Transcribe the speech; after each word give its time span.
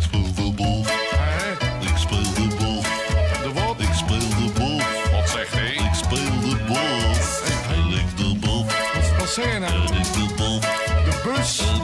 Ik 0.00 0.06
speel 0.06 0.54
de. 0.54 0.82
Hè? 1.16 1.52
Ik 1.80 1.96
speel 1.96 2.22
de 2.34 2.56
bal. 2.58 2.82
De 3.42 3.52
wat? 3.52 3.80
Ik 3.80 3.94
speel 3.94 4.18
de 4.18 4.52
bal. 4.58 4.80
Wat 5.12 5.28
zegt 5.28 5.52
hij? 5.52 5.72
Ik 5.72 5.94
speel 5.94 6.40
de 6.40 6.56
bal. 6.68 7.00
Hij 7.68 7.92
ligt 7.92 8.16
de 8.16 8.36
bal. 8.40 8.64
Wat, 8.64 9.18
wat 9.18 9.28
zeg 9.28 9.52
je 9.52 9.58
nou? 9.58 9.72
En 9.72 9.94
ik 9.94 10.12
de 10.12 10.34
bal. 10.36 10.60
De 11.04 11.20
bus? 11.24 11.79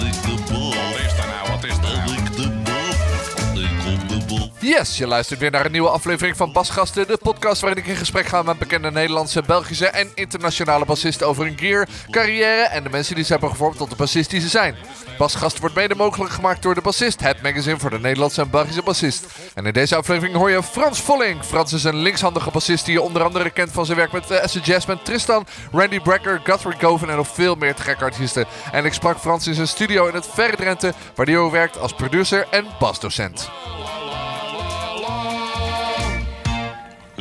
Yes, 4.79 4.99
je 4.99 5.07
luistert 5.07 5.41
weer 5.41 5.51
naar 5.51 5.65
een 5.65 5.73
nieuwe 5.73 5.89
aflevering 5.89 6.37
van 6.37 6.53
Basgasten, 6.53 7.07
de 7.07 7.19
podcast 7.23 7.61
waarin 7.61 7.83
ik 7.83 7.89
in 7.89 7.97
gesprek 7.97 8.27
ga 8.27 8.43
met 8.43 8.59
bekende 8.59 8.91
Nederlandse, 8.91 9.43
Belgische 9.43 9.87
en 9.87 10.11
internationale 10.15 10.85
bassisten 10.85 11.27
over 11.27 11.45
hun 11.45 11.59
gear, 11.59 11.89
carrière 12.11 12.63
en 12.63 12.83
de 12.83 12.89
mensen 12.89 13.15
die 13.15 13.25
ze 13.25 13.33
hebben 13.33 13.51
gevormd 13.51 13.77
tot 13.77 13.91
de 13.91 13.97
bassist 13.97 14.31
die 14.31 14.41
ze 14.41 14.49
zijn. 14.49 14.77
Basgasten 15.19 15.61
wordt 15.61 15.75
mede 15.75 15.95
mogelijk 15.95 16.33
gemaakt 16.33 16.63
door 16.63 16.75
De 16.75 16.81
Bassist, 16.81 17.21
het 17.21 17.43
magazine 17.43 17.79
voor 17.79 17.91
de 17.91 17.99
Nederlandse 17.99 18.41
en 18.41 18.51
Belgische 18.51 18.83
bassist. 18.83 19.27
En 19.55 19.67
in 19.67 19.73
deze 19.73 19.97
aflevering 19.97 20.37
hoor 20.37 20.51
je 20.51 20.63
Frans 20.63 21.01
Volling. 21.01 21.45
Frans 21.45 21.73
is 21.73 21.85
een 21.85 21.97
linkshandige 21.97 22.51
bassist 22.51 22.85
die 22.85 22.95
je 22.95 23.03
onder 23.03 23.23
andere 23.23 23.51
kent 23.51 23.73
van 23.73 23.87
zijn 23.87 23.99
werk 23.99 24.13
met 24.13 24.31
uh, 24.31 24.45
Jazzman, 24.63 25.03
Tristan, 25.03 25.47
Randy 25.73 26.01
Brecker, 26.01 26.41
Guthrie 26.45 26.79
Govan 26.81 27.11
en 27.11 27.17
nog 27.17 27.29
veel 27.29 27.55
meer 27.55 27.75
te 27.75 27.83
gekke 27.83 28.05
artiesten. 28.05 28.47
En 28.73 28.85
ik 28.85 28.93
sprak 28.93 29.19
Frans 29.19 29.47
in 29.47 29.55
zijn 29.55 29.69
studio 29.69 30.07
in 30.07 30.15
het 30.15 30.29
verre 30.33 30.57
Drenthe, 30.57 30.95
waar 31.15 31.27
hij 31.27 31.39
ook 31.39 31.53
werkt 31.53 31.79
als 31.79 31.93
producer 31.93 32.47
en 32.51 32.67
basdocent. 32.79 33.49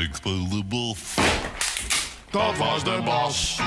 Ik 0.05 0.15
speel 0.15 0.49
de 0.49 0.63
bal. 0.69 0.95
Dat 2.29 2.57
was 2.57 2.83
de 2.83 3.01
bas. 3.05 3.59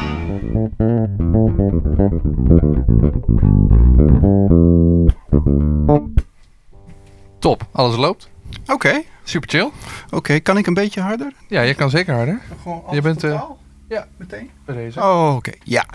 Top, 7.39 7.67
alles 7.73 7.97
loopt. 7.97 8.29
Oké, 8.67 9.03
Super 9.25 9.49
chill. 9.49 9.71
oké. 10.11 10.39
Kan 10.41 10.57
ik 10.59 10.67
een 10.67 10.75
beetje 10.75 11.01
harder? 11.01 11.33
Ja, 11.49 11.61
je 11.61 11.75
kan 11.75 11.91
zeker 11.91 12.15
harder. 12.15 12.41
Gewoon 12.63 12.83
Je 12.91 13.01
bent, 13.03 13.25
eh, 13.25 13.43
Ja, 13.89 14.07
meteen. 14.17 14.51
Bij 14.65 14.75
deze. 14.75 15.01
Oh, 15.01 15.35
oké. 15.37 15.53
Ja, 15.65 15.87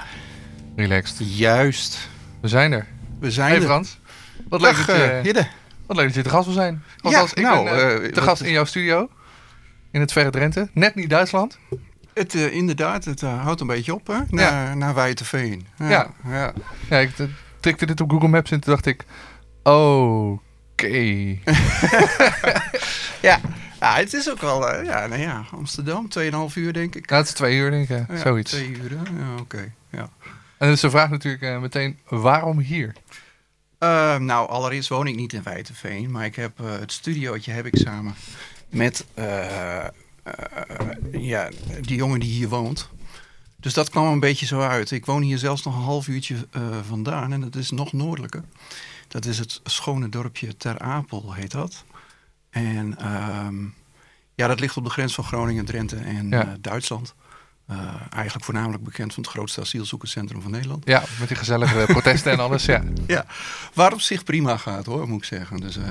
Relaxed. 0.76 1.38
juist. 1.38 2.10
We 2.42 2.48
zijn 2.48 2.72
er. 2.72 2.88
We 3.20 3.32
zijn 3.32 3.50
Hey 3.50 3.58
er. 3.58 3.64
Frans. 3.64 4.00
Wat 4.50 4.62
leuk, 4.62 4.76
Dag, 4.76 4.86
dat 4.86 4.96
je, 4.96 5.20
Hidde. 5.24 5.48
wat 5.86 5.98
leuk 5.98 6.06
dat 6.06 6.16
je 6.16 6.22
te 6.22 6.30
gast 6.30 6.46
wil 6.46 6.54
zijn. 6.54 6.84
Althans, 7.02 7.34
ik 7.34 7.44
nou, 7.44 7.64
ben 7.64 7.74
eh, 7.74 8.06
eh, 8.06 8.12
te 8.14 8.22
gast 8.22 8.42
in 8.42 8.52
jouw 8.52 8.66
studio. 8.66 9.10
In 9.94 10.02
het 10.02 10.12
verre 10.12 10.30
Drenthe. 10.30 10.70
Net 10.74 10.96
niet 10.96 11.10
Duitsland. 11.10 11.60
Het, 12.14 12.36
eh, 12.36 12.54
inderdaad, 12.54 13.06
het 13.06 13.24
eh, 13.24 13.44
houdt 13.44 13.62
een 13.62 13.68
beetje 13.68 13.94
op, 13.94 14.08
hè? 14.08 14.20
Naar, 14.30 14.78
naar 14.78 14.94
Wijteveen. 14.94 15.68
Ja. 15.78 15.90
Ja. 15.90 16.14
ja. 16.28 16.54
Ja, 16.90 16.98
ik 16.98 17.20
eh, 17.20 17.26
tikte 17.60 17.86
dit 17.86 18.02
op 18.02 18.12
Google 18.12 18.28
Maps 18.28 18.52
en 18.52 18.60
toen 18.60 18.74
dacht 18.74 18.86
ik... 18.86 19.06
Oké. 19.64 20.88
Ja. 23.22 23.40
ja, 23.80 23.96
het 23.96 24.14
is 24.14 24.32
ook 24.32 24.42
wel, 24.42 24.84
ja, 24.84 25.08
nou 25.08 25.22
ja, 25.22 25.46
Amsterdam, 25.52 26.08
2,5 26.20 26.54
uur 26.56 26.74
denk 26.74 26.96
ik. 26.96 27.10
Het 27.10 27.28
is 27.28 27.34
twee 27.34 27.58
uur 27.58 27.72
denk 27.72 27.90
ik. 27.90 28.08
Ja, 28.08 28.18
Zoiets. 28.18 28.52
Twee 28.52 28.70
uur, 28.70 28.92
ja, 28.92 29.40
oké. 29.40 29.74
Ja. 29.90 30.10
En 30.58 30.70
dus 30.70 30.82
de 30.82 30.90
vraag 30.90 31.10
natuurlijk 31.10 31.60
meteen, 31.62 32.00
waarom 32.08 32.60
hier? 32.60 32.94
Nou, 34.20 34.50
allereerst 34.50 34.90
woon 34.90 35.08
ik 35.08 35.16
niet 35.16 35.34
in 35.34 35.44
Wijteveen, 35.44 36.12
maar 36.12 36.26
ik 36.26 36.36
heb 36.36 36.58
het 36.58 36.92
studiootje 36.92 37.52
heb 37.52 37.66
ik 37.66 37.78
samen 37.78 38.16
met 38.74 39.06
eh, 39.14 39.86
eh, 39.86 39.92
ja, 41.12 41.50
die 41.82 41.96
jongen 41.96 42.20
die 42.20 42.32
hier 42.32 42.50
woont. 42.50 42.90
Dus 43.60 43.74
dat 43.74 43.90
kwam 43.90 44.08
een 44.08 44.20
beetje 44.20 44.46
zo 44.46 44.60
uit. 44.62 44.92
Ik 44.92 45.06
woon 45.06 45.22
hier 45.22 45.38
zelfs 45.38 45.64
nog 45.64 45.76
een 45.76 45.82
half 45.82 46.08
uurtje 46.08 46.36
eh, 46.52 46.62
vandaan 46.88 47.34
en 47.34 47.42
dat 47.42 47.56
is 47.56 47.72
nog 47.72 47.94
noordelijker. 47.94 48.44
Dat 49.08 49.26
is 49.26 49.40
het 49.40 49.62
schone 49.64 50.10
dorpje 50.10 50.58
Ter 50.58 50.80
Apel, 50.80 51.34
heet 51.34 51.52
dat. 51.52 51.84
En 52.50 52.98
ehm, 52.98 53.64
ja, 54.36 54.48
dat 54.48 54.60
ligt 54.60 54.78
op 54.78 54.84
de 54.84 54.90
grens 54.90 55.14
van 55.14 55.24
Groningen, 55.24 55.66
Drenthe 55.66 55.96
en 55.96 56.30
Ja. 56.30 56.58
Duitsland. 56.62 57.16
Eh, 57.68 57.78
eigenlijk 58.10 58.46
voornamelijk 58.46 58.84
bekend 58.84 59.14
van 59.14 59.24
het 59.24 59.32
grootste 59.32 59.62
asielzoekerscentrum 59.62 60.42
van 60.42 60.52
Nederland. 60.52 60.86
Ja, 60.86 61.04
met 61.20 61.28
die 61.28 61.38
gezellige 61.38 61.84
protesten 61.94 62.32
en 62.32 62.40
alles. 62.40 62.66
Ja. 62.66 62.84
Ja, 63.08 63.26
waar 63.74 63.94
op 63.94 64.02
zich 64.02 64.24
prima 64.24 64.58
gaat 64.58 64.86
hoor, 64.86 65.08
moet 65.08 65.18
ik 65.18 65.24
zeggen. 65.24 65.60
Dus 65.60 65.78
eh, 65.78 65.84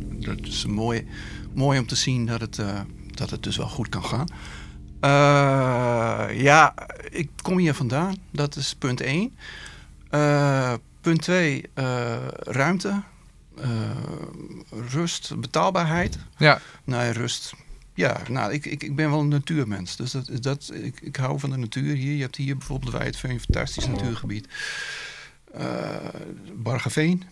dat 0.00 0.40
is 0.40 0.66
mooi, 0.66 1.08
mooi 1.54 1.78
om 1.78 1.86
te 1.86 1.94
zien 1.94 2.26
dat 2.26 2.40
het, 2.40 2.60
dat 3.10 3.30
het 3.30 3.42
dus 3.42 3.56
wel 3.56 3.68
goed 3.68 3.88
kan 3.88 4.04
gaan. 4.04 4.26
Ja, 6.36 6.74
ik 7.10 7.30
kom 7.42 7.58
hier 7.58 7.74
vandaan. 7.74 8.16
Dat 8.30 8.56
is 8.56 8.74
punt 8.74 9.00
1. 9.00 9.36
punt 11.00 11.22
2, 11.22 11.70
ruimte. 12.34 13.02
Rust, 14.90 15.40
betaalbaarheid. 15.40 16.18
ja. 16.36 16.60
Nee, 16.84 17.10
rust. 17.10 17.54
Ja, 17.94 18.20
nou, 18.28 18.52
ik, 18.52 18.66
ik, 18.66 18.82
ik 18.82 18.96
ben 18.96 19.10
wel 19.10 19.20
een 19.20 19.28
natuurmens. 19.28 19.96
Dus 19.96 20.10
dat, 20.10 20.30
dat, 20.40 20.70
ik, 20.74 21.00
ik 21.00 21.16
hou 21.16 21.38
van 21.38 21.50
de 21.50 21.56
natuur 21.56 21.94
hier. 21.94 22.14
Je 22.14 22.22
hebt 22.22 22.36
hier 22.36 22.56
bijvoorbeeld 22.56 22.92
Wijdveen, 22.92 23.30
een 23.30 23.40
fantastisch 23.40 23.86
natuurgebied. 23.86 24.48
Eh 25.52 25.96
Bargeveen. 26.54 27.24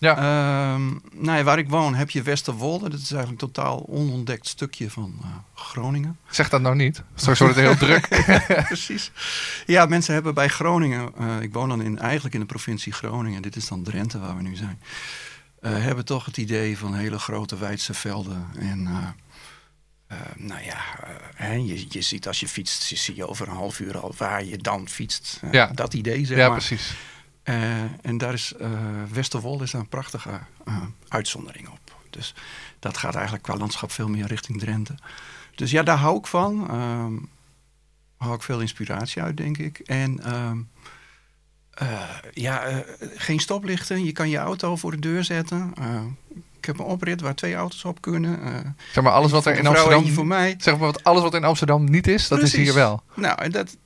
Ja. 0.00 0.16
Ehm, 0.16 0.86
nou 1.12 1.38
ja, 1.38 1.42
waar 1.42 1.58
ik 1.58 1.68
woon 1.68 1.94
heb 1.94 2.10
je 2.10 2.22
Westerwolde. 2.22 2.90
Dat 2.90 3.00
is 3.00 3.12
eigenlijk 3.12 3.42
een 3.42 3.52
totaal 3.52 3.86
onontdekt 3.88 4.46
stukje 4.46 4.90
van 4.90 5.18
eh, 5.22 5.28
Groningen. 5.54 6.18
Zeg 6.30 6.48
dat 6.48 6.60
nou 6.60 6.76
niet. 6.76 7.02
Straks 7.14 7.38
wordt 7.38 7.54
het 7.54 7.64
heel 7.64 7.76
druk. 7.76 8.08
Precies. 8.66 9.10
Ja, 9.66 9.86
mensen 9.86 10.14
hebben 10.14 10.34
bij 10.34 10.48
Groningen... 10.48 11.10
eh, 11.18 11.40
ik 11.40 11.52
woon 11.52 11.68
dan 11.68 11.82
in, 11.82 11.98
eigenlijk 11.98 12.34
in 12.34 12.40
de 12.40 12.46
provincie 12.46 12.92
Groningen. 12.92 13.42
Dit 13.42 13.56
is 13.56 13.68
dan 13.68 13.82
Drenthe 13.82 14.18
waar 14.18 14.36
we 14.36 14.42
nu 14.42 14.56
zijn. 14.56 14.80
hebben 15.60 16.04
toch 16.04 16.24
het 16.24 16.36
idee 16.36 16.78
van 16.78 16.94
hele 16.94 17.18
grote 17.18 17.58
wijdse 17.58 17.94
velden. 17.94 18.46
En 18.58 18.88
eh, 20.06 20.20
eh, 20.20 20.26
nou 20.36 20.62
ja, 20.64 20.76
eh, 21.02 21.14
hè, 21.34 21.52
je, 21.52 21.86
je 21.88 22.02
ziet 22.02 22.26
als 22.26 22.40
je 22.40 22.48
fietst... 22.48 22.88
Je 22.88 22.96
zie 22.96 23.16
je 23.16 23.28
over 23.28 23.48
een 23.48 23.54
half 23.54 23.80
uur 23.80 23.98
al 23.98 24.14
waar 24.16 24.44
je 24.44 24.58
dan 24.58 24.88
fietst. 24.88 25.38
Eh, 25.42 25.52
Ja. 25.52 25.66
Dat 25.66 25.94
idee, 25.94 26.24
zeg 26.26 26.36
ja, 26.38 26.48
maar. 26.48 26.56
precies. 26.56 26.94
Eh, 27.42 27.82
en 28.02 28.18
daar 28.18 28.32
is 28.32 28.52
Westerwolde 29.12 29.64
is 29.64 29.70
daar 29.70 29.80
een 29.80 29.88
prachtige 29.88 30.40
uitzondering 31.08 31.68
op. 31.68 31.96
Dus 32.10 32.34
dat 32.78 32.96
gaat 32.96 33.14
eigenlijk 33.14 33.44
qua 33.44 33.56
landschap 33.56 33.92
veel 33.92 34.08
meer 34.08 34.26
richting 34.26 34.58
Drenthe. 34.60 34.94
Dus 35.54 35.70
ja, 35.70 35.82
daar 35.82 35.96
hou 35.96 36.18
ik 36.18 36.26
van. 36.26 36.70
Ehm 36.70 37.14
hou 38.16 38.34
ik 38.34 38.42
veel 38.42 38.60
inspiratie 38.60 39.22
uit, 39.22 39.36
denk 39.36 39.58
ik. 39.58 39.78
En 39.78 40.20
ehm, 40.24 40.58
eh, 41.70 42.08
ja, 42.32 42.84
geen 43.16 43.40
stoplichten. 43.40 44.04
Je 44.04 44.12
kan 44.12 44.28
je 44.28 44.36
auto 44.36 44.76
voor 44.76 44.90
de 44.90 44.98
deur 44.98 45.24
zetten. 45.24 45.74
Ik 46.66 46.72
heb 46.76 46.86
een 46.86 46.92
oprit 46.92 47.20
waar 47.20 47.34
twee 47.34 47.54
auto's 47.54 47.84
op 47.84 48.00
kunnen. 48.00 48.42
Eh, 48.42 48.54
Zeg 48.92 49.04
maar, 49.04 49.12
alles 49.12 49.30
wat 49.30 49.46
er 49.46 49.58
in 49.58 49.66
Amsterdam... 49.66 50.08
voor 50.08 50.26
mij. 50.26 50.54
Zeg 50.58 50.74
maar, 50.74 50.86
wat, 50.92 51.04
alles 51.04 51.22
wat 51.22 51.34
in 51.34 51.44
Amsterdam 51.44 51.84
niet 51.90 52.06
is, 52.06 52.28
dat 52.28 52.42
is 52.42 52.56
hier 52.56 52.74
wel. 52.74 53.02
Nou, 53.14 53.42
en 53.42 53.50
dat 53.50 53.76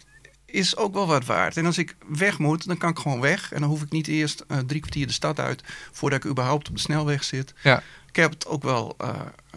is 0.46 0.76
ook 0.76 0.94
wel 0.94 1.06
wat 1.06 1.24
waard. 1.24 1.56
En 1.56 1.66
als 1.66 1.78
ik 1.78 1.96
weg 2.08 2.38
moet, 2.38 2.66
dan 2.66 2.76
kan 2.76 2.90
ik 2.90 2.98
gewoon 2.98 3.20
weg. 3.20 3.52
En 3.52 3.60
dan 3.60 3.68
hoef 3.68 3.82
ik 3.82 3.90
niet 3.90 4.06
eerst 4.06 4.44
eh, 4.48 4.58
drie 4.58 4.80
kwartier 4.80 5.06
de 5.06 5.12
stad 5.12 5.40
uit... 5.40 5.62
voordat 5.92 6.24
ik 6.24 6.30
überhaupt 6.30 6.68
op 6.68 6.74
de 6.74 6.80
snelweg 6.80 7.24
zit. 7.24 7.54
Ja. 7.62 7.82
Ik 8.08 8.16
heb 8.16 8.30
het 8.30 8.46
ook 8.46 8.62
wel 8.62 8.94
eh, 8.98 9.08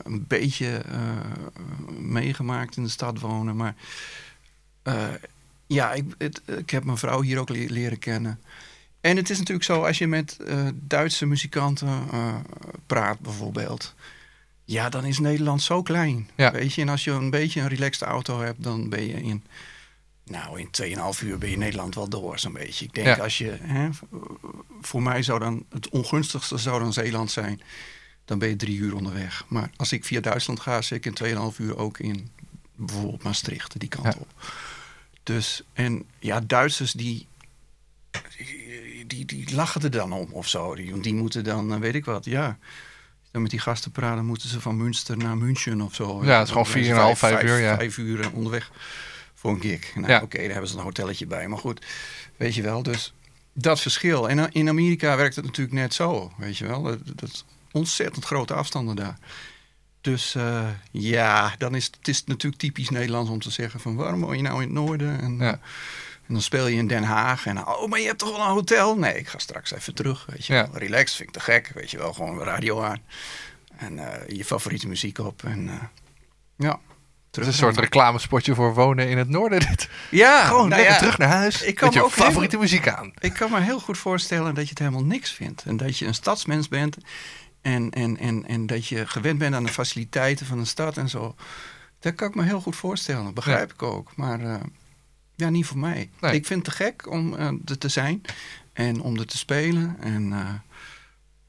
een 0.03 0.25
beetje 0.27 0.81
meegemaakt 1.97 2.77
in 2.77 2.83
de 2.83 2.89
stad 2.89 3.19
wonen. 3.19 3.55
Maar 3.55 3.75
ja, 5.67 5.93
ik, 5.93 6.05
het, 6.17 6.41
ik 6.45 6.69
heb 6.69 6.83
mijn 6.83 6.97
vrouw 6.97 7.21
hier 7.21 7.39
ook 7.39 7.49
le- 7.49 7.65
leren 7.69 7.99
kennen. 7.99 8.39
En 9.03 9.17
het 9.17 9.29
is 9.29 9.37
natuurlijk 9.37 9.65
zo, 9.65 9.83
als 9.83 9.97
je 9.97 10.07
met 10.07 10.37
eh, 10.37 10.67
Duitse 10.73 11.25
muzikanten 11.25 11.87
eh, 12.11 12.35
praat 12.87 13.19
bijvoorbeeld... 13.19 13.95
Ja, 14.65 14.89
dan 14.89 15.05
is 15.05 15.19
Nederland 15.19 15.61
zo 15.61 15.81
klein. 15.81 16.29
Ja. 16.35 16.51
Weet 16.51 16.73
je, 16.73 16.81
en 16.81 16.89
als 16.89 17.03
je 17.03 17.11
een 17.11 17.29
beetje 17.29 17.61
een 17.61 17.67
relaxte 17.67 18.05
auto 18.05 18.39
hebt, 18.41 18.63
dan 18.63 18.89
ben 18.89 19.07
je 19.07 19.21
in... 19.23 19.43
Nou, 20.25 20.59
in 20.59 20.69
2,5 21.15 21.23
uur 21.23 21.37
ben 21.37 21.49
je 21.49 21.57
Nederland 21.57 21.95
wel 21.95 22.09
door, 22.09 22.39
zo'n 22.39 22.53
beetje. 22.53 22.85
Ik 22.85 22.93
denk 22.93 23.07
Ja. 23.07 23.15
als 23.23 23.37
je... 23.37 23.57
Hè, 23.61 23.89
voor 24.81 25.01
mij 25.01 25.23
zou 25.23 25.39
dan 25.39 25.65
het 25.69 25.89
ongunstigste 25.89 26.57
zou 26.57 26.79
dan 26.79 26.93
Zeeland 26.93 27.31
zijn. 27.31 27.61
Dan 28.25 28.39
ben 28.39 28.49
je 28.49 28.55
drie 28.55 28.77
uur 28.77 28.95
onderweg. 28.95 29.45
Maar 29.47 29.69
als 29.75 29.91
ik 29.91 30.05
via 30.05 30.19
Duitsland 30.21 30.59
ga, 30.59 30.81
zit 30.81 31.05
ik 31.05 31.19
in 31.19 31.51
2,5 31.53 31.57
uur 31.57 31.77
ook 31.77 31.99
in 31.99 32.29
bijvoorbeeld 32.75 33.23
Maastricht, 33.23 33.79
die 33.79 33.89
kant 33.89 34.13
Ja. 34.13 34.19
op. 34.19 34.51
Dus, 35.23 35.63
en 35.73 36.05
ja, 36.19 36.39
Duitsers 36.39 36.91
die, 36.91 37.27
die, 39.07 39.25
die 39.25 39.55
lachen 39.55 39.81
er 39.81 39.91
dan 39.91 40.11
om 40.11 40.27
of 40.31 40.47
zo. 40.47 40.75
Die, 40.75 40.99
die 40.99 41.13
moeten 41.13 41.43
dan, 41.43 41.73
eh, 41.73 41.79
weet 41.79 41.95
ik 41.95 42.05
wat, 42.05 42.25
ja. 42.25 42.57
Dan 43.31 43.41
met 43.41 43.51
die 43.51 43.59
gasten 43.59 43.91
praten, 43.91 44.25
moeten 44.25 44.49
ze 44.49 44.61
van 44.61 44.77
Münster 44.77 45.17
naar 45.17 45.37
München 45.37 45.81
of 45.81 45.95
zo. 45.95 46.25
Ja, 46.25 46.37
het 46.37 46.47
is 46.47 46.53
gewoon 46.53 46.67
Dan 46.73 46.83
zijn 46.83 47.15
ze 47.15 47.15
4,5, 47.15 47.17
5 47.19 47.43
uur, 47.43 47.59
ja. 47.59 47.75
Vijf 47.75 47.97
uur 47.97 48.19
eh, 48.19 48.33
onderweg 48.33 48.71
voor 49.33 49.51
een 49.51 49.61
gig. 49.61 49.95
Nou, 49.95 50.07
Ja. 50.07 50.21
oké, 50.21 50.37
daar 50.37 50.49
hebben 50.51 50.69
ze 50.69 50.77
een 50.77 50.83
hotelletje 50.83 51.27
bij. 51.27 51.47
Maar 51.47 51.57
goed, 51.59 51.85
weet 52.37 52.55
je 52.55 52.61
wel, 52.61 52.83
dus 52.83 53.13
dat 53.53 53.81
verschil. 53.81 54.29
En 54.29 54.39
eh, 54.39 54.45
in 54.49 54.69
Amerika 54.69 55.15
werkt 55.17 55.35
het 55.35 55.45
natuurlijk 55.45 55.75
net 55.75 55.93
zo, 55.93 56.31
weet 56.37 56.57
je 56.57 56.67
wel. 56.67 56.81
Dat, 56.83 56.97
dat 57.15 57.45
ontzettend 57.71 58.25
grote 58.25 58.53
afstanden 58.53 58.95
daar. 58.95 59.17
Dus 60.01 60.35
ja, 60.91 61.55
dan 61.57 61.75
is 61.75 61.85
het 61.85 62.07
is 62.07 62.23
natuurlijk 62.23 62.61
typisch 62.61 62.89
Nederlands 62.89 63.29
om 63.29 63.39
te 63.39 63.51
zeggen 63.51 63.79
van 63.79 63.95
waarom 63.95 64.19
woon 64.21 64.35
je 64.37 64.41
nou 64.43 64.55
in 64.55 64.61
het 64.61 64.71
noorden? 64.71 65.21
En, 65.21 65.37
Ja. 65.37 65.59
En 66.27 66.33
dan 66.33 66.41
speel 66.41 66.67
je 66.67 66.75
in 66.77 66.87
Den 66.87 67.03
Haag 67.03 67.45
en 67.45 67.67
oh, 67.67 67.87
maar 67.89 67.99
je 67.99 68.05
hebt 68.05 68.19
toch 68.19 68.29
wel 68.37 68.45
een 68.45 68.51
hotel? 68.51 68.97
Nee, 68.97 69.17
ik 69.17 69.27
ga 69.27 69.37
straks 69.37 69.73
even 69.73 69.93
terug, 69.95 70.25
weet 70.25 70.45
je 70.45 70.53
Ja. 70.53 70.67
wel. 70.71 70.79
Relax, 70.79 71.15
vind 71.15 71.27
ik 71.27 71.33
te 71.33 71.39
gek, 71.41 71.71
weet 71.75 71.91
je 71.91 71.97
wel. 71.97 72.13
Gewoon 72.13 72.39
radio 72.43 72.81
aan. 72.81 73.01
En 73.77 73.99
eh, 73.99 74.37
je 74.37 74.45
favoriete 74.45 74.87
muziek 74.87 75.17
op. 75.19 75.43
En 75.43 75.69
eh, 75.69 75.73
ja, 76.55 76.79
Het 77.31 77.37
is 77.41 77.47
een 77.47 77.53
soort 77.53 77.77
reclamespotje 77.77 78.55
voor 78.55 78.73
wonen 78.73 79.09
in 79.09 79.17
het 79.17 79.29
noorden. 79.29 79.59
Dit. 79.59 79.89
Ja, 80.11 80.45
Gewoon 80.45 80.69
nou 80.69 80.81
ja, 80.81 80.97
terug 80.97 81.17
naar 81.17 81.29
huis. 81.29 81.61
ik 81.61 81.75
kan 81.75 81.87
met 81.87 81.97
je 81.97 82.03
ook 82.03 82.13
heel- 82.13 82.23
favoriete 82.25 82.57
muziek 82.57 82.87
aan. 82.87 83.11
Ik 83.19 83.33
kan 83.33 83.51
me 83.51 83.59
heel 83.61 83.79
goed 83.79 83.97
voorstellen 83.97 84.53
dat 84.55 84.63
je 84.63 84.69
het 84.69 84.79
helemaal 84.79 85.03
niks 85.03 85.31
vindt. 85.31 85.63
En 85.63 85.77
dat 85.77 85.97
je 85.97 86.05
een 86.05 86.13
stadsmens 86.13 86.67
bent. 86.67 86.97
En, 87.61 87.89
en, 87.89 88.17
en, 88.17 88.45
en 88.47 88.65
dat 88.67 88.87
je 88.87 89.07
gewend 89.07 89.37
bent 89.39 89.55
aan 89.55 89.63
de 89.63 89.71
faciliteiten 89.71 90.45
van 90.45 90.59
een 90.59 90.67
stad 90.67 90.97
en 90.97 91.09
zo. 91.09 91.35
Dat 91.99 92.15
kan 92.15 92.27
ik 92.27 92.35
me 92.35 92.43
heel 92.43 92.61
goed 92.61 92.75
voorstellen. 92.75 93.33
Begrijp 93.33 93.73
ik 93.73 93.83
ook. 93.83 94.15
Maar 94.15 94.39
eh, 94.41 94.55
ja, 95.35 95.49
niet 95.49 95.65
voor 95.65 95.77
mij. 95.77 96.09
Nee. 96.19 96.33
Ik 96.33 96.45
vind 96.45 96.65
het 96.65 96.75
te 96.75 96.83
gek 96.83 97.11
om 97.11 97.35
eh, 97.35 97.49
er 97.65 97.77
te 97.77 97.89
zijn. 97.89 98.21
En 98.73 99.01
om 99.01 99.17
er 99.19 99.25
te 99.25 99.37
spelen. 99.37 99.97
En, 99.99 100.33
eh, 100.33 100.49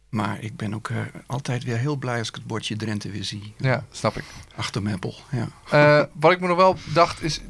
maar 0.09 0.41
ik 0.41 0.57
ben 0.57 0.75
ook 0.75 0.89
eh, 0.89 0.99
altijd 1.27 1.65
weer 1.65 1.77
heel 1.77 1.97
blij 1.97 2.19
als 2.19 2.29
ik 2.29 2.35
het 2.35 2.47
bordje 2.47 2.77
Drenthe 2.77 3.11
weer 3.11 3.25
zie. 3.25 3.55
Ja, 3.57 3.85
snap 3.91 4.17
ik. 4.17 4.25
Achter 4.55 4.83
Meppel. 4.83 5.15
Ja. 5.31 6.09
Wat 6.13 6.33
ik 6.33 6.41
me 6.41 6.47
nog 6.47 6.57
wel 6.57 6.77
dacht 6.93 7.23
is... 7.23 7.41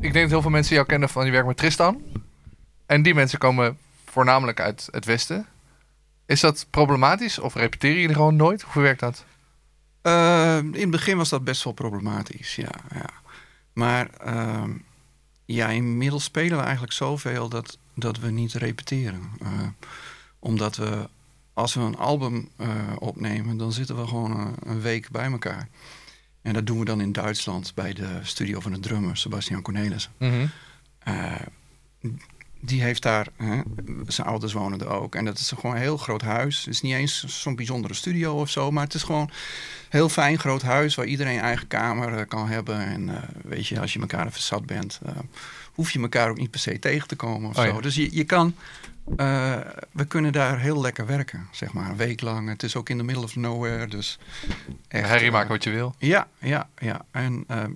Ik 0.00 0.12
denk 0.12 0.24
dat 0.24 0.30
heel 0.30 0.42
veel 0.42 0.50
mensen 0.50 0.74
jou 0.74 0.86
kennen 0.86 1.08
van 1.08 1.24
je 1.24 1.30
werk 1.30 1.46
met 1.46 1.56
Tristan. 1.56 2.02
En 2.86 3.02
die 3.02 3.14
mensen 3.14 3.38
komen 3.38 3.78
voornamelijk 4.04 4.60
uit 4.60 4.88
het 4.90 5.04
westen. 5.04 5.46
Is 6.26 6.40
dat 6.40 6.66
problematisch? 6.70 7.38
Of 7.38 7.54
repeteren 7.54 8.00
jullie 8.00 8.14
gewoon 8.14 8.36
nooit? 8.36 8.62
Hoe 8.62 8.82
werkt 8.82 9.00
dat? 9.00 9.24
In 10.72 10.80
het 10.80 10.90
begin 10.90 11.16
was 11.16 11.28
dat 11.28 11.44
best 11.44 11.64
wel 11.64 11.72
problematisch, 11.72 12.56
ja. 12.56 12.70
ja. 12.94 13.10
Maar 13.72 14.10
ehm, 14.10 14.70
ja, 15.44 15.68
inmiddels 15.68 16.24
spelen 16.24 16.56
we 16.56 16.62
eigenlijk 16.62 16.92
zoveel 16.92 17.48
dat, 17.48 17.78
dat 17.94 18.18
we 18.18 18.30
niet 18.30 18.52
repeteren. 18.52 19.30
Eh, 19.40 19.48
omdat 20.38 20.76
we, 20.76 21.08
als 21.52 21.74
we 21.74 21.80
een 21.80 21.96
album 21.96 22.48
eh, 22.56 22.68
opnemen, 22.98 23.56
dan 23.56 23.72
zitten 23.72 23.96
we 23.96 24.06
gewoon 24.06 24.40
een, 24.40 24.54
een 24.66 24.80
week 24.80 25.10
bij 25.10 25.30
elkaar. 25.30 25.68
En 26.42 26.52
dat 26.52 26.66
doen 26.66 26.78
we 26.78 26.84
dan 26.84 27.00
in 27.00 27.12
Duitsland 27.12 27.74
bij 27.74 27.92
de 27.92 28.18
studio 28.22 28.60
van 28.60 28.72
de 28.72 28.80
drummer, 28.80 29.16
Sebastian 29.16 29.62
Cornelissen. 29.62 30.12
Eh, 30.98 31.34
die 32.64 32.82
heeft 32.82 33.02
daar, 33.02 33.26
hè, 33.36 33.60
zijn 34.06 34.26
ouders 34.26 34.52
wonen 34.52 34.80
er 34.80 34.88
ook. 34.88 35.14
En 35.14 35.24
dat 35.24 35.38
is 35.38 35.52
gewoon 35.58 35.74
een 35.74 35.80
heel 35.82 35.96
groot 35.96 36.22
huis. 36.22 36.58
Het 36.58 36.74
is 36.74 36.80
niet 36.80 36.94
eens 36.94 37.24
zo'n 37.24 37.56
bijzondere 37.56 37.94
studio 37.94 38.40
of 38.40 38.50
zo, 38.50 38.70
maar 38.70 38.84
het 38.84 38.94
is 38.94 39.02
gewoon 39.02 39.20
een 39.20 39.30
heel 39.88 40.08
fijn 40.08 40.38
groot 40.38 40.62
huis 40.62 40.94
waar 40.94 41.06
iedereen 41.06 41.38
eigen 41.38 41.66
kamer 41.66 42.18
eh, 42.18 42.28
kan 42.28 42.48
hebben. 42.48 42.78
En 42.78 43.08
eh, 43.08 43.22
weet 43.44 43.66
je, 43.66 43.80
als 43.80 43.92
je 43.92 44.00
elkaar 44.00 44.26
even 44.26 44.42
zat 44.42 44.66
bent, 44.66 45.00
eh, 45.06 45.12
hoef 45.72 45.90
je 45.90 46.00
elkaar 46.00 46.30
ook 46.30 46.38
niet 46.38 46.50
per 46.50 46.60
se 46.60 46.78
tegen 46.78 47.08
te 47.08 47.16
komen 47.16 47.50
of 47.50 47.58
Oh 47.58 47.64
ja. 47.64 47.70
zo. 47.70 47.80
Dus 47.80 47.94
je, 47.94 48.08
je 48.16 48.24
kan, 48.24 48.54
we 49.92 50.04
kunnen 50.08 50.32
daar 50.32 50.58
heel 50.58 50.80
lekker 50.80 51.06
werken, 51.06 51.48
zeg 51.50 51.72
maar, 51.72 51.90
een 51.90 51.96
week 51.96 52.20
lang. 52.20 52.48
Het 52.48 52.62
is 52.62 52.76
ook 52.76 52.88
in 52.88 52.98
the 52.98 53.04
middle 53.04 53.24
of 53.24 53.36
nowhere, 53.36 53.86
dus 53.86 54.18
echt, 54.88 55.08
Herrie 55.08 55.30
maken 55.30 55.48
wat 55.48 55.64
je 55.64 55.70
wil. 55.70 55.94
ja, 55.98 56.28
ja, 56.38 56.68
ja. 56.78 57.04
En 57.10 57.44
ehm, 57.46 57.72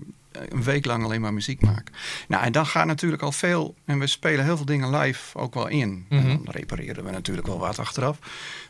een 0.49 0.63
week 0.63 0.85
lang 0.85 1.05
alleen 1.05 1.21
maar 1.21 1.33
muziek 1.35 1.61
maken. 1.61 1.95
Nou, 2.29 2.45
en 2.45 2.53
dan 2.53 2.67
gaat 2.67 2.87
natuurlijk 2.87 3.23
al 3.23 3.33
veel. 3.33 3.75
En 3.85 3.99
we 3.99 4.07
spelen 4.07 4.45
heel 4.45 4.57
veel 4.57 4.67
dingen 4.67 4.97
live 4.97 5.39
ook 5.39 5.55
wel 5.55 5.67
in. 5.69 6.07
Mhm. 6.09 6.21
En 6.21 6.27
dan 6.45 6.55
repareren 6.55 7.05
we 7.05 7.11
natuurlijk 7.11 7.47
wel 7.47 7.59
wat 7.59 7.79
achteraf. 7.79 8.19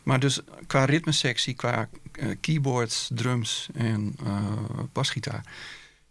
Maar 0.03 0.19
dus 0.19 0.39
qua 0.67 0.85
ritmesectie, 0.85 1.53
qua 1.53 1.89
eh, 2.11 2.27
keyboards, 2.41 3.09
drums 3.13 3.69
en 3.73 4.15
eh 4.25 4.35
basgitaar. 4.93 5.43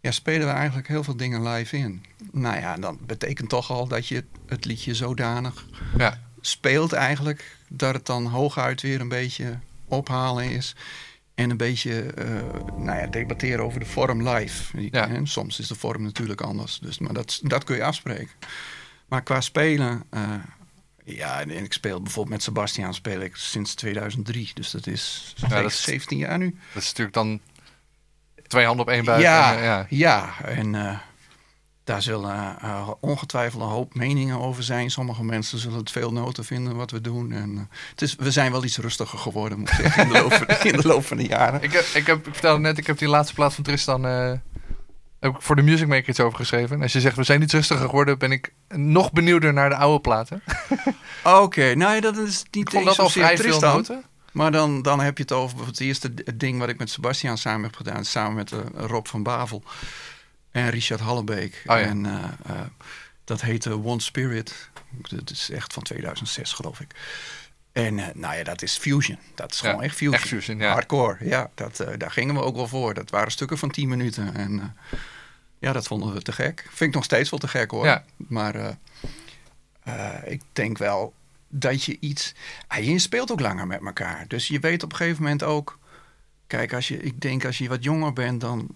Ja, 0.01 0.11
spelen 0.11 0.47
we 0.47 0.53
eigenlijk 0.53 0.87
heel 0.87 1.03
veel 1.03 1.17
dingen 1.17 1.47
live 1.47 1.77
in. 1.77 2.03
Nou 2.31 2.59
ja, 2.59 2.75
dan 2.75 2.97
betekent 3.05 3.49
toch 3.49 3.71
al 3.71 3.87
dat 3.87 4.07
je 4.07 4.23
het 4.45 4.65
liedje 4.65 4.95
zodanig 4.95 5.65
Ja. 5.97 6.21
speelt 6.41 6.93
eigenlijk 6.93 7.57
dat 7.67 7.93
het 7.93 8.05
dan 8.05 8.25
hooguit 8.25 8.81
weer 8.81 9.01
een 9.01 9.07
beetje 9.07 9.59
ophalen 9.87 10.49
is. 10.49 10.75
En 11.37 11.49
een 11.49 11.57
beetje 11.57 12.01
eh, 12.13 12.29
nou 12.77 12.99
ja, 12.99 13.07
debatteren 13.07 13.65
over 13.65 13.79
de 13.79 13.85
vorm 13.85 14.29
live. 14.29 14.89
Ja. 14.91 15.07
En 15.07 15.27
soms 15.27 15.59
is 15.59 15.67
de 15.67 15.75
vorm 15.75 16.03
natuurlijk 16.03 16.41
anders. 16.41 16.79
Dus, 16.79 16.99
maar 16.99 17.13
dat, 17.13 17.39
dat 17.43 17.63
kun 17.63 17.75
je 17.75 17.83
afspreken. 17.83 18.29
Maar 19.07 19.23
qua 19.23 19.41
spelen... 19.41 20.03
eh, 20.09 20.33
ja, 21.03 21.39
en 21.41 21.49
ik 21.63 21.73
speel 21.73 22.01
bijvoorbeeld 22.01 22.33
met 22.35 22.43
Sebastian 22.43 22.93
speel 22.93 23.19
ik 23.21 23.35
sinds 23.35 23.73
2003. 23.75 24.51
Dus 24.53 24.71
dat 24.71 24.87
is, 24.87 25.33
dat 25.39 25.49
zeker 25.49 25.65
is- 25.65 25.81
17 25.83 26.17
jaar 26.17 26.37
nu. 26.37 26.57
Dat 26.73 26.81
is 26.83 26.87
natuurlijk 26.87 27.15
dan 27.15 27.39
twee 28.47 28.65
handen 28.65 28.85
op 28.85 28.91
één 28.91 29.05
buik. 29.05 29.21
Ja, 29.21 29.51
En, 29.51 29.57
eh, 29.57 29.63
ja. 29.63 29.85
ja. 29.89 30.41
En 30.45 30.75
daar 31.87 32.01
zullen 32.01 32.55
eh, 32.61 32.89
ongetwijfeld 32.99 33.61
een 33.61 33.67
hoop 33.69 33.95
meningen 33.95 34.39
over 34.39 34.63
zijn. 34.63 34.91
Sommige 34.91 35.23
mensen 35.23 35.57
zullen 35.59 35.77
het 35.77 35.91
veel 35.91 36.11
noten 36.11 36.45
vinden 36.45 36.75
wat 36.75 36.91
we 36.91 37.01
doen. 37.01 37.31
En, 37.31 37.55
eh, 37.57 37.77
het 37.89 38.01
is, 38.01 38.15
we 38.15 38.31
zijn 38.31 38.51
wel 38.51 38.63
iets 38.63 38.77
rustiger 38.77 39.19
geworden, 39.19 39.59
moet 39.59 39.69
ik 39.69 39.75
zeggen, 39.75 40.03
in 40.03 40.09
de 40.13 40.19
loop, 40.21 40.33
van- 40.33 40.47
in 40.71 40.77
de 40.81 40.87
loop 40.87 41.05
van 41.05 41.17
de 41.17 41.27
jaren. 41.27 41.61
Ik, 41.63 41.71
heb, 41.71 41.83
ik, 41.93 42.05
heb, 42.07 42.27
ik 42.27 42.33
vertelde 42.33 42.59
net, 42.59 42.77
ik 42.77 42.87
heb 42.87 42.97
die 42.97 43.07
laatste 43.07 43.33
plaat 43.33 43.53
van 43.53 43.63
Tristan... 43.63 44.05
eh, 44.05 44.31
heb 45.19 45.35
ik 45.35 45.41
voor 45.41 45.55
de 45.55 45.61
Music 45.61 45.87
Maker 45.87 46.09
iets 46.09 46.19
over 46.19 46.37
geschreven. 46.37 46.75
En 46.75 46.81
als 46.81 46.93
je 46.93 46.99
zegt, 46.99 47.15
we 47.15 47.23
zijn 47.23 47.41
iets 47.41 47.53
rustiger 47.53 47.85
geworden... 47.85 48.17
ben 48.17 48.31
ik 48.31 48.53
nog 48.69 49.11
benieuwder 49.11 49.53
naar 49.53 49.69
de 49.69 49.75
oude 49.75 50.01
platen. 50.01 50.43
Oké, 51.23 51.75
nou 51.75 51.95
ja, 51.95 52.01
dat 52.01 52.17
is 52.17 52.43
niet 52.51 52.73
eens 52.73 52.85
dat 52.85 52.99
al 52.99 53.05
zozeer 53.05 53.23
vrij 53.23 53.35
veel 53.37 53.45
Tristan. 53.45 53.75
noten. 53.75 54.03
Maar 54.31 54.51
dan, 54.51 54.81
dan 54.81 54.99
heb 54.99 55.17
je 55.17 55.23
het 55.23 55.31
over 55.31 55.65
het 55.65 55.79
eerste 55.79 56.13
ding 56.35 56.59
wat 56.59 56.69
ik 56.69 56.77
met 56.77 56.89
Sebastian 56.89 57.37
samen 57.37 57.63
heb 57.63 57.75
gedaan. 57.75 58.05
Samen 58.05 58.33
met 58.35 58.53
Rob 58.75 59.05
van 59.05 59.23
Bavel 59.23 59.63
en 60.57 60.69
Richard 60.69 60.99
Hallebeek. 60.99 61.63
Oh 61.65 61.79
ja. 61.79 61.85
En 61.85 62.05
eh, 62.05 62.23
eh, 62.45 62.61
dat 63.23 63.41
heette 63.41 63.83
One 63.83 64.01
Spirit. 64.01 64.69
Dat 65.09 65.29
is 65.29 65.49
echt 65.49 65.73
van 65.73 65.83
2006 65.83 66.53
geloof 66.53 66.79
ik. 66.79 66.95
En 67.71 67.99
eh, 67.99 68.05
nou 68.13 68.35
ja, 68.35 68.43
dat 68.43 68.61
is 68.61 68.77
fusion. 68.77 69.17
Dat 69.35 69.51
is 69.53 69.59
Ja, 69.59 69.69
gewoon 69.69 69.83
echt 69.83 69.95
fusion. 69.95 70.13
echt 70.13 70.27
fusion, 70.27 70.57
ja. 70.57 70.71
Hardcore, 70.71 71.17
ja. 71.21 71.49
Dat, 71.55 71.85
daar 71.97 72.11
gingen 72.11 72.35
we 72.35 72.41
ook 72.41 72.55
wel 72.55 72.67
voor. 72.67 72.93
Dat 72.93 73.09
waren 73.09 73.31
stukken 73.31 73.57
van 73.57 73.69
10 73.69 73.87
minuten. 73.87 74.35
En 74.35 74.77
ja, 75.59 75.71
dat 75.71 75.87
vonden 75.87 76.13
we 76.13 76.21
te 76.21 76.31
gek. 76.31 76.61
Vind 76.69 76.89
ik 76.89 76.95
nog 76.95 77.03
steeds 77.03 77.29
wel 77.29 77.39
te 77.39 77.47
gek 77.47 77.71
hoor. 77.71 77.85
Ja. 77.85 78.03
Maar 78.15 78.77
ik 80.25 80.41
denk 80.53 80.77
wel 80.77 81.13
dat 81.49 81.83
je 81.83 81.97
iets... 81.99 82.33
Ah, 82.67 82.83
je 82.83 82.99
speelt 82.99 83.31
ook 83.31 83.39
langer 83.39 83.67
met 83.67 83.81
elkaar. 83.85 84.25
Dus 84.27 84.47
je 84.47 84.59
weet 84.59 84.83
op 84.83 84.91
een 84.91 84.97
gegeven 84.97 85.23
moment 85.23 85.43
ook... 85.43 85.79
Kijk, 86.47 86.73
als 86.73 86.87
je, 86.87 86.97
ik 86.97 87.21
denk 87.21 87.45
als 87.45 87.57
je 87.57 87.67
wat 87.67 87.83
jonger 87.83 88.13
bent, 88.13 88.41
dan... 88.41 88.67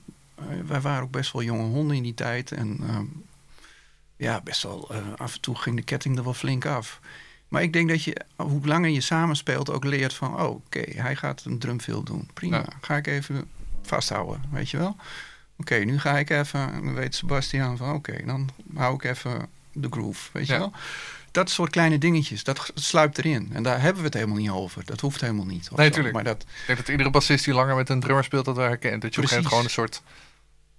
eh, 0.50 0.58
wij 0.68 0.82
waren 0.82 1.04
ook 1.04 1.12
best 1.12 1.32
wel 1.32 1.44
jonge 1.44 1.64
honden 1.64 1.96
in 1.98 2.04
die 2.04 2.14
tijd. 2.14 2.52
En 2.52 2.78
ehm, 2.88 3.06
ja, 4.16 4.42
best 4.42 4.64
wel... 4.64 4.90
eh, 4.92 4.98
af 5.18 5.34
en 5.34 5.42
toe 5.42 5.56
ging 5.56 5.76
de 5.76 5.82
ketting 5.84 6.18
er 6.18 6.24
wel 6.24 6.34
flink 6.34 6.66
af. 6.66 7.00
Maar 7.48 7.62
ik 7.62 7.74
denk 7.74 7.90
dat 7.90 8.04
je, 8.04 8.22
hoe 8.36 8.66
langer 8.68 8.90
je 8.90 9.02
samenspeelt, 9.02 9.70
ook 9.70 9.84
leert 9.84 10.14
van... 10.14 10.42
Oh, 10.42 10.50
oké, 10.50 10.84
hij 10.96 11.16
gaat 11.16 11.44
een 11.46 11.60
drumfill 11.60 12.04
doen. 12.04 12.30
Prima, 12.34 12.58
Ja. 12.58 12.66
ga 12.82 12.96
ik 12.96 13.08
even 13.08 13.50
vasthouden, 13.82 14.42
weet 14.52 14.70
je 14.70 14.78
wel? 14.78 14.96
Oké, 15.58 15.76
nu 15.76 16.00
ga 16.00 16.18
ik 16.18 16.30
even... 16.30 16.60
En 16.74 16.84
dan 16.86 16.94
weet 16.94 17.16
Sebastian 17.16 17.78
van... 17.78 17.94
Oké, 17.96 18.26
dan 18.26 18.50
hou 18.76 18.94
ik 18.94 19.04
even 19.04 19.50
de 19.74 19.88
groove, 19.90 20.30
weet 20.34 20.48
je 20.48 20.58
wel? 20.58 20.72
Dat 21.32 21.50
soort 21.50 21.72
kleine 21.72 21.98
dingetjes, 21.98 22.44
dat 22.44 22.72
sluipt 22.76 23.18
erin. 23.18 23.50
En 23.54 23.64
daar 23.64 23.82
hebben 23.82 23.98
we 24.02 24.06
het 24.08 24.14
helemaal 24.14 24.38
niet 24.38 24.50
over. 24.50 24.86
Dat 24.86 25.00
hoeft 25.00 25.22
helemaal 25.22 25.46
niet. 25.46 25.70
Nee, 25.76 25.88
zo. 25.88 25.94
tuurlijk. 25.94 26.14
Maar 26.16 26.24
dat, 26.24 26.42
Ik 26.42 26.48
denk 26.68 26.78
dat 26.80 26.88
iedere 26.88 27.10
bassist 27.10 27.46
die 27.46 27.54
langer 27.54 27.76
met 27.76 27.90
een 27.90 28.00
drummer 28.00 28.24
speelt 28.24 28.46
dat 28.46 28.56
wel 28.56 28.66
herkent. 28.68 29.02
Dat 29.02 29.16
je 29.16 29.22
op 29.22 29.32
een 29.32 29.46
gewoon 29.48 29.64
een 29.64 29.70
soort 29.70 30.02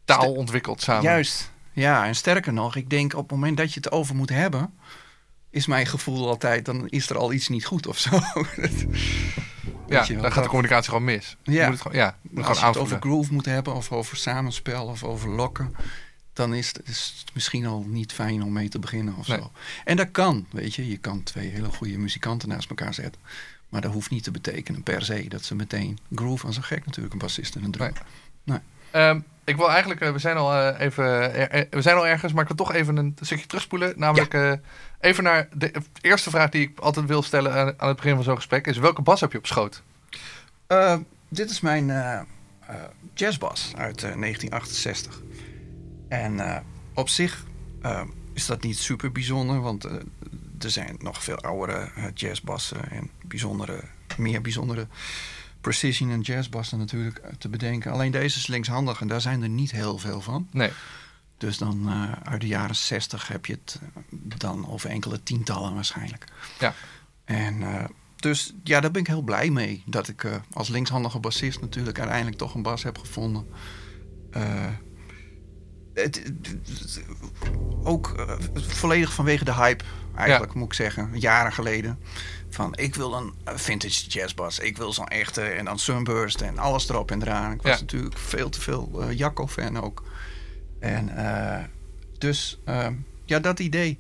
taal 0.05 0.33
ontwikkelt 0.35 0.83
samen. 0.83 1.03
Juist. 1.03 1.51
Ja, 1.73 2.07
en 2.07 2.15
sterker 2.17 2.53
nog, 2.53 2.77
ik 2.77 2.91
denk 2.91 3.13
op 3.15 3.23
het 3.23 3.31
moment 3.31 3.57
dat 3.57 3.73
je 3.75 3.81
het 3.81 3.93
over 3.93 4.15
moet 4.15 4.29
hebben, 4.29 4.75
is 5.51 5.67
mijn 5.67 5.87
gevoel 5.87 6.29
altijd, 6.29 6.65
dan 6.65 6.89
is 6.89 7.11
er 7.11 7.19
al 7.19 7.33
iets 7.33 7.49
niet 7.49 7.65
goed 7.65 7.87
of 7.87 7.99
zo. 7.99 8.11
Ja, 9.89 10.05
dan 10.07 10.33
gaat 10.33 10.43
de 10.43 10.49
communicatie 10.49 10.89
gewoon 10.91 11.05
mis. 11.05 11.37
Je 11.43 11.53
Ja. 11.53 11.63
moet 11.65 11.73
het 11.73 11.83
gewoon, 11.83 11.97
ja, 11.99 12.17
moet 12.23 12.45
als 12.47 12.61
je 12.61 12.67
het 12.67 12.77
over 12.77 12.97
groove 13.01 13.33
moet 13.33 13.45
hebben, 13.45 13.75
of 13.75 13.93
over 13.93 14.17
samenspel, 14.17 14.87
of 14.87 15.05
over 15.05 15.29
lokken, 15.31 15.75
dan 16.33 16.55
is 16.55 16.67
het, 16.69 16.81
is 16.89 17.15
het 17.25 17.35
misschien 17.35 17.67
al 17.67 17.85
niet 17.89 18.13
fijn 18.13 18.43
om 18.43 18.53
mee 18.53 18.69
te 18.69 18.79
beginnen 18.79 19.17
of 19.17 19.29
Nee. 19.29 19.39
zo. 19.39 19.51
En 19.85 19.97
dat 19.97 20.11
kan, 20.11 20.47
weet 20.51 20.75
je. 20.75 20.89
Je 20.89 20.97
kan 20.97 21.23
twee 21.23 21.49
hele 21.49 21.69
goede 21.69 21.99
muzikanten 21.99 22.49
naast 22.49 22.69
elkaar 22.69 22.95
zetten. 22.95 23.21
Maar 23.69 23.81
dat 23.81 23.93
hoeft 23.93 24.11
niet 24.11 24.23
te 24.25 24.31
betekenen 24.31 24.83
per 24.83 25.03
se 25.05 25.29
dat 25.29 25.45
ze 25.45 25.55
meteen 25.55 25.99
groove 26.15 26.47
aan 26.47 26.53
zo 26.53 26.61
gek 26.63 26.85
natuurlijk, 26.87 27.13
een 27.15 27.19
bassist 27.21 27.55
en 27.55 27.65
een 27.65 27.71
drummer. 27.71 28.03
Ehm, 28.93 29.21
ik 29.45 29.57
wil 29.57 29.71
eigenlijk, 29.71 30.01
eh, 30.01 30.13
we 30.13 30.19
zijn 30.19 30.37
al 30.37 30.53
eh, 30.55 30.81
even, 30.87 31.05
er- 31.05 31.51
er- 31.51 31.67
we 31.71 31.83
zijn 31.83 31.97
al 31.97 32.07
ergens, 32.07 32.33
maar 32.33 32.43
ik 32.43 32.49
wil 32.49 32.57
toch 32.67 32.73
even 32.75 32.97
een 32.97 33.17
stukje 33.21 33.47
terugspoelen. 33.47 33.93
Namelijk 33.97 34.35
eh, 34.35 34.53
even 35.01 35.25
naar 35.25 35.49
de 35.55 35.73
eerste 36.01 36.31
vraag 36.31 36.51
die 36.51 36.63
ik 36.69 36.79
altijd 36.79 37.07
wil 37.07 37.23
stellen 37.23 37.53
aan, 37.53 37.75
aan 37.77 37.89
het 37.89 37.97
begin 37.97 38.15
van 38.15 38.25
zo'n 38.25 38.37
gesprek. 38.37 38.67
Is 38.67 38.79
welke 38.79 39.03
bas 39.03 39.21
heb 39.21 39.33
je 39.33 39.39
op 39.39 39.47
schoot? 39.47 39.83
Eh, 40.67 40.97
dit 41.29 41.51
is 41.51 41.61
mijn 41.61 41.91
eh, 41.91 42.13
eh, 42.15 42.25
jazzbas 43.15 43.73
uit 43.77 44.03
eh, 44.03 44.15
1968. 44.15 45.21
En 46.09 46.41
eh, 46.41 46.57
op 46.95 47.09
zich 47.09 47.45
eh, 47.83 48.03
is 48.33 48.47
dat 48.47 48.63
niet 48.63 48.79
super 48.79 49.13
bijzonder, 49.13 49.61
want 49.61 49.85
eh, 49.85 49.93
er 50.61 50.71
zijn 50.71 50.97
nog 50.99 51.23
veel 51.25 51.37
oudere 51.41 51.91
eh, 51.95 52.05
jazzbassen 52.15 52.91
en 52.91 53.11
bijzondere, 53.25 53.81
meer 54.17 54.41
bijzondere 54.41 54.87
precision 55.63 56.11
en 56.11 56.21
jazzbassen 56.21 56.79
natuurlijk 56.79 57.19
eh, 57.19 57.33
te 57.39 57.49
bedenken. 57.49 57.93
Alleen 57.93 58.11
deze 58.11 58.39
is 58.39 58.47
linkshandig 58.47 59.01
en 59.01 59.09
daar 59.09 59.21
zijn 59.21 59.43
er 59.43 59.49
niet 59.49 59.71
heel 59.71 59.99
veel 59.99 60.21
van. 60.21 60.49
Nee. 60.51 60.71
Dus 61.39 61.59
dan 61.59 61.89
eh, 61.89 62.13
uit 62.23 62.41
de 62.41 62.47
jaren 62.47 62.77
60 62.77 63.29
heb 63.29 63.47
je 63.47 63.53
het 63.53 63.81
eh, 63.83 64.03
dan 64.37 64.69
over 64.69 64.91
enkele 64.91 65.23
tientallen 65.23 65.75
waarschijnlijk. 65.75 66.25
Ja. 66.59 66.75
En 67.25 67.89
dus 68.17 68.55
ja, 68.65 68.81
daar 68.81 68.91
ben 68.91 69.01
ik 69.01 69.07
heel 69.07 69.23
blij 69.23 69.51
mee. 69.51 69.83
Dat 69.87 70.09
ik 70.09 70.41
als 70.53 70.69
linkshandige 70.69 71.19
bassist 71.19 71.61
natuurlijk 71.61 71.99
uiteindelijk 71.99 72.37
toch 72.37 72.55
een 72.55 72.63
bas 72.63 72.83
heb 72.83 72.99
gevonden. 72.99 73.47
Het, 75.95 76.23
het- 76.25 76.57
het- 76.69 77.03
ook 77.83 78.13
eh, 78.19 78.35
volledig 78.55 79.13
vanwege 79.13 79.45
de 79.45 79.55
hype, 79.55 79.85
eigenlijk 80.17 80.55
moet 80.55 80.67
ik 80.67 80.73
zeggen. 80.73 81.11
Jaren 81.15 81.53
geleden. 81.53 81.99
Van 82.51 82.77
ik 82.77 82.95
wil 82.95 83.15
een 83.15 83.35
eh, 83.45 83.55
vintage 83.57 84.07
jazzbas. 84.09 84.59
Ik 84.59 84.77
wil 84.77 84.93
zo'n 84.93 85.09
echte. 85.09 85.41
En 85.43 85.65
dan 85.65 85.79
Sunburst 85.79 86.41
en 86.41 86.59
alles 86.59 86.89
erop 86.89 87.11
en 87.11 87.23
eraan. 87.23 87.53
Ik 87.53 87.63
was 87.63 87.75
Ja. 87.75 87.81
natuurlijk 87.81 88.19
veel 88.19 88.49
te 88.49 88.61
veel 88.61 89.03
eh 89.03 89.19
Jacco-fan 89.19 89.81
ook. 89.83 90.03
En 90.81 91.11
dus 92.19 92.59
ja, 93.25 93.39
dat 93.41 93.59
idee. 93.59 93.99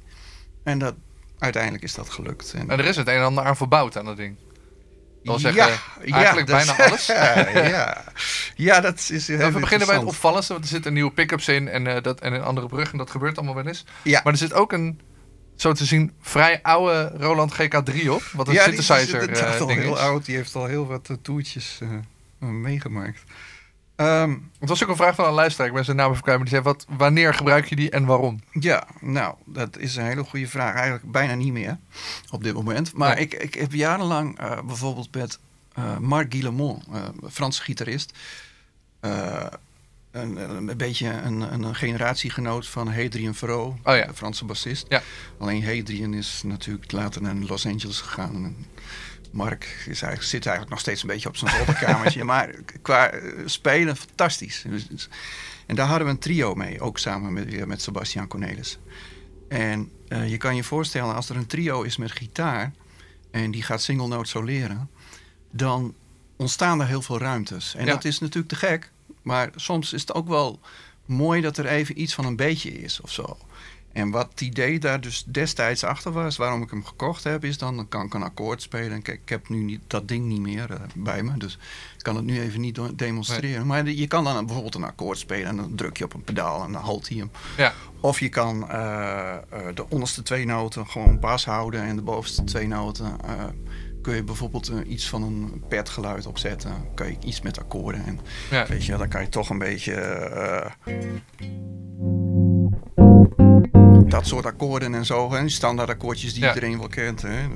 En 0.62 0.78
dat, 0.78 0.94
uiteindelijk 1.38 1.84
is 1.84 1.94
dat 1.94 2.10
gelukt. 2.10 2.52
En, 2.52 2.70
En 2.70 2.78
er 2.78 2.84
is 2.84 2.96
het 2.96 3.06
een 3.08 3.14
en 3.14 3.24
ander 3.24 3.44
aan 3.44 3.56
verbouwd 3.56 3.96
aan 3.96 4.04
dat 4.04 4.16
ding. 4.16 4.36
Wil 5.22 5.38
ja, 5.38 5.52
zeggen, 5.52 5.78
eigenlijk 6.12 6.46
dat- 6.46 6.56
bijna 6.66 6.76
alles. 6.86 7.06
ja. 7.06 8.04
ja, 8.54 8.80
dat 8.80 9.08
is 9.12 9.28
heel 9.28 9.40
Even 9.40 9.60
beginnen 9.60 9.86
bij 9.86 9.96
het 9.96 10.06
opvallendste, 10.06 10.52
want 10.52 10.64
er 10.64 10.70
zitten 10.70 10.92
nieuwe 10.92 11.10
pick-ups 11.12 11.48
in 11.48 11.68
en, 11.68 11.86
eh, 11.86 12.02
dat, 12.02 12.20
en 12.20 12.32
een 12.32 12.42
andere 12.42 12.66
brug 12.66 12.92
en 12.92 12.98
dat 12.98 13.10
gebeurt 13.10 13.36
allemaal 13.36 13.54
wel 13.54 13.66
eens. 13.66 13.84
Ja. 14.02 14.20
Maar 14.24 14.32
er 14.32 14.38
zit 14.38 14.52
ook 14.52 14.72
een, 14.72 15.00
zo 15.56 15.72
te 15.72 15.84
zien, 15.84 16.12
vrij 16.20 16.62
oude 16.62 17.12
Roland 17.16 17.52
GK3 17.54 18.08
op, 18.08 18.22
wat 18.32 18.48
een 18.48 18.54
ja, 18.54 18.64
die 18.66 18.78
is 18.78 18.86
synthesizer 18.86 19.20
inderdaad 19.20 19.54
eh, 19.54 19.60
al 19.60 19.68
heel 19.68 19.98
oud. 19.98 20.24
Die 20.24 20.36
heeft 20.36 20.54
al 20.54 20.66
heel 20.66 20.86
wat 20.86 21.08
eh, 21.10 21.16
toertjes 21.22 21.78
meegemaakt. 22.38 23.22
Ehm, 24.02 24.30
Het 24.60 24.68
was 24.68 24.82
ook 24.82 24.88
een 24.88 24.96
vraag 24.96 25.14
van 25.14 25.24
een 25.24 25.32
luisteraar, 25.32 25.66
ik 25.68 25.74
ben 25.74 25.84
zijn 25.84 25.96
naam 25.96 26.10
even 26.10 26.22
kwijt, 26.22 26.38
maar 26.38 26.48
die 26.48 26.56
zei, 26.56 26.68
wat, 26.68 26.86
wanneer 26.96 27.34
gebruik 27.34 27.66
je 27.68 27.76
die 27.76 27.90
en 27.90 28.04
waarom? 28.04 28.40
ja, 28.52 28.86
nou, 29.00 29.34
dat 29.44 29.78
is 29.78 29.96
een 29.96 30.04
hele 30.04 30.24
goede 30.24 30.46
vraag. 30.48 30.74
Eigenlijk 30.74 31.12
bijna 31.12 31.34
niet 31.34 31.52
meer 31.52 31.78
op 32.30 32.42
dit 32.44 32.54
moment. 32.54 32.92
Maar 32.94 33.18
ik, 33.18 33.34
ik 33.34 33.54
heb 33.54 33.72
jarenlang 33.72 34.38
eh, 34.38 34.62
bijvoorbeeld 34.62 35.14
met 35.14 35.38
eh, 35.72 35.98
Marc 35.98 36.32
Guillemot, 36.32 36.82
eh 36.92 37.00
Franse 37.30 37.62
gitarist... 37.62 38.12
een, 39.00 40.36
een 40.66 40.76
beetje 40.76 41.08
een, 41.08 41.40
een 41.40 41.74
generatiegenoot 41.74 42.68
van 42.68 42.92
Hadrian 42.94 43.34
Verro, 43.34 43.78
Oh 43.84 43.96
ja. 43.96 44.06
de 44.06 44.14
Franse 44.14 44.44
bassist. 44.44 44.86
Ja. 44.88 45.02
Alleen 45.38 45.64
Hadrian 45.64 46.14
is 46.14 46.42
natuurlijk 46.44 46.92
later 46.92 47.22
naar 47.22 47.34
Los 47.34 47.66
Angeles 47.66 48.00
gegaan. 48.00 48.34
En 48.34 48.66
Mark 49.32 49.64
is 49.64 49.86
eigenlijk, 49.86 50.22
zit 50.22 50.46
eigenlijk 50.46 50.70
nog 50.70 50.80
steeds 50.80 51.02
een 51.02 51.08
beetje 51.08 51.28
op 51.28 51.36
zijn 51.36 51.50
zolderkamertje. 51.56 52.24
maar 52.32 52.50
qua 52.82 53.10
eh, 53.10 53.32
spelen 53.44 53.96
fantastisch. 53.96 54.64
Dus- 54.68 54.88
dus- 54.88 55.08
en 55.66 55.74
daar 55.76 55.86
hadden 55.86 56.06
we 56.06 56.12
een 56.12 56.18
trio 56.18 56.54
mee, 56.54 56.80
ook 56.80 56.98
samen 56.98 57.32
met, 57.32 57.44
weer 57.50 57.66
met 57.66 57.82
Sebastian 57.82 58.28
Cornelis. 58.28 58.78
En 59.48 59.90
eh, 60.08 60.30
je 60.30 60.36
kan 60.36 60.56
je 60.56 60.64
voorstellen, 60.64 61.14
als 61.14 61.28
er 61.28 61.36
een 61.36 61.46
trio 61.46 61.82
is 61.82 61.96
met 61.96 62.12
gitaar... 62.12 62.72
en 63.30 63.50
die 63.50 63.62
gaat 63.62 63.82
single 63.82 64.08
note 64.08 64.28
soleren... 64.28 64.90
dan 65.50 65.94
ontstaan 66.36 66.80
er 66.80 66.86
heel 66.86 67.02
veel 67.02 67.18
ruimtes. 67.18 67.74
En 67.74 67.84
Ja. 67.86 67.92
dat 67.92 68.04
is 68.04 68.18
natuurlijk 68.18 68.48
te 68.48 68.56
gek. 68.56 68.90
Maar 69.22 69.50
soms 69.56 69.92
is 69.92 70.00
het 70.00 70.14
ook 70.14 70.28
wel 70.28 70.60
mooi 71.06 71.40
dat 71.40 71.58
er 71.58 71.66
even 71.66 72.00
iets 72.00 72.14
van 72.14 72.24
een 72.24 72.36
beetje 72.36 72.70
is 72.82 73.00
of 73.00 73.12
zo. 73.12 73.38
En 73.92 74.10
wat 74.10 74.28
het 74.30 74.40
idee 74.40 74.78
daar 74.78 75.00
dus 75.00 75.24
destijds 75.24 75.84
achter 75.84 76.12
was, 76.12 76.36
waarom 76.36 76.62
ik 76.62 76.70
hem 76.70 76.84
gekocht 76.84 77.24
heb, 77.24 77.44
is 77.44 77.58
dan, 77.58 77.76
dan 77.76 77.88
kan 77.88 78.06
ik 78.06 78.14
een 78.14 78.22
akkoord 78.22 78.62
spelen. 78.62 78.92
En 78.92 79.02
kijk, 79.02 79.20
ik 79.22 79.28
heb 79.28 79.48
nu 79.48 79.62
niet, 79.62 79.80
dat 79.86 80.08
ding 80.08 80.26
niet 80.26 80.40
meer 80.40 80.70
eh, 80.70 80.80
bij 80.94 81.22
me, 81.22 81.38
dus 81.38 81.58
ik 81.96 82.02
kan 82.02 82.16
het 82.16 82.24
nu 82.24 82.40
even 82.40 82.60
niet 82.60 82.80
demonstreren. 82.94 83.66
Maar 83.66 83.88
je 83.88 84.06
kan 84.06 84.24
dan 84.24 84.44
bijvoorbeeld 84.44 84.74
een 84.74 84.84
akkoord 84.84 85.18
spelen 85.18 85.46
en 85.46 85.56
dan 85.56 85.74
druk 85.74 85.96
je 85.96 86.04
op 86.04 86.14
een 86.14 86.24
pedaal 86.24 86.64
en 86.64 86.72
dan 86.72 86.82
halt 86.82 87.08
hij 87.08 87.18
hem. 87.18 87.30
Ja, 87.56 87.72
Of 88.00 88.20
je 88.20 88.28
kan 88.28 88.70
eh, 88.70 89.32
eh, 89.32 89.40
de 89.74 89.88
onderste 89.88 90.22
twee 90.22 90.46
noten 90.46 90.86
gewoon 90.86 91.18
bas 91.18 91.44
houden 91.44 91.82
en 91.82 91.96
de 91.96 92.02
bovenste 92.02 92.44
twee 92.44 92.66
noten 92.66 93.16
kun 94.02 94.14
je 94.14 94.24
bijvoorbeeld 94.24 94.72
iets 94.86 95.08
van 95.08 95.22
een 95.22 95.64
petgeluid 95.68 96.26
opzetten. 96.26 96.72
Kan 96.94 97.06
je 97.06 97.16
iets 97.24 97.40
met 97.40 97.58
akkoorden 97.58 98.04
en 98.04 98.20
ja. 98.50 98.66
weet 98.66 98.84
je, 98.84 98.96
dan 98.96 99.08
kan 99.08 99.20
je 99.20 99.28
toch 99.28 99.50
een 99.50 99.58
beetje 99.58 99.94
dat 104.12 104.26
soort 104.26 104.46
akkoorden 104.46 104.94
en 104.94 105.04
zo, 105.06 105.32
hè, 105.32 105.48
standaard 105.48 105.88
akkoordjes 105.88 106.32
die 106.32 106.42
Ja. 106.42 106.48
iedereen 106.54 106.78
wel 106.78 106.88
kent. 106.88 107.22
Hè. 107.22 107.48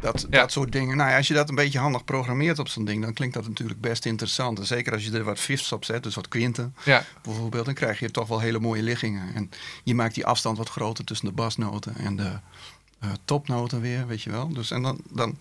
Dat, 0.00 0.26
Ja. 0.30 0.40
dat 0.40 0.52
soort 0.52 0.72
dingen. 0.72 0.96
Nou 0.96 1.10
ja, 1.10 1.16
als 1.16 1.28
je 1.28 1.34
dat 1.34 1.48
een 1.48 1.54
beetje 1.54 1.78
handig 1.78 2.04
programmeert 2.04 2.58
op 2.58 2.68
zo'n 2.68 2.84
ding, 2.84 3.02
dan 3.02 3.12
klinkt 3.12 3.34
dat 3.34 3.48
natuurlijk 3.48 3.80
best 3.80 4.06
interessant. 4.06 4.58
En 4.58 4.66
zeker 4.66 4.92
als 4.92 5.04
je 5.04 5.10
er 5.12 5.24
wat 5.24 5.38
fifths 5.38 5.72
op 5.72 5.84
zet, 5.84 6.02
dus 6.02 6.14
wat 6.14 6.28
kwinten 6.28 6.74
ja. 6.84 7.04
bijvoorbeeld, 7.22 7.64
dan 7.64 7.74
krijg 7.74 7.98
je 7.98 8.10
toch 8.10 8.28
wel 8.28 8.40
hele 8.40 8.58
mooie 8.58 8.82
liggingen. 8.82 9.34
En 9.34 9.50
je 9.84 9.94
maakt 9.94 10.14
die 10.14 10.26
afstand 10.26 10.58
wat 10.58 10.68
groter 10.68 11.04
tussen 11.04 11.26
de 11.26 11.32
basnoten 11.34 11.96
en 11.96 12.16
de 12.16 12.38
eh, 13.00 13.08
topnoten 13.24 13.80
weer, 13.80 14.06
weet 14.06 14.22
je 14.22 14.30
wel. 14.30 14.48
Dus 14.52 14.70
en 14.70 14.82
dan, 14.82 15.00
dan 15.10 15.38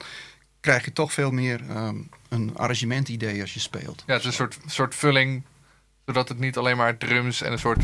krijg 0.59 0.85
je 0.85 0.93
toch 0.93 1.13
veel 1.13 1.31
meer 1.31 1.61
ehm, 1.69 1.95
een 2.29 2.51
arrangementidee 2.57 3.41
als 3.41 3.53
je 3.53 3.59
speelt. 3.59 4.03
Ja, 4.05 4.13
het 4.13 4.21
is 4.21 4.27
een 4.27 4.33
soort, 4.33 4.57
soort 4.65 4.95
vulling, 4.95 5.43
zodat 6.07 6.29
het 6.29 6.39
niet 6.39 6.57
alleen 6.57 6.77
maar 6.77 6.97
drums 6.97 7.41
en 7.41 7.51
een 7.51 7.59
soort 7.59 7.83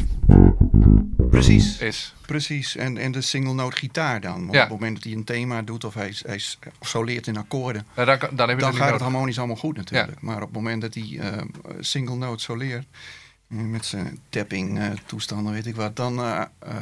Precies, 1.30 1.78
is. 1.80 2.14
precies. 2.26 2.76
En, 2.76 2.98
en 2.98 3.12
de 3.12 3.22
single 3.22 3.54
note 3.54 3.76
gitaar 3.78 4.22
dan. 4.22 4.48
Op 4.48 4.54
Ja. 4.54 4.60
het 4.60 4.70
moment 4.70 4.96
dat 4.96 5.04
hij 5.04 5.14
een 5.14 5.24
thema 5.24 5.62
doet 5.62 5.84
of 5.84 5.94
hij, 5.94 6.14
hij 6.26 6.42
soleert 6.82 7.28
in 7.28 7.38
akkoorden, 7.38 7.86
Ja, 7.96 8.06
dan, 8.06 8.18
dan 8.20 8.50
heb 8.50 8.58
je 8.58 8.64
dan 8.64 8.74
het 8.74 8.82
gaat 8.82 8.92
het 8.92 9.02
harmonisch 9.02 9.38
allemaal 9.38 9.56
goed 9.56 9.76
natuurlijk. 9.78 10.22
Maar 10.22 10.36
op 10.36 10.42
het 10.42 10.52
moment 10.52 10.82
dat 10.82 10.94
hij 10.94 11.18
ehm, 11.20 11.48
single 11.80 12.16
note 12.16 12.44
soleert, 12.44 12.86
eh, 13.50 13.58
met 13.58 13.86
zijn 13.86 14.20
tapping 14.30 14.80
eh, 14.80 14.92
toestanden, 15.06 15.54
weet 15.54 15.66
ik 15.66 15.76
wat, 15.76 15.96
dan, 15.96 16.20
eh, 16.20 16.42
eh, 16.60 16.76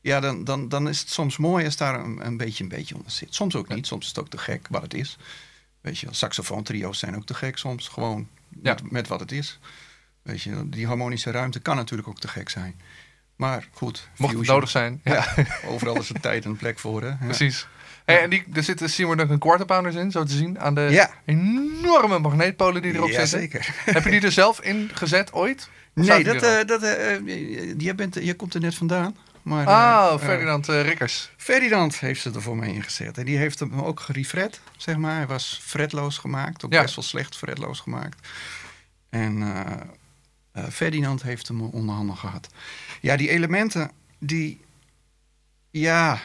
ja, 0.00 0.20
dan, 0.20 0.44
dan, 0.44 0.68
dan 0.68 0.88
is 0.88 1.00
het 1.00 1.10
soms 1.10 1.36
mooi 1.36 1.64
als 1.64 1.76
daar 1.76 2.00
een, 2.04 2.26
een 2.26 2.36
beetje 2.36 2.62
een 2.62 2.68
beetje 2.70 2.94
onder 2.94 3.10
zit. 3.10 3.34
Soms 3.34 3.54
ook 3.56 3.68
niet, 3.68 3.86
soms 3.86 4.02
is 4.02 4.08
het 4.08 4.18
ook 4.18 4.28
te 4.30 4.38
gek 4.38 4.66
wat 4.70 4.82
het 4.82 4.94
is. 4.94 5.16
Weet 5.80 5.98
je, 5.98 6.06
saxofoontrio's 6.10 6.98
zijn 6.98 7.16
ook 7.16 7.26
te 7.26 7.34
gek 7.34 7.58
soms, 7.58 7.88
gewoon 7.88 8.28
met, 8.48 8.90
met 8.90 9.08
wat 9.08 9.20
het 9.20 9.32
is. 9.32 9.58
Weet 10.22 10.42
je, 10.42 10.68
die 10.68 10.86
harmonische 10.86 11.30
ruimte 11.30 11.60
kan 11.60 11.76
natuurlijk 11.76 12.08
ook 12.08 12.20
te 12.20 12.28
gek 12.28 12.48
zijn. 12.48 12.80
Maar 13.36 13.68
goed, 13.72 14.08
Mocht 14.16 14.34
het 14.36 14.46
nodig 14.46 14.70
zijn. 14.70 15.00
Ja, 15.04 15.26
Ja, 15.36 15.46
overal 15.66 15.96
is 15.98 16.08
er 16.10 16.20
tijd 16.30 16.44
en 16.44 16.56
plek 16.56 16.78
voor. 16.78 17.02
Hè? 17.02 17.08
Ja. 17.08 17.16
precies. 17.24 17.66
Hey, 18.04 18.22
en 18.22 18.30
die, 18.30 18.44
er 18.52 18.62
zitten 18.62 18.90
Seymour 18.90 19.16
Duncan 19.16 19.38
quarter 19.38 19.66
pounders 19.66 19.94
in, 19.94 20.10
zo 20.10 20.24
te 20.24 20.32
zien, 20.32 20.60
aan 20.60 20.74
de 20.74 20.80
Ja. 20.90 21.10
enorme 21.24 22.18
magneetpolen 22.18 22.82
die 22.82 22.94
erop 22.94 23.08
ja, 23.08 23.24
zitten. 23.26 23.38
zeker. 23.38 23.74
Heb 23.94 24.04
je 24.04 24.10
die 24.10 24.20
er 24.20 24.32
zelf 24.32 24.60
in 24.60 24.90
gezet 24.94 25.32
ooit? 25.32 25.68
Of 25.96 26.04
Nee, 26.06 26.24
dat, 26.24 26.42
eh, 26.42 26.64
dat, 26.66 26.82
eh, 26.82 27.14
eh, 27.14 27.74
jij, 27.78 27.94
bent, 27.94 28.14
je 28.14 28.34
komt 28.34 28.54
er 28.54 28.60
net 28.60 28.74
vandaan. 28.74 29.16
Maar, 29.42 29.66
Ah, 29.66 30.18
Ferdinand 30.20 30.66
Rikkers. 30.66 31.30
Ferdinand 31.36 31.98
heeft 31.98 32.20
ze 32.22 32.30
er 32.34 32.42
voor 32.42 32.56
mij 32.56 32.68
ingezet. 32.68 33.18
En 33.18 33.24
die 33.24 33.36
heeft 33.36 33.58
hem 33.58 33.80
ook 33.80 34.00
gerefret, 34.00 34.60
zeg 34.76 34.96
maar. 34.96 35.16
Hij 35.16 35.26
was 35.26 35.60
fretloos 35.62 36.18
gemaakt. 36.18 36.64
Ook 36.64 36.70
best 36.70 36.94
wel 36.94 37.04
slecht 37.04 37.36
fretloos 37.36 37.80
gemaakt. 37.80 38.28
En 39.10 39.42
eh, 40.52 40.66
Ferdinand 40.68 41.22
heeft 41.22 41.48
hem 41.48 41.60
onder 41.60 41.94
handen 41.94 42.16
gehad. 42.16 42.48
Ja, 43.00 43.16
die 43.16 43.28
elementen, 43.28 43.90
die... 44.18 44.60
Ja, 45.70 46.20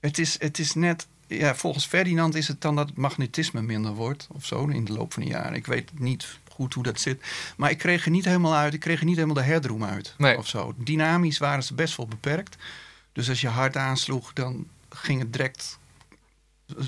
het 0.00 0.18
is, 0.18 0.40
het 0.40 0.58
is 0.58 0.74
net... 0.74 1.06
Ja, 1.26 1.54
volgens 1.54 1.86
Ferdinand 1.86 2.34
is 2.34 2.48
het 2.48 2.60
dan 2.60 2.76
dat 2.76 2.88
het 2.88 2.96
magnetisme 2.96 3.62
minder 3.62 3.92
wordt. 3.92 4.26
Of 4.30 4.46
zo, 4.46 4.66
in 4.66 4.84
de 4.84 4.92
loop 4.92 5.12
van 5.12 5.22
de 5.22 5.28
jaren. 5.28 5.54
Ik 5.54 5.66
weet 5.66 5.98
niet 5.98 6.38
goed 6.50 6.74
hoe 6.74 6.82
dat 6.82 7.00
zit. 7.00 7.24
Maar 7.56 7.70
ik 7.70 7.78
kreeg 7.78 8.04
er 8.04 8.10
niet 8.10 8.24
helemaal 8.24 8.54
uit. 8.54 8.74
Ik 8.74 8.80
kreeg 8.80 8.98
er 8.98 9.04
niet 9.04 9.14
helemaal 9.14 9.36
de 9.36 9.42
headroom 9.42 9.84
uit. 9.84 10.14
Nee. 10.18 10.38
Of 10.38 10.46
zo. 10.46 10.74
Dynamisch 10.76 11.38
waren 11.38 11.62
ze 11.62 11.74
best 11.74 11.96
wel 11.96 12.06
beperkt. 12.06 12.56
Dus 13.12 13.28
als 13.28 13.40
je 13.40 13.48
hard 13.48 13.76
aansloeg, 13.76 14.32
dan 14.32 14.66
ging 14.88 15.20
het 15.20 15.32
direct 15.32 15.78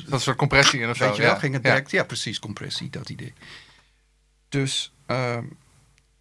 Dat 0.08 0.22
soort 0.22 0.36
compressie 0.36 0.80
in 0.80 0.90
of 0.90 0.96
zo. 0.96 1.04
Weet 1.06 1.16
je 1.16 1.22
wel, 1.22 1.30
ja. 1.30 1.38
ging 1.38 1.54
het 1.54 1.62
direct. 1.62 1.90
Ja. 1.90 2.04
precies, 2.04 2.38
compressie, 2.38 2.90
dat 2.90 3.08
idee. 3.08 3.32
Dus 4.48 4.92
ehm, 5.06 5.44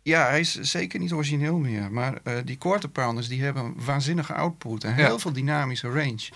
ja, 0.04 0.28
hij 0.28 0.40
is 0.40 0.54
zeker 0.60 1.00
niet 1.00 1.12
origineel 1.14 1.58
meer. 1.58 1.92
Maar 1.92 2.20
eh, 2.24 2.38
die 2.46 2.56
quarter 2.58 2.90
pounders 2.90 3.28
die 3.28 3.44
hebben 3.44 3.64
een 3.64 3.76
waanzinnige 3.86 4.34
output 4.34 4.84
en 4.84 4.90
Ja. 4.98 5.06
heel 5.06 5.20
veel 5.20 5.34
dynamische 5.34 5.88
range. 5.90 6.30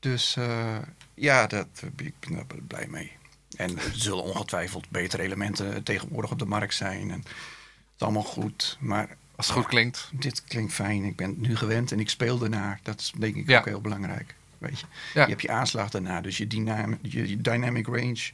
Dus 0.00 0.36
eh, 0.36 0.76
ja, 1.14 1.46
dat, 1.46 1.66
ik 1.96 2.14
ben 2.20 2.32
daar 2.34 2.44
blij 2.66 2.86
mee. 2.90 3.12
En 3.56 3.78
er 3.78 3.90
zullen 3.94 4.22
ongetwijfeld 4.24 4.90
betere 4.90 5.22
elementen 5.22 5.82
tegenwoordig 5.82 6.30
op 6.30 6.38
de 6.38 6.44
markt 6.44 6.74
zijn. 6.74 7.10
En 7.10 7.18
het 7.18 7.28
is 7.96 8.02
allemaal 8.02 8.22
goed. 8.22 8.76
Maar 8.80 9.08
Als 9.36 9.46
het 9.46 9.56
goed 9.56 9.66
klinkt. 9.66 10.10
dit 10.12 10.44
klinkt 10.44 10.72
fijn. 10.72 11.04
Ik 11.04 11.16
ben 11.16 11.28
het 11.28 11.40
nu 11.40 11.56
gewend 11.56 11.92
en 11.92 12.00
ik 12.00 12.10
speel 12.10 12.42
ernaar. 12.42 12.80
Dat 12.82 13.00
is 13.00 13.12
denk 13.18 13.34
ik 13.36 13.48
Ja. 13.48 13.58
ook 13.58 13.64
heel 13.64 13.80
belangrijk. 13.80 14.34
Weet 14.58 14.80
je. 14.80 14.86
Ja. 15.14 15.22
je 15.22 15.28
hebt 15.30 15.42
je 15.42 15.50
aanslag 15.50 15.90
daarna. 15.90 16.20
Dus 16.20 16.36
je, 16.36 16.46
dynam 16.46 16.98
je, 17.02 17.28
je 17.28 17.40
dynamic 17.40 17.86
range 17.86 18.30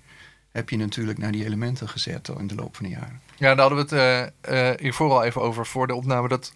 heb 0.52 0.70
je 0.70 0.76
natuurlijk 0.76 1.18
naar 1.18 1.32
die 1.32 1.44
elementen 1.44 1.88
gezet 1.88 2.28
in 2.38 2.46
de 2.46 2.54
loop 2.54 2.76
van 2.76 2.84
de 2.84 2.90
jaren. 2.90 3.20
Ja, 3.36 3.54
daar 3.54 3.68
hadden 3.68 3.88
we 3.88 3.96
het 3.96 4.32
eh, 4.42 4.70
eh, 4.70 4.80
hiervoor 4.80 5.10
al 5.10 5.24
even 5.24 5.40
over 5.40 5.66
voor 5.66 5.86
de 5.86 5.94
opname. 5.94 6.28
Dat 6.28 6.52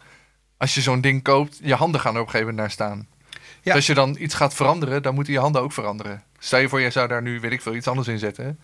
als 0.56 0.74
je 0.74 0.80
zo'n 0.80 1.00
ding 1.00 1.22
koopt, 1.22 1.58
je 1.62 1.74
handen 1.74 2.00
gaan 2.00 2.14
er 2.14 2.20
op 2.20 2.26
een 2.26 2.32
gegeven 2.32 2.54
moment 2.54 2.76
naar 2.76 2.88
staan. 2.88 3.06
Ja. 3.30 3.40
Dus 3.62 3.74
als 3.74 3.86
je 3.86 3.94
dan 3.94 4.16
iets 4.18 4.34
gaat 4.34 4.54
veranderen, 4.54 5.02
dan 5.02 5.14
moeten 5.14 5.32
je 5.32 5.38
handen 5.38 5.62
ook 5.62 5.72
veranderen. 5.72 6.22
Stel 6.38 6.58
je 6.58 6.68
voor, 6.68 6.80
jij 6.80 6.90
zou 6.90 7.08
daar 7.08 7.22
nu, 7.22 7.40
weet 7.40 7.52
ik 7.52 7.62
veel, 7.62 7.74
iets 7.74 7.88
anders 7.88 8.08
in 8.08 8.18
zetten. 8.18 8.58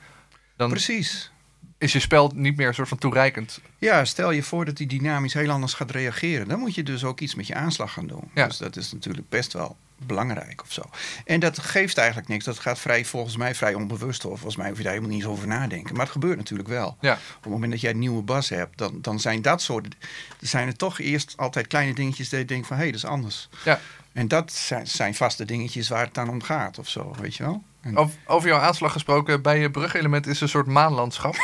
Dan, 0.57 0.71
Precies. 0.71 1.31
is 1.79 1.93
je 1.93 2.01
spel 2.01 2.33
niet 2.35 2.57
meer 2.57 2.69
een 2.69 2.75
soort 2.75 2.89
van 2.89 2.99
toereikend. 2.99 3.61
Ja, 3.79 4.05
stel 4.05 4.31
je 4.31 4.43
voor 4.43 4.65
dat 4.65 4.77
die 4.77 4.87
dynamisch 4.87 5.35
heel 5.35 5.51
anders 5.51 5.75
gaat 5.75 5.91
reageren. 5.91 6.49
Dan 6.49 6.59
moet 6.59 6.75
je 6.75 6.83
dus 6.83 7.05
ook 7.05 7.21
iets 7.21 7.35
met 7.35 7.47
je 7.47 7.55
aanslag 7.55 7.93
gaan 7.93 8.07
doen. 8.07 8.31
Ja. 8.35 8.47
Dus 8.47 8.59
dat 8.59 8.77
is 8.77 8.93
natuurlijk 8.93 9.29
best 9.29 9.53
wel 9.53 9.77
belangrijk 10.07 10.63
of 10.63 10.73
zo. 10.73 10.83
En 11.25 11.41
dat 11.41 11.59
geeft 11.59 11.99
eigenlijk 11.99 12.29
niks. 12.29 12.45
Dat 12.45 12.59
gaat 12.59 12.79
vrij, 12.79 13.05
volgens 13.05 13.37
mij 13.37 13.55
vrij 13.55 13.75
onbewust. 13.75 14.25
Of 14.25 14.31
volgens 14.33 14.57
mij 14.57 14.69
hoef 14.69 14.77
je 14.77 14.83
daar 14.83 14.93
helemaal 14.93 15.15
niet 15.15 15.23
eens 15.23 15.33
over 15.33 15.47
nadenken. 15.49 15.93
Maar 15.93 16.03
het 16.03 16.13
gebeurt 16.13 16.37
natuurlijk 16.37 16.69
wel. 16.69 16.97
Ja. 17.01 17.13
Op 17.13 17.43
het 17.43 17.53
moment 17.53 17.73
dat 17.73 17.81
jij 17.81 17.91
een 17.91 17.99
nieuwe 17.99 18.23
bas 18.23 18.49
hebt, 18.49 18.79
dan, 18.79 18.99
dan 19.01 19.21
zijn 19.21 19.43
dat 19.43 19.63
soort... 19.63 19.97
Zijn 20.41 20.67
er 20.67 20.77
toch 20.77 20.99
eerst 20.99 21.35
altijd 21.37 21.67
kleine 21.67 21.95
dingetjes 21.95 22.29
dat 22.29 22.41
je 22.41 22.47
denkt 22.47 22.67
van... 22.67 22.77
hé, 22.77 22.83
hey, 22.83 22.93
dat 22.93 23.03
is 23.03 23.09
anders. 23.09 23.49
Ja. 23.65 23.81
En 24.13 24.29
dat 24.29 24.53
zijn, 24.53 24.87
zijn 24.87 25.15
vaste 25.15 25.45
dingetjes 25.45 25.89
waar 25.89 26.05
het 26.05 26.15
dan 26.15 26.29
om 26.29 26.43
gaat 26.43 26.79
of 26.79 26.89
zo, 26.89 27.15
weet 27.21 27.37
je 27.37 27.43
wel? 27.43 27.63
En- 27.81 27.97
Over, 27.97 28.17
over 28.27 28.49
jouw 28.49 28.59
aanslag 28.59 28.93
gesproken, 28.93 29.43
bij 29.43 29.59
je 29.61 29.71
brugelement 29.71 30.27
is 30.27 30.41
een 30.41 30.49
soort 30.49 30.67
maanlandschap. 30.67 31.37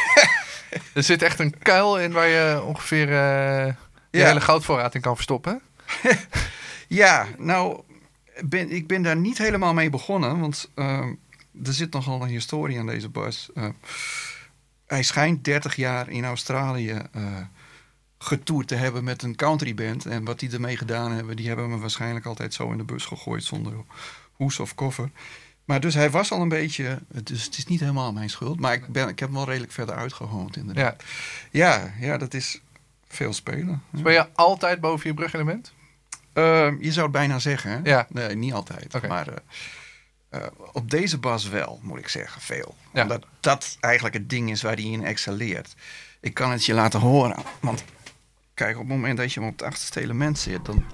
er 0.95 1.03
zit 1.03 1.23
echt 1.23 1.39
een 1.39 1.59
kuil 1.59 1.99
in 1.99 2.13
waar 2.13 2.27
je 2.29 2.63
ongeveer 2.65 3.09
eh 3.09 3.67
je 4.11 4.19
Ja. 4.23 4.27
hele 4.27 4.41
goudvoorraad 4.41 4.95
in 4.95 5.01
kan 5.01 5.15
verstoppen. 5.15 5.61
Ja, 6.89 7.27
nou, 7.39 7.81
ben, 8.45 8.71
ik 8.71 8.87
ben 8.87 9.03
daar 9.03 9.17
niet 9.17 9.39
helemaal 9.39 9.75
mee 9.75 9.91
begonnen, 9.91 10.41
want 10.41 10.71
ehm, 10.75 11.13
er 11.65 11.73
zit 11.73 11.93
nogal 11.93 12.23
een 12.23 12.29
historie 12.29 12.79
aan 12.79 12.87
deze 12.87 13.09
bas. 13.09 13.51
Eh, 13.55 13.69
hij 14.87 15.03
schijnt 15.03 15.45
30 15.45 15.77
jaar 15.77 16.09
in 16.09 16.25
Australië 16.25 17.03
eh 17.13 17.41
getoerd 18.19 18.69
te 18.69 18.75
hebben 18.75 19.05
met 19.05 19.23
een 19.23 19.37
countryband. 19.37 20.07
En 20.07 20.25
wat 20.25 20.39
die 20.39 20.53
ermee 20.53 20.77
gedaan 20.77 21.13
hebben, 21.13 21.37
die 21.37 21.49
hebben 21.49 21.71
me 21.71 21.79
waarschijnlijk 21.79 22.27
altijd 22.27 22.55
zo 22.55 22.71
in 22.71 22.79
de 22.79 22.85
bus 22.85 23.05
gegooid 23.05 23.45
zonder 23.45 23.73
hoes 24.33 24.59
of 24.59 24.75
koffer. 24.75 25.11
Maar 25.65 25.81
dus 25.81 25.95
hij 25.95 26.11
was 26.11 26.31
al 26.31 26.41
een 26.41 26.49
beetje, 26.49 27.03
dus 27.09 27.45
het 27.45 27.59
is 27.59 27.67
niet 27.67 27.81
helemaal 27.81 28.13
mijn 28.13 28.31
schuld, 28.31 28.61
maar 28.61 28.73
ik, 28.73 28.87
ben, 28.87 29.09
ik 29.09 29.19
heb 29.19 29.29
hem 29.29 29.37
wel 29.37 29.47
redelijk 29.47 29.73
verder 29.73 29.95
uitgehoond 29.95 30.57
inderdaad. 30.57 31.03
Ja. 31.51 31.81
Ja, 31.81 32.07
ja, 32.07 32.19
dat 32.19 32.35
is 32.35 32.61
veel 33.09 33.33
spelen. 33.33 33.83
Speel 33.97 34.13
je 34.13 34.29
altijd 34.35 34.81
boven 34.81 35.09
je 35.09 35.15
brugelement? 35.15 35.73
Eh, 36.37 36.69
je 36.81 36.93
zou 36.93 37.03
het 37.03 37.13
bijna 37.13 37.39
zeggen, 37.39 37.71
hè? 37.71 37.79
Ja. 37.83 38.07
Nee, 38.09 38.35
niet 38.35 38.53
altijd. 38.53 39.09
Maar 39.09 39.29
eh, 39.29 39.35
eh, 40.29 40.47
op 40.73 40.91
deze 40.91 41.19
bas 41.19 41.49
wel, 41.49 41.81
moet 41.83 41.99
ik 41.99 42.09
zeggen, 42.09 42.41
veel. 42.41 42.75
Ja. 42.93 43.03
Omdat 43.03 43.27
dat 43.41 43.77
eigenlijk 43.81 44.15
het 44.15 44.31
ding 44.31 44.51
is 44.51 44.63
waar 44.63 44.75
hij 44.75 44.85
in 44.85 45.05
excelleert. 45.05 45.75
Ik 46.21 46.35
kan 46.35 46.51
het 46.51 46.65
je 46.65 46.75
laten 46.75 47.01
horen. 47.01 47.37
Want 47.61 47.85
kijk, 48.55 48.75
op 48.75 48.79
het 48.79 48.89
moment 48.89 49.17
dat 49.17 49.33
je 49.33 49.41
hem 49.41 49.49
op 49.49 49.59
het 49.59 49.69
achterste 49.69 50.01
element 50.01 50.39
zit, 50.39 50.65
dan... 50.65 50.85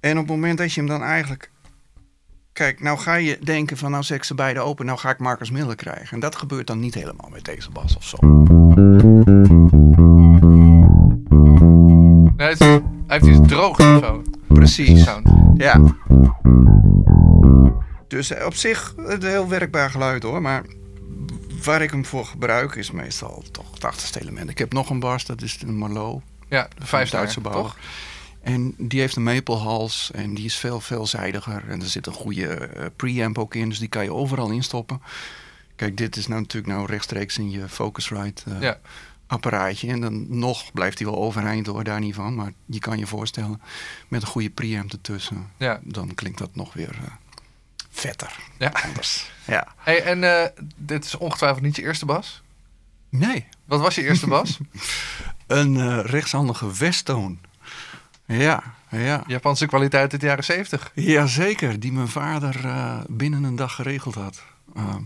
En 0.00 0.18
op 0.18 0.26
het 0.26 0.36
moment 0.36 0.58
dat 0.58 0.72
je 0.72 0.80
hem 0.80 0.88
dan 0.88 1.02
eigenlijk 1.02 1.50
Kijk, 2.54 2.80
nou 2.80 2.98
ga 2.98 3.14
je 3.14 3.38
denken 3.42 3.76
van 3.76 3.90
nou 3.90 4.02
zet 4.02 4.16
ik 4.16 4.24
ze 4.24 4.34
beide 4.34 4.60
open, 4.60 4.86
nou 4.86 4.98
ga 4.98 5.10
ik 5.10 5.18
Marcus 5.18 5.50
Miller 5.50 5.76
krijgen. 5.76 6.10
En 6.10 6.20
dat 6.20 6.36
gebeurt 6.36 6.66
dan 6.66 6.80
niet 6.80 6.94
helemaal 6.94 7.28
met 7.32 7.44
deze 7.44 7.70
bas 7.70 7.96
of 7.96 8.04
zo. 8.04 8.16
Nee, 12.36 12.48
het 12.48 12.60
is, 12.60 12.66
hij 12.66 12.82
heeft 13.06 13.26
iets 13.26 13.48
droog 13.48 13.76
zo. 13.80 14.22
Precies. 14.48 15.02
Sound. 15.02 15.28
Ja. 15.54 15.80
Dus 18.08 18.30
eh, 18.30 18.46
op 18.46 18.54
zich 18.54 18.94
een 18.96 19.22
heel 19.22 19.48
werkbaar 19.48 19.90
geluid 19.90 20.22
hoor, 20.22 20.42
maar 20.42 20.64
waar 21.64 21.82
ik 21.82 21.90
hem 21.90 22.04
voor 22.04 22.26
gebruik 22.26 22.74
is 22.74 22.90
meestal 22.90 23.42
toch 23.50 23.74
het 23.74 23.84
achterste 23.84 24.20
element. 24.20 24.50
Ik 24.50 24.58
heb 24.58 24.72
nog 24.72 24.90
een 24.90 25.00
bas, 25.00 25.24
dat 25.24 25.42
is 25.42 25.58
een 25.66 25.76
Marlowe. 25.76 26.20
Ja, 26.48 26.68
de 26.78 26.86
vijf 26.86 27.10
Duitse 27.10 27.40
bouwer. 27.40 27.64
toch? 27.64 27.76
En 28.44 28.74
die 28.78 29.00
heeft 29.00 29.16
een 29.16 29.22
maplehals 29.22 30.10
en 30.14 30.34
die 30.34 30.44
is 30.44 30.56
veel 30.56 30.80
veelzijdiger. 30.80 31.68
En 31.68 31.80
er 31.80 31.86
zit 31.88 32.06
een 32.06 32.12
goede 32.12 32.46
eh, 32.54 32.86
preamp 32.96 33.38
ook 33.38 33.54
in, 33.54 33.68
dus 33.68 33.78
die 33.78 33.88
kan 33.88 34.04
je 34.04 34.12
overal 34.12 34.50
instoppen. 34.50 35.02
Kijk, 35.76 35.96
dit 35.96 36.16
is 36.16 36.26
nou 36.26 36.40
natuurlijk 36.40 36.72
nou 36.74 36.86
rechtstreeks 36.86 37.38
in 37.38 37.50
je 37.50 37.68
Focusrite 37.68 38.42
eh, 38.50 38.60
Ja. 38.60 38.78
apparaatje. 39.26 39.88
En 39.88 40.00
dan 40.00 40.38
nog 40.38 40.72
blijft 40.72 40.98
hij 40.98 41.06
wel 41.08 41.16
overeind 41.16 41.66
hoor, 41.66 41.84
daar 41.84 42.00
niet 42.00 42.14
van. 42.14 42.34
Maar 42.34 42.52
je 42.66 42.78
kan 42.78 42.98
je 42.98 43.06
voorstellen, 43.06 43.60
met 44.08 44.22
een 44.22 44.28
goede 44.28 44.50
preamp 44.50 44.92
ertussen, 44.92 45.50
Ja. 45.56 45.80
dan 45.82 46.14
klinkt 46.14 46.38
dat 46.38 46.54
nog 46.54 46.72
weer 46.72 46.90
eh, 47.04 47.12
vetter. 47.90 48.36
Ja. 48.58 48.68
Anders. 48.84 49.30
Ja. 49.46 49.74
Hey, 49.76 50.02
en 50.02 50.52
dit 50.76 51.04
is 51.04 51.16
ongetwijfeld 51.16 51.62
niet 51.62 51.76
je 51.76 51.82
eerste 51.82 52.06
bas. 52.06 52.42
Nee, 53.08 53.46
Wat 53.64 53.80
was 53.80 53.94
je 53.94 54.02
eerste 54.02 54.26
bas? 54.26 54.58
een 55.46 55.76
eh, 55.76 55.98
rechtshandige 56.04 56.72
Westone. 56.72 57.36
Ja, 58.26 58.62
ja. 58.90 59.22
Japanse 59.26 59.66
kwaliteit 59.66 60.12
uit 60.12 60.20
de 60.20 60.26
jaren 60.26 60.44
70. 60.44 60.90
Jazeker, 60.94 61.80
die 61.80 61.92
mijn 61.92 62.08
vader 62.08 62.64
eh, 62.64 62.98
binnen 63.08 63.44
een 63.44 63.56
dag 63.56 63.74
geregeld 63.74 64.14
had. 64.14 64.42
Ehm 64.76 65.02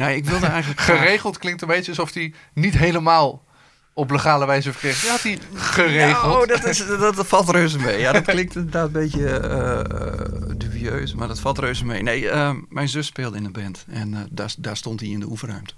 nou, 0.00 0.12
ik 0.12 0.24
wilde 0.24 0.46
eigenlijk 0.46 0.80
Geregeld 0.90 1.38
klinkt 1.38 1.62
een 1.62 1.68
beetje 1.68 1.90
alsof 1.90 2.14
hij 2.14 2.34
niet 2.52 2.78
helemaal 2.78 3.44
op 3.92 4.10
legale 4.10 4.46
wijze 4.46 4.70
verkreeg. 4.72 5.02
Ja, 5.02 5.10
had 5.10 5.22
hij 5.22 5.38
geregeld. 5.54 6.34
Oh, 6.34 6.46
dat, 6.46 6.64
is, 6.64 6.86
dat, 6.86 7.16
dat 7.16 7.26
valt 7.26 7.48
reuze 7.48 7.78
mee. 7.78 7.98
Ja, 7.98 8.12
dat 8.12 8.24
klinkt 8.24 8.54
inderdaad 8.54 8.86
een 8.86 8.92
beetje 8.92 9.38
eh, 9.38 10.56
dubieus, 10.56 11.14
maar 11.14 11.28
dat 11.28 11.40
valt 11.40 11.58
reuze 11.58 11.86
mee. 11.86 12.02
Nee, 12.02 12.30
ehm, 12.30 12.56
mijn 12.68 12.88
zus 12.88 13.06
speelde 13.06 13.36
in 13.36 13.44
een 13.44 13.52
band 13.52 13.84
en 13.88 14.14
eh, 14.14 14.20
daar, 14.30 14.54
daar 14.58 14.76
stond 14.76 15.00
hij 15.00 15.08
in 15.08 15.20
de 15.20 15.26
oefenruimte. 15.26 15.74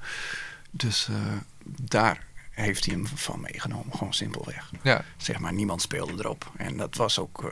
Dus 0.71 1.09
daar 1.65 2.25
heeft 2.53 2.85
hij 2.85 2.95
hem 2.95 3.07
van 3.07 3.41
meegenomen, 3.41 3.93
gewoon 3.93 4.15
simpelweg. 4.15 4.71
Ja, 4.83 5.05
Zeg 5.17 5.39
maar, 5.39 5.53
niemand 5.53 5.83
speelde 5.83 6.13
erop. 6.19 6.51
En 6.57 6.77
dat 6.77 6.97
was 6.97 7.19
ook... 7.19 7.43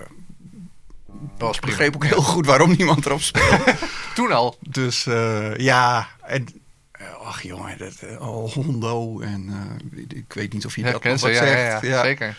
dat 1.06 1.48
was 1.48 1.56
ik 1.56 1.64
begreep 1.64 1.94
ook 1.94 2.04
heel 2.04 2.22
goed 2.22 2.46
waarom 2.46 2.76
niemand 2.76 3.06
erop 3.06 3.20
speelde. 3.20 3.76
Toen 4.14 4.32
al. 4.32 4.56
Dus 4.60 5.06
eh, 5.06 5.56
ja, 5.56 6.08
en, 6.22 6.46
eh, 6.90 7.12
ach 7.20 7.42
jongen, 7.42 7.78
dat, 7.78 8.18
oh, 8.18 8.52
Hondo 8.52 9.20
en 9.20 9.50
ik 10.08 10.32
weet 10.32 10.52
niet 10.52 10.66
of 10.66 10.76
je 10.76 10.82
Ja, 10.82 10.90
dat 10.92 11.04
nog 11.04 11.18
ze, 11.18 11.26
wat 11.26 11.34
ja, 11.34 11.46
zegt. 11.46 11.82
ja, 11.82 11.88
ja, 11.88 12.02
zeker. 12.02 12.36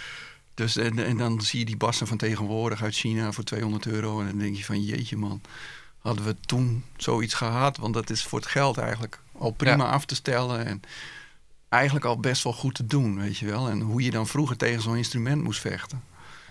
Dus 0.54 0.78
en, 0.78 1.06
en 1.06 1.17
dan 1.17 1.41
zie 1.41 1.60
je 1.60 1.65
die 1.65 1.78
bassen 1.78 2.08
van 2.08 2.17
tegenwoordig 2.17 2.84
uit 2.84 2.95
China 2.95 3.32
voor 3.32 3.43
200 3.43 3.86
euro 3.86 4.19
en 4.19 4.26
dan 4.26 4.38
denk 4.38 4.56
je 4.56 4.63
van 4.63 4.84
jeetje 4.84 5.17
man, 5.17 5.41
hadden 5.97 6.26
we 6.26 6.36
toen 6.45 6.84
zoiets 6.97 7.34
gehad? 7.34 7.78
Want 7.78 7.93
dat 7.93 8.10
is 8.10 8.24
voor 8.24 8.39
het 8.39 8.47
geld 8.47 8.78
eigenlijk 8.78 9.19
al 9.38 9.52
prima 9.52 9.89
af 9.89 10.06
te 10.06 10.15
stellen 10.15 10.65
en 10.65 10.82
eigenlijk 11.72 12.06
al 12.06 12.20
best 12.20 12.44
wel 12.44 12.54
goed 12.54 12.76
te 12.76 12.86
doen, 12.86 13.20
weet 13.20 13.38
je 13.38 13.46
wel. 13.46 13.70
En 13.70 13.80
hoe 13.82 14.04
je 14.04 14.12
dan 14.12 14.28
vroeger 14.28 14.58
tegen 14.58 14.82
zo'n 14.82 14.96
instrument 14.98 15.44
moest 15.44 15.60
vechten. 15.60 16.02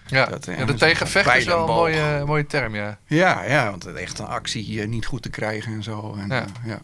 Ja, 0.07 0.27
Dat, 0.27 0.47
eh, 0.47 0.55
ja 0.59 0.65
de 0.65 0.67
met 0.73 0.79
tegenvecht 0.79 1.29
zo'n 1.29 1.37
is 1.37 1.45
wel 1.45 1.59
een 1.69 1.75
mooie, 1.75 2.25
mooie 2.27 2.47
term, 2.47 2.75
ja. 2.75 2.99
Ja, 3.07 3.43
ja, 3.45 3.71
want 3.71 3.83
het 3.85 3.97
echt 3.97 4.19
een 4.19 4.27
actie 4.27 4.63
hier 4.63 4.89
niet 4.89 5.07
goed 5.07 5.23
te 5.23 5.31
krijgen 5.31 5.73
en 5.73 5.83
zo. 5.83 6.15
En, 6.19 6.29
Ja. 6.29 6.41
eh, 6.43 6.47
ja. 6.65 6.81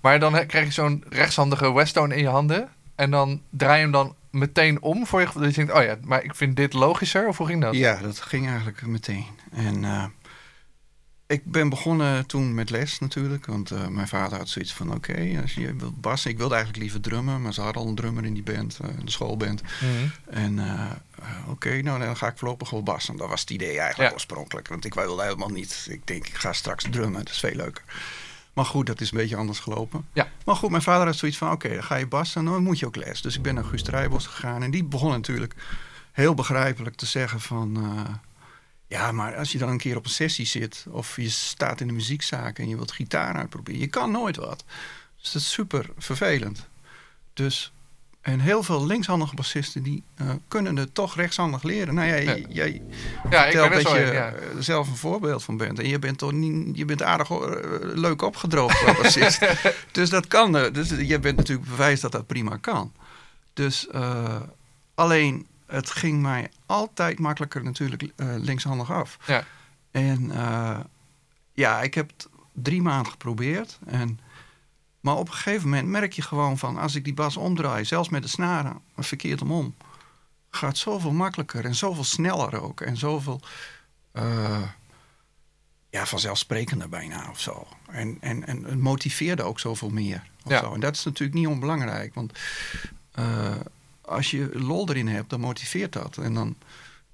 Maar 0.00 0.18
dan 0.18 0.46
krijg 0.46 0.64
je 0.66 0.72
zo'n 0.72 1.04
rechtshandige 1.08 1.72
Westone 1.72 2.14
in 2.16 2.22
je 2.22 2.28
handen. 2.28 2.68
En 2.94 3.10
dan 3.10 3.40
draai 3.50 3.76
je 3.76 3.82
hem 3.82 3.92
dan 3.92 4.14
meteen 4.30 4.82
om 4.82 5.06
voor 5.06 5.20
je. 5.20 5.26
Dat 5.34 5.54
je 5.54 5.64
denkt, 5.64 5.72
oh 5.72 5.82
ja, 5.82 5.96
maar 6.02 6.24
ik 6.24 6.34
vind 6.34 6.56
dit 6.56 6.72
logischer. 6.72 7.28
Of 7.28 7.36
hoe 7.38 7.46
ging 7.46 7.60
dat? 7.60 7.74
Ja, 7.74 7.96
dat 8.02 8.20
ging 8.20 8.48
eigenlijk 8.48 8.86
meteen. 8.86 9.26
En 9.52 9.84
eh, 9.84 10.04
ik 11.34 11.44
ben 11.44 11.68
begonnen 11.68 12.26
toen 12.26 12.54
met 12.54 12.70
les 12.70 12.98
natuurlijk. 12.98 13.46
Want 13.46 13.70
eh, 13.70 13.86
mijn 13.86 14.08
vader 14.08 14.38
had 14.38 14.48
zoiets 14.48 14.72
van: 14.74 14.92
oké, 14.94 15.38
als 15.42 15.54
je 15.54 15.74
wilt 15.74 16.00
bassen. 16.00 16.30
Ik 16.30 16.36
wilde 16.38 16.54
eigenlijk 16.54 16.82
liever 16.82 17.00
drummen, 17.00 17.42
maar 17.42 17.54
ze 17.54 17.60
hadden 17.60 17.82
al 17.82 17.88
een 17.88 17.94
drummer 17.94 18.24
in 18.24 18.34
die 18.34 18.42
band, 18.42 18.78
eh, 18.82 18.88
de 19.04 19.10
schoolband. 19.10 19.62
Mhm. 19.62 20.36
En 20.36 20.58
eh, 20.58 20.90
oké, 21.48 21.82
nou 21.82 21.98
dan 21.98 22.16
ga 22.16 22.26
ik 22.26 22.38
voorlopig 22.38 22.70
wel 22.70 22.82
bassen. 22.82 23.16
Dat 23.16 23.28
was 23.28 23.40
het 23.40 23.50
idee 23.50 23.78
eigenlijk 23.78 24.08
Ja. 24.08 24.12
oorspronkelijk. 24.14 24.68
Want 24.68 24.84
ik 24.84 24.94
wilde 24.94 25.22
helemaal 25.22 25.48
niet. 25.48 25.86
Ik 25.90 26.06
denk, 26.06 26.26
ik 26.26 26.34
ga 26.34 26.52
straks 26.52 26.84
drummen, 26.90 27.24
dat 27.24 27.32
is 27.32 27.38
veel 27.38 27.54
leuker. 27.56 27.82
Maar 28.52 28.64
goed, 28.64 28.86
dat 28.86 29.00
is 29.00 29.10
een 29.10 29.18
beetje 29.18 29.36
anders 29.36 29.58
gelopen. 29.58 30.06
Ja. 30.12 30.28
Maar 30.44 30.56
goed, 30.56 30.70
mijn 30.70 30.82
vader 30.82 31.06
had 31.06 31.16
zoiets 31.16 31.38
van: 31.38 31.50
oké, 31.50 31.68
dan 31.68 31.84
ga 31.84 31.94
je 31.96 32.06
bassen, 32.06 32.44
dan 32.44 32.62
moet 32.62 32.78
je 32.78 32.86
ook 32.86 32.96
les. 32.96 33.22
Dus 33.22 33.36
ik 33.36 33.42
ben 33.42 33.54
naar 33.54 33.64
Guus 33.64 33.80
Strijbos 33.80 34.26
gegaan. 34.26 34.62
En 34.62 34.70
die 34.70 34.84
begon 34.84 35.10
natuurlijk 35.10 35.54
heel 36.12 36.34
begrijpelijk 36.34 36.96
te 36.96 37.06
zeggen 37.06 37.40
van... 37.40 37.76
ja, 38.86 39.12
maar 39.12 39.36
als 39.36 39.52
je 39.52 39.58
dan 39.58 39.68
een 39.68 39.78
keer 39.78 39.96
op 39.96 40.04
een 40.04 40.10
sessie 40.10 40.46
zit... 40.46 40.86
of 40.90 41.16
je 41.16 41.30
staat 41.30 41.80
in 41.80 41.86
de 41.86 41.92
muziekzaak 41.92 42.58
en 42.58 42.68
je 42.68 42.76
wilt 42.76 42.92
gitaar 42.92 43.34
uitproberen... 43.34 43.80
je 43.80 43.86
kan 43.86 44.10
nooit 44.10 44.36
wat. 44.36 44.64
Dus 45.20 45.32
dat 45.32 45.42
is 45.42 45.52
super 45.52 45.90
vervelend. 45.98 46.66
Dus... 47.32 47.72
En 48.20 48.40
heel 48.40 48.62
veel 48.62 48.86
linkshandige 48.86 49.34
bassisten 49.34 49.82
die 49.82 50.02
eh, 50.14 50.30
kunnen 50.48 50.76
het 50.76 50.94
toch 50.94 51.16
rechtshandig 51.16 51.62
leren. 51.62 51.94
Nou 51.94 52.08
ja, 52.08 52.14
Ja. 52.14 52.36
jij, 52.48 52.82
Ja, 53.30 53.46
ik 53.46 53.52
ben 53.52 53.70
dat 53.70 53.80
zo 53.80 53.96
je 53.96 54.12
ja. 54.12 54.34
zelf 54.58 54.88
een 54.88 54.96
voorbeeld 54.96 55.42
van 55.42 55.56
bent. 55.56 55.78
En 55.78 55.88
je 55.88 55.98
bent 55.98 56.18
toch 56.18 56.32
niet, 56.32 56.76
je 56.76 56.84
bent 56.84 57.02
aardig 57.02 57.30
eh, 57.30 57.38
leuk 57.80 58.22
opgedroogd 58.22 58.78
qua 58.78 58.94
bassist. 59.02 59.46
dus 59.92 60.10
dat 60.10 60.26
kan. 60.26 60.52
Dus 60.52 60.88
je 60.88 61.18
bent 61.18 61.36
natuurlijk 61.36 61.68
bewijs 61.68 62.00
dat 62.00 62.12
dat 62.12 62.26
prima 62.26 62.56
kan. 62.56 62.92
Dus 63.52 63.88
eh, 63.88 64.40
alleen, 64.94 65.46
het 65.74 65.90
ging 65.90 66.22
mij 66.22 66.50
altijd 66.66 67.18
makkelijker 67.18 67.62
natuurlijk 67.64 68.02
eh, 68.16 68.34
linkshandig 68.36 68.90
af. 68.92 69.18
Ja. 69.26 69.44
En 69.90 70.30
eh, 70.30 70.80
ja, 71.52 71.82
ik 71.82 71.94
heb 71.94 72.10
het 72.16 72.28
drie 72.52 72.82
maanden 72.82 73.12
geprobeerd. 73.12 73.78
En, 73.86 74.20
maar 75.00 75.16
op 75.16 75.28
een 75.28 75.34
gegeven 75.34 75.68
moment 75.68 75.88
merk 75.88 76.12
je 76.12 76.22
gewoon 76.22 76.58
van... 76.58 76.78
als 76.78 76.94
ik 76.94 77.04
die 77.04 77.14
bas 77.14 77.36
omdraai, 77.36 77.84
zelfs 77.84 78.08
met 78.08 78.22
de 78.22 78.28
snaren, 78.28 78.80
verkeerd 78.96 79.42
omom... 79.42 79.74
gaat 80.50 80.76
zoveel 80.78 81.12
makkelijker 81.12 81.64
en 81.64 81.74
zoveel 81.74 82.04
sneller 82.04 82.62
ook. 82.62 82.80
En 82.80 82.96
zoveel 82.96 83.40
eh, 84.12 84.62
ja, 85.90 86.06
vanzelfsprekender 86.06 86.88
bijna 86.88 87.30
of 87.30 87.40
zo. 87.40 87.66
En, 87.88 88.16
en, 88.20 88.46
en 88.46 88.64
het 88.64 88.78
motiveerde 88.80 89.42
ook 89.42 89.60
zoveel 89.60 89.90
meer. 89.90 90.22
Of 90.44 90.50
Ja. 90.50 90.60
zo. 90.60 90.74
En 90.74 90.80
dat 90.80 90.94
is 90.94 91.04
natuurlijk 91.04 91.38
niet 91.38 91.46
onbelangrijk. 91.48 92.14
Want 92.14 92.38
als 94.04 94.30
je 94.30 94.48
lol 94.52 94.88
erin 94.88 95.08
hebt, 95.08 95.30
dan 95.30 95.40
motiveert 95.40 95.92
dat. 95.92 96.16
En 96.16 96.34
dan 96.34 96.56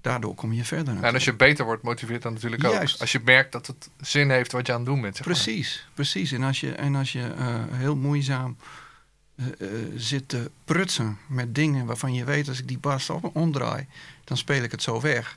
daardoor 0.01 0.35
kom 0.35 0.53
je 0.53 0.65
verder. 0.65 1.03
En 1.03 1.15
als 1.15 1.25
je 1.25 1.35
beter 1.35 1.65
wordt, 1.65 1.83
motiveert 1.83 2.23
dat 2.23 2.33
natuurlijk 2.33 2.65
ook. 2.65 2.81
Als 2.99 3.13
je 3.13 3.21
merkt 3.25 3.53
dat 3.53 3.67
het 3.67 3.91
zin 4.01 4.31
heeft 4.31 4.53
wat 4.53 4.67
je 4.67 4.73
aan 4.73 4.79
het 4.79 4.89
doen 4.89 5.01
bent. 5.01 5.17
Zeg 5.17 5.27
maar. 5.27 5.35
Precies, 5.35 5.87
precies. 5.95 6.33
En 6.33 6.43
als 6.43 6.61
je, 6.61 6.73
en 6.73 6.95
als 6.95 7.13
je 7.13 7.23
eh, 7.23 7.55
heel 7.71 7.97
moeizaam 7.97 8.57
eh, 9.35 9.47
eh, 9.47 9.69
zit 9.97 10.29
te 10.29 10.51
prutsen 10.65 11.19
met 11.27 11.55
dingen 11.55 11.87
waarvan 11.87 12.15
je 12.15 12.25
weet... 12.25 12.49
als 12.49 12.59
ik 12.59 12.69
die 12.69 12.79
bas 12.79 13.11
op, 13.11 13.37
omdraai, 13.37 13.87
dan 14.25 14.37
speel 14.37 14.63
ik 14.63 14.71
het 14.71 14.83
zo 14.83 15.01
weg. 15.01 15.37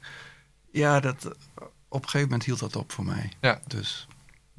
Ja, 0.72 1.00
dat, 1.00 1.26
op 1.88 2.04
een 2.04 2.10
gegeven 2.10 2.22
moment 2.22 2.44
hield 2.44 2.60
dat 2.60 2.76
op 2.76 2.92
voor 2.92 3.06
mij. 3.06 3.32
Ja. 3.42 3.62
Dus 3.68 4.08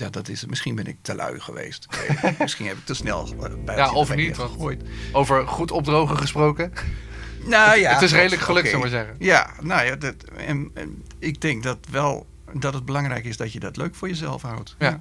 ja, 0.04 0.10
dat 0.10 0.28
is 0.28 0.40
het. 0.40 0.50
Misschien 0.50 0.74
ben 0.74 0.86
ik 0.86 0.96
te 1.02 1.14
lui 1.14 1.40
geweest. 1.40 1.86
Misschien 2.38 2.66
heb 2.66 2.76
ik 2.76 2.84
te 2.84 2.94
snel 2.94 3.28
eh, 3.28 3.50
bij 3.64 3.76
Ja, 3.76 3.92
of 3.92 4.14
niet, 4.14 4.36
gegooid. 4.36 4.82
Over 5.12 5.48
goed 5.48 5.70
opdrogen 5.70 6.18
gesproken. 6.18 6.72
Nou 7.44 7.78
ja, 7.78 7.92
het 7.92 8.02
is 8.02 8.12
redelijk 8.12 8.42
gelukt, 8.42 8.66
oké. 8.66 8.78
zullen 8.78 8.90
we 8.90 8.96
maar 8.96 9.04
zeggen. 9.04 9.26
Ja, 9.26 9.50
nou 9.60 9.84
ja, 9.86 9.96
dat, 9.96 10.14
en, 10.36 10.70
en 10.74 11.04
ik 11.18 11.40
denk 11.40 11.62
dat 11.62 11.78
wel 11.90 12.26
dat 12.52 12.74
het 12.74 12.84
belangrijk 12.84 13.24
is 13.24 13.36
dat 13.36 13.52
je 13.52 13.60
dat 13.60 13.76
leuk 13.76 13.94
voor 13.94 14.08
jezelf 14.08 14.42
houdt. 14.42 14.74
Ja. 14.78 14.98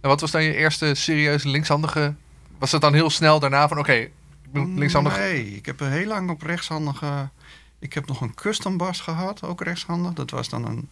En 0.00 0.08
wat 0.08 0.20
was 0.20 0.30
dan 0.30 0.42
je 0.42 0.54
eerste 0.54 0.94
serieuze 0.94 1.48
linkshandige... 1.48 2.14
Was 2.58 2.72
het 2.72 2.80
dan 2.80 2.94
heel 2.94 3.10
snel 3.10 3.40
daarna 3.40 3.68
van, 3.68 3.78
oké, 3.78 3.92
ik 3.92 4.12
ben 4.52 4.78
linkshandig... 4.78 5.16
Nee, 5.16 5.56
ik 5.56 5.66
heb 5.66 5.78
heel 5.78 6.06
lang 6.06 6.30
op 6.30 6.42
rechtshandige... 6.42 7.30
Ik 7.78 7.92
heb 7.92 8.06
nog 8.06 8.20
een 8.20 8.34
custom 8.34 8.76
bas 8.76 9.00
gehad, 9.00 9.42
ook 9.42 9.62
rechtshandig. 9.62 10.12
Dat 10.12 10.30
was 10.30 10.48
dan 10.48 10.66
een 10.66 10.88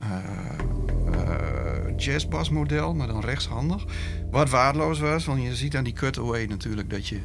eh 0.00 0.08
eh, 1.14 1.96
jazzbas 1.96 2.50
model, 2.50 2.94
maar 2.94 3.06
dan 3.06 3.20
rechtshandig. 3.20 3.84
Wat 4.30 4.50
waardeloos 4.50 4.98
was, 4.98 5.24
want 5.24 5.42
je 5.42 5.56
ziet 5.56 5.76
aan 5.76 5.84
die 5.84 5.92
cutaway 5.92 6.44
natuurlijk 6.44 6.90
dat 6.90 7.08
je... 7.08 7.20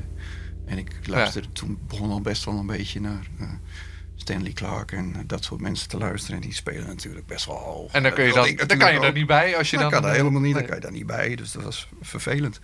En 0.66 0.78
ik 0.78 1.08
luisterde 1.08 1.52
toen, 1.52 1.80
begon 1.88 2.12
al 2.12 2.22
best 2.22 2.46
wel 2.46 2.54
een 2.54 2.66
beetje 2.66 3.02
naar 3.02 3.28
eh, 3.40 3.48
Stanley 4.16 4.52
Clark 4.52 4.92
en 4.92 5.24
dat 5.28 5.44
soort 5.44 5.62
mensen 5.62 5.90
te 5.90 5.98
luisteren. 5.98 6.36
En 6.36 6.42
die 6.42 6.54
spelen 6.54 6.88
natuurlijk 6.88 7.26
best 7.26 7.46
wel 7.46 7.56
hoog. 7.56 7.92
En 7.92 8.04
dan, 8.04 8.14
kun 8.14 8.24
je 8.24 8.34
Dat 8.34 8.70
dan, 8.70 8.78
kan 8.78 8.94
je 8.94 9.00
daar 9.00 9.14
niet 9.14 9.28
bij 9.28 9.58
als 9.58 9.70
je 9.70 9.78
dan... 9.78 9.92
kan 9.92 10.02
dat 10.02 10.12
helemaal 10.12 10.42
niet, 10.42 10.54
dan 10.54 10.66
kan 10.66 10.76
je 10.76 10.82
daar 10.82 10.92
niet 10.92 11.06
bij. 11.06 11.36
Dus 11.36 11.52
dat 11.52 11.64
was 11.64 11.88
vervelend. 12.02 12.60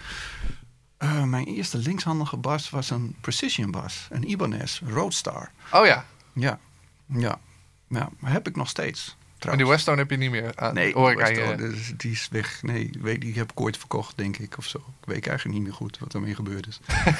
Mijn 1.25 1.45
eerste 1.45 1.77
linkshandige 1.77 2.37
bas 2.37 2.69
was 2.69 2.89
een 2.89 3.15
precision 3.21 3.71
bas. 3.71 4.07
Een 4.09 4.29
Ibanez 4.29 4.81
Roadstar. 4.85 5.51
Oh 5.71 5.85
ja, 5.85 6.05
Ja, 6.33 6.59
ja. 7.05 7.39
ja 7.87 8.09
heb 8.21 8.47
ik 8.47 8.55
nog 8.55 8.69
steeds. 8.69 9.17
En 9.49 9.57
die 9.57 9.65
Trouwens. 9.65 9.85
Westone 9.85 9.97
heb 9.97 10.09
je 10.09 10.17
niet 10.17 10.31
meer. 10.31 10.51
aan. 10.55 10.73
Nee, 10.73 10.93
hoor 10.93 11.11
ik 11.11 11.21
aan 11.21 11.33
Weston, 11.33 11.49
je. 11.49 11.55
dus 11.55 11.93
die 11.97 12.11
is 12.11 12.27
weg. 12.31 12.61
Nee, 12.61 12.89
weet, 13.01 13.21
die 13.21 13.33
heb 13.33 13.51
ik 13.51 13.59
ooit 13.59 13.77
verkocht, 13.77 14.17
denk 14.17 14.37
ik, 14.37 14.57
of 14.57 14.65
zo. 14.65 14.77
Ik 14.77 15.05
weet 15.05 15.27
eigenlijk 15.27 15.57
niet 15.57 15.67
meer 15.67 15.75
goed 15.75 15.99
wat 15.99 16.13
ermee 16.13 16.35
gebeurd 16.35 16.67
is. 16.67 16.79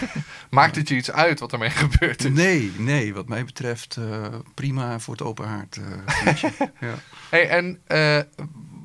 Maakt 0.50 0.76
het 0.76 0.88
je 0.88 0.96
iets 0.96 1.12
uit 1.12 1.40
wat 1.40 1.52
ermee 1.52 1.70
gebeurd 1.70 2.24
is? 2.24 2.32
Nee, 2.32 2.72
nee, 2.78 3.14
wat 3.14 3.28
mij 3.28 3.46
betreft 3.46 3.98
eh, 3.98 4.26
prima 4.54 5.00
voor 5.00 5.14
het 5.14 5.24
open 5.24 5.48
haard. 5.48 5.78
eh, 5.78 6.52
ja. 6.90 6.96
Hey, 7.30 7.50
en 7.50 7.82
eh, 7.88 8.20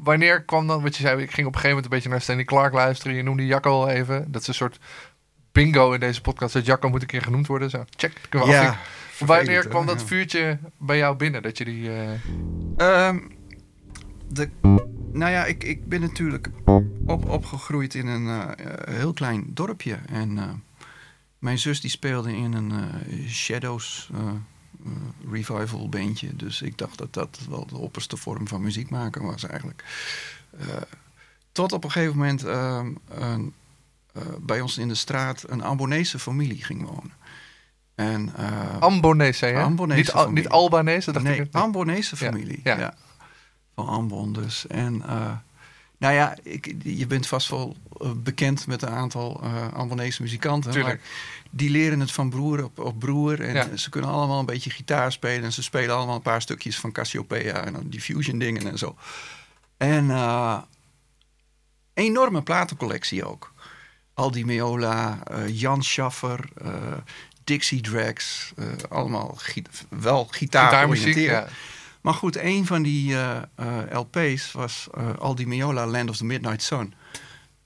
wanneer 0.03 0.43
kwam 0.43 0.67
dan, 0.67 0.83
wat 0.83 0.97
je 0.97 1.03
zei, 1.03 1.23
ik 1.23 1.31
ging 1.31 1.47
op 1.47 1.55
een 1.55 1.61
gegeven 1.61 1.69
moment 1.69 1.85
een 1.85 1.91
beetje 1.91 2.09
naar 2.09 2.21
Stanley 2.21 2.45
Clark 2.45 2.73
luisteren. 2.73 3.17
Je 3.17 3.23
noemde 3.23 3.47
Jacco 3.47 3.71
al 3.71 3.89
even. 3.89 4.33
Dat 4.33 4.41
is 4.41 4.49
een 4.49 4.55
soort 4.55 4.79
bingo 5.53 5.93
in 5.93 6.01
deze 6.01 6.21
podcast. 6.21 6.53
Dat 6.53 6.67
Jacco 6.67 6.89
moet 6.89 7.01
een 7.01 7.07
keer 7.07 7.23
genoemd 7.23 7.47
worden. 7.47 7.71
Zo, 7.71 7.85
check. 7.97 8.13
Ja, 8.31 8.79
Wanneer 9.19 9.69
kwam 9.69 9.87
dat 9.87 10.05
vuurtje 10.05 10.59
bij 10.79 10.97
jou 10.97 11.17
binnen? 11.17 11.43
Dat 11.43 11.59
je 11.59 11.65
die... 11.65 11.91
eh, 12.77 13.09
Ehm, 13.09 13.19
de, 14.29 14.49
nou 15.13 15.33
ja, 15.33 15.45
ik, 15.45 15.65
ik 15.65 15.89
ben 15.89 16.01
natuurlijk 16.01 16.51
op, 17.07 17.29
opgegroeid 17.29 17.95
in 17.95 18.07
een 18.07 18.27
eh, 18.27 18.67
eh, 18.67 18.95
heel 18.95 19.13
klein 19.13 19.45
dorpje. 19.55 19.95
En 19.95 20.39
eh, 20.39 20.49
mijn 21.39 21.59
zus 21.59 21.81
die 21.81 21.91
speelde 21.91 22.37
in 22.37 22.53
een 22.53 22.73
Shadows 23.29 24.11
revival 25.31 25.89
bandje. 25.89 26.37
Dus 26.37 26.63
ik 26.63 26.79
dacht 26.79 26.99
dat 26.99 27.13
dat 27.13 27.41
wel 27.49 27.67
de 27.67 27.77
opperste 27.77 28.17
vorm 28.17 28.49
van 28.49 28.63
muziek 28.63 28.91
maken 28.91 29.23
was 29.23 29.45
eigenlijk. 29.45 29.85
Tot 31.53 31.73
op 31.73 31.85
een 31.85 31.91
gegeven 31.91 32.17
moment 32.17 32.45
ehm, 32.45 32.93
eh, 34.17 34.23
bij 34.41 34.61
ons 34.61 34.79
in 34.79 34.89
de 34.89 34.95
straat 34.95 35.45
een 35.49 35.63
Ambonese 35.63 36.19
familie 36.19 36.65
ging 36.65 36.83
wonen. 36.83 37.13
En, 37.97 38.33
eh, 38.37 38.79
Ambonese, 38.81 39.47
hè? 39.47 39.63
Ambonese 39.63 39.99
niet, 40.01 40.11
familie. 40.11 40.35
niet 40.35 40.49
Albanese, 40.49 41.13
dacht 41.13 41.25
nee, 41.25 41.41
ik. 41.41 41.55
Ambonese 41.55 42.17
familie. 42.17 42.61
ja. 42.65 42.79
Ja. 42.79 42.95
Van 43.75 43.89
Ambon 43.89 44.33
dus. 44.33 44.67
En 44.67 45.03
eh, 45.07 45.31
nou 45.99 46.15
ja, 46.15 46.37
ik, 46.43 46.75
je 46.83 47.07
bent 47.07 47.27
vast 47.27 47.49
wel 47.49 47.77
eh, 48.01 48.11
bekend 48.17 48.67
met 48.67 48.83
een 48.83 48.89
aantal 48.89 49.43
Ambonese 49.73 50.23
muzikanten. 50.23 50.71
Tuurlijk. 50.71 51.01
Maar 51.01 51.09
die 51.51 51.71
leren 51.71 52.01
het 52.01 52.13
van 52.13 52.31
broer 52.31 52.65
op, 52.65 52.79
op 52.79 52.99
broer. 52.99 53.41
En 53.41 53.55
Ja. 53.55 53.77
ze 53.77 53.91
kunnen 53.91 54.11
allemaal 54.11 54.39
een 54.39 54.47
beetje 54.47 54.71
gitaar 54.71 55.13
spelen. 55.13 55.45
En 55.45 55.53
ze 55.53 55.63
spelen 55.63 55.97
allemaal 55.97 56.15
een 56.17 56.23
paar 56.23 56.43
stukjes 56.43 56.79
van 56.79 56.93
Cassiopeia 56.93 57.65
en 57.65 57.73
dan 57.73 57.89
die 57.89 58.01
fusion 58.01 58.39
dingen 58.39 58.67
en 58.71 58.79
zo. 58.79 58.97
En 59.77 60.11
eh, 60.11 60.59
enorme 61.95 62.43
platencollectie 62.43 63.25
ook. 63.25 63.53
Aldi 64.15 64.45
Meola, 64.45 65.19
Jan 65.47 65.83
Schaffer, 65.83 66.49
Dixie 67.47 67.81
Drags. 67.81 68.53
eh, 68.57 68.67
allemaal 68.89 69.35
gi- 69.37 69.63
wel 69.89 70.25
gitaar 70.31 70.65
Gitaarmuziek, 70.69 71.17
ja. 71.17 71.47
maar 72.01 72.15
goed, 72.15 72.37
een 72.37 72.67
van 72.67 72.83
die 72.83 73.15
eh, 73.15 73.37
eh, 73.55 73.77
LP's 73.91 74.53
was 74.53 74.89
eh 74.95 75.17
Aldi 75.19 75.47
Meola, 75.47 75.87
Land 75.87 76.11
of 76.11 76.17
the 76.17 76.25
Midnight 76.25 76.63
Sun. 76.63 76.95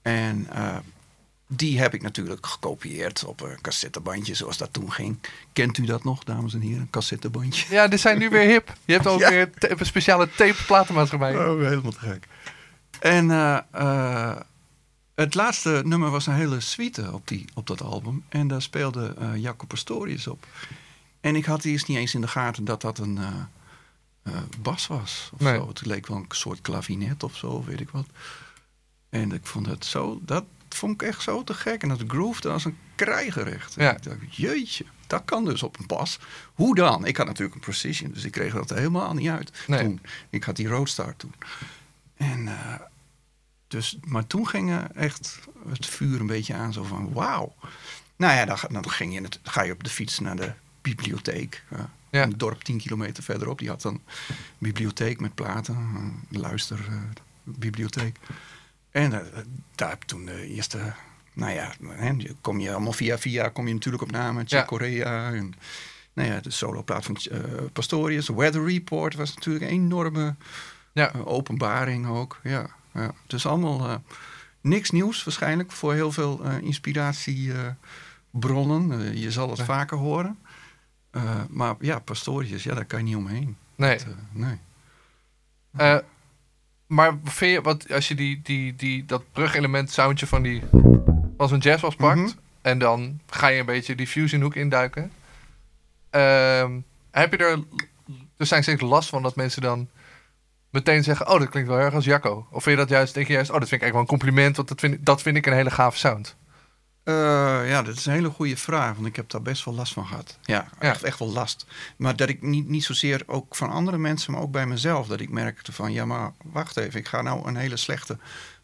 En 0.01 0.47
eh, 0.53 0.77
die 1.47 1.79
heb 1.79 1.93
ik 1.93 2.01
natuurlijk 2.01 2.45
gekopieerd 2.45 3.25
op 3.25 3.41
een 3.41 3.61
cassettebandje, 3.61 4.33
zoals 4.35 4.57
dat 4.57 4.73
toen 4.73 4.91
ging. 4.91 5.17
Kent 5.53 5.77
u 5.77 5.85
dat 5.85 6.03
nog, 6.03 6.23
dames 6.23 6.53
en 6.53 6.61
heren? 6.61 6.79
Een 6.79 6.89
cassettebandje? 6.89 7.65
Ja, 7.75 7.87
die 7.87 7.99
zijn 7.99 8.17
nu 8.19 8.29
weer 8.29 8.47
hip. 8.49 8.73
Je 8.85 8.93
hebt 8.93 9.07
ook 9.13 9.19
Ja. 9.19 9.29
weer 9.29 9.49
een 9.59 9.85
speciale 9.85 10.29
tape 10.35 10.63
platenmaatschappij. 10.65 11.37
Oh, 11.37 11.61
helemaal 11.61 11.91
te 11.91 11.99
gek. 11.99 12.27
En 12.99 13.31
eh, 13.31 13.57
eh, 13.71 14.35
het 15.21 15.35
laatste 15.35 15.81
nummer 15.85 16.09
was 16.09 16.27
een 16.27 16.33
hele 16.33 16.59
suite 16.59 17.13
op, 17.13 17.27
die, 17.27 17.45
op 17.53 17.67
dat 17.67 17.81
album. 17.81 18.23
En 18.29 18.47
daar 18.47 18.61
speelde 18.61 19.13
eh 19.19 19.35
Jaco 19.35 19.65
Pastorius 19.65 20.27
op. 20.27 20.45
En 21.21 21.35
ik 21.35 21.45
had 21.45 21.63
eerst 21.63 21.87
niet 21.87 21.97
eens 21.97 22.13
in 22.13 22.21
de 22.21 22.27
gaten 22.27 22.65
dat 22.65 22.81
dat 22.81 22.97
een 22.97 23.17
eh, 23.17 23.27
eh, 24.23 24.41
bas 24.61 24.87
was. 24.87 25.29
Of 25.33 25.39
Nee. 25.39 25.55
zo. 25.55 25.67
Het 25.67 25.85
leek 25.85 26.07
wel 26.07 26.17
een 26.17 26.25
soort 26.29 26.61
klavinet 26.61 27.23
of 27.23 27.35
zo, 27.35 27.63
weet 27.63 27.79
ik 27.79 27.89
wat. 27.89 28.05
En 29.09 29.31
ik 29.31 29.45
vond 29.45 29.65
het 29.65 29.85
zo, 29.85 30.19
dat 30.25 30.43
vond 30.69 31.01
ik 31.01 31.07
echt 31.07 31.21
zo 31.21 31.43
te 31.43 31.53
gek. 31.53 31.81
En 31.83 31.89
dat 31.89 32.03
groefde 32.07 32.49
als 32.49 32.65
een 32.65 32.77
krijgerecht. 32.95 33.73
Ja. 33.73 33.95
Ik 33.95 34.03
dacht, 34.03 34.35
jeetje, 34.35 34.85
dat 35.07 35.21
kan 35.25 35.45
dus 35.45 35.63
op 35.63 35.79
een 35.79 35.87
bas. 35.87 36.19
Hoe 36.53 36.75
dan? 36.75 37.05
Ik 37.05 37.17
had 37.17 37.25
natuurlijk 37.27 37.55
een 37.55 37.61
Precision, 37.61 38.11
dus 38.11 38.23
ik 38.23 38.31
kreeg 38.31 38.53
dat 38.53 38.69
helemaal 38.69 39.13
niet 39.13 39.29
uit 39.29 39.51
Nee. 39.67 39.83
toen. 39.83 40.01
Ik 40.29 40.43
had 40.43 40.55
die 40.55 40.67
Roadstar 40.67 41.15
toen. 41.15 41.33
En 42.15 42.47
dus, 43.71 43.97
maar 44.05 44.27
toen 44.27 44.47
ging 44.47 44.87
echt 44.95 45.39
het 45.69 45.85
vuur 45.85 46.19
een 46.19 46.27
beetje 46.27 46.53
aan, 46.53 46.73
zo 46.73 46.83
van 46.83 47.13
wauw. 47.13 47.55
Nou 48.15 48.33
ja, 48.33 48.45
dan, 48.45 48.57
dan 48.69 48.89
ging 48.89 49.13
je 49.13 49.21
ga 49.43 49.61
je 49.61 49.71
op 49.71 49.83
de 49.83 49.89
fiets 49.89 50.19
naar 50.19 50.35
de 50.35 50.51
bibliotheek. 50.81 51.63
ja. 51.69 51.89
Ja. 52.09 52.23
Een 52.23 52.37
dorp 52.37 52.63
10 52.63 52.77
kilometer 52.77 53.23
verderop. 53.23 53.59
Die 53.59 53.69
had 53.69 53.81
dan 53.81 53.93
een 53.93 54.01
bibliotheek 54.57 55.19
met 55.19 55.35
platen, 55.35 55.75
een 55.75 56.39
luisterbibliotheek. 56.39 58.17
en 58.91 59.13
eh, 59.13 59.37
daar 59.75 59.89
heb 59.89 60.01
toen 60.03 60.25
de 60.25 60.47
eerste, 60.47 60.93
nou 61.33 61.53
ja, 61.53 61.71
hè, 61.87 62.15
kom 62.41 62.59
je 62.59 62.71
allemaal 62.71 62.93
via 62.93 63.17
via, 63.17 63.49
kom 63.49 63.67
je 63.67 63.73
natuurlijk 63.73 64.03
op 64.03 64.11
namen. 64.11 64.41
Chick 64.41 64.49
Ja. 64.59 64.65
Corea 64.65 65.31
en 65.33 65.53
nou 66.13 66.29
ja, 66.29 66.39
de 66.39 66.51
soloplaat 66.51 67.05
van 67.05 67.15
eh, 67.31 67.39
Pastorius. 67.73 68.27
Weather 68.27 68.65
Report 68.65 69.15
was 69.15 69.33
natuurlijk 69.35 69.65
een 69.65 69.71
enorme 69.71 70.35
Ja. 70.93 71.13
eh, 71.13 71.27
openbaring 71.27 72.07
ook. 72.07 72.39
Ja, 72.43 72.69
ja. 72.93 73.11
Dus 73.27 73.45
allemaal 73.45 73.87
eh, 73.89 73.95
niks 74.61 74.91
nieuws 74.91 75.23
waarschijnlijk 75.23 75.71
voor 75.71 75.93
heel 75.93 76.11
veel 76.11 76.43
eh, 76.43 76.57
inspiratiebronnen. 76.61 79.01
Eh, 79.01 79.13
je 79.13 79.31
zal 79.31 79.49
het 79.49 79.57
Ja. 79.57 79.63
vaker 79.65 79.97
horen. 79.97 80.37
Maar 81.49 81.75
ja, 81.79 81.99
Pastorius, 81.99 82.63
ja, 82.63 82.73
daar 82.75 82.85
kan 82.85 82.99
je 82.99 83.05
niet 83.05 83.15
omheen. 83.15 83.57
Nee. 83.75 83.97
Dat, 83.97 84.15
nee. 84.31 84.57
Maar 86.87 87.17
vind 87.23 87.51
je, 87.51 87.61
wat, 87.61 87.91
als 87.91 88.07
je 88.07 88.15
die, 88.15 88.39
die, 88.43 88.75
die, 88.75 89.05
dat 89.05 89.23
brugelement 89.31 89.91
soundje 89.91 90.27
van 90.27 90.41
die 90.41 90.61
van 91.37 91.47
zo'n 91.47 91.59
jazzbas 91.59 91.95
pakt 91.95 92.19
Mhm. 92.19 92.29
en 92.61 92.79
dan 92.79 93.19
ga 93.29 93.47
je 93.47 93.59
een 93.59 93.65
beetje 93.65 93.95
die 93.95 94.07
fusion 94.07 94.41
hoek 94.41 94.55
induiken. 94.55 95.11
Ehm, 96.09 96.79
heb 97.11 97.31
je 97.31 97.37
er, 97.37 97.59
er 98.37 98.45
zijn 98.45 98.63
steeds 98.63 98.81
last 98.81 99.09
van 99.09 99.21
dat 99.21 99.35
mensen 99.35 99.61
dan 99.61 99.89
meteen 100.71 101.03
zeggen, 101.03 101.27
oh 101.29 101.39
dat 101.39 101.49
klinkt 101.49 101.69
wel 101.69 101.79
erg 101.79 101.93
als 101.93 102.05
Jacco. 102.05 102.47
Of 102.51 102.63
vind 102.63 102.75
je 102.77 102.81
dat 102.85 102.89
juist, 102.91 103.13
denk 103.13 103.27
je 103.27 103.33
juist, 103.33 103.49
oh 103.51 103.59
dat 103.59 103.69
vind 103.69 103.81
ik 103.81 103.87
eigenlijk 103.87 104.09
wel 104.11 104.17
een 104.19 104.23
compliment, 104.25 104.55
want 104.55 104.67
dat 104.67 104.79
vind, 104.79 104.93
ik- 104.93 105.05
dat 105.05 105.21
vind 105.21 105.37
ik 105.37 105.45
een 105.45 105.53
hele 105.53 105.71
gave 105.71 105.97
sound. 105.97 106.35
Eh, 107.03 107.13
ja, 107.69 107.81
dat 107.81 107.95
is 107.95 108.05
een 108.05 108.13
hele 108.13 108.29
goede 108.29 108.57
vraag, 108.57 108.93
want 108.95 109.07
ik 109.07 109.15
heb 109.15 109.29
daar 109.29 109.41
best 109.41 109.65
wel 109.65 109.73
last 109.73 109.93
van 109.93 110.05
gehad. 110.05 110.37
Ja, 110.41 110.67
Ja. 110.79 110.89
Echt, 110.89 111.03
echt 111.03 111.19
wel 111.19 111.31
last. 111.31 111.65
Maar 111.97 112.15
dat 112.15 112.29
ik 112.29 112.41
niet, 112.41 112.67
niet 112.67 112.83
zozeer 112.83 113.23
ook 113.25 113.55
van 113.55 113.69
andere 113.69 113.97
mensen, 113.97 114.31
maar 114.33 114.41
ook 114.41 114.51
bij 114.51 114.65
mezelf, 114.65 115.07
dat 115.07 115.19
ik 115.19 115.29
merkte 115.29 115.71
van, 115.71 115.91
ja, 115.93 116.05
maar 116.05 116.31
wacht 116.43 116.77
even, 116.77 116.99
ik 116.99 117.07
ga 117.07 117.21
nou 117.21 117.47
een 117.47 117.55
hele 117.55 117.77
slechte 117.77 118.17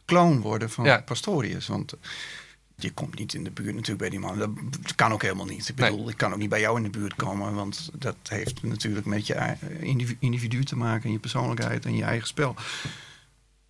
clown 0.05 0.39
worden 0.39 0.69
van 0.69 0.85
Ja. 0.85 1.01
Pastorius. 1.05 1.67
Want 1.67 1.93
je 2.79 2.91
komt 2.91 3.19
niet 3.19 3.33
in 3.33 3.43
de 3.43 3.51
buurt 3.51 3.73
natuurlijk 3.73 3.99
bij 3.99 4.09
die 4.09 4.19
man. 4.19 4.37
Dat, 4.39 4.95
kan 4.95 5.11
ook 5.11 5.21
helemaal 5.21 5.45
niet. 5.45 5.69
Ik 5.69 5.75
Nee. 5.75 5.89
bedoel, 5.91 6.09
ik 6.09 6.17
kan 6.17 6.31
ook 6.33 6.37
niet 6.39 6.49
bij 6.49 6.59
jou 6.59 6.77
in 6.77 6.83
de 6.83 6.89
buurt 6.89 7.15
komen, 7.15 7.53
want 7.53 7.89
dat 7.93 8.15
heeft 8.23 8.63
natuurlijk 8.63 9.05
met 9.05 9.27
je 9.27 9.55
individu, 10.19 10.63
te 10.63 10.75
maken 10.77 11.03
en 11.03 11.11
je 11.11 11.19
persoonlijkheid 11.19 11.85
en 11.85 11.95
je 11.95 12.03
eigen 12.03 12.27
spel. 12.27 12.55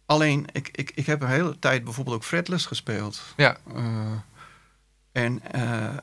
Alleen, 0.06 0.46
ik, 0.52 0.70
ik, 0.72 0.92
ik 0.96 1.06
heb 1.06 1.22
een 1.22 1.28
hele 1.28 1.60
tijd 1.60 1.84
bijvoorbeeld 1.84 2.16
ook 2.16 2.24
fretless 2.24 2.66
gespeeld. 2.66 3.22
Ja, 3.38 3.58
Eh, 3.74 4.12
en 5.12 5.52
eh, 5.52 5.98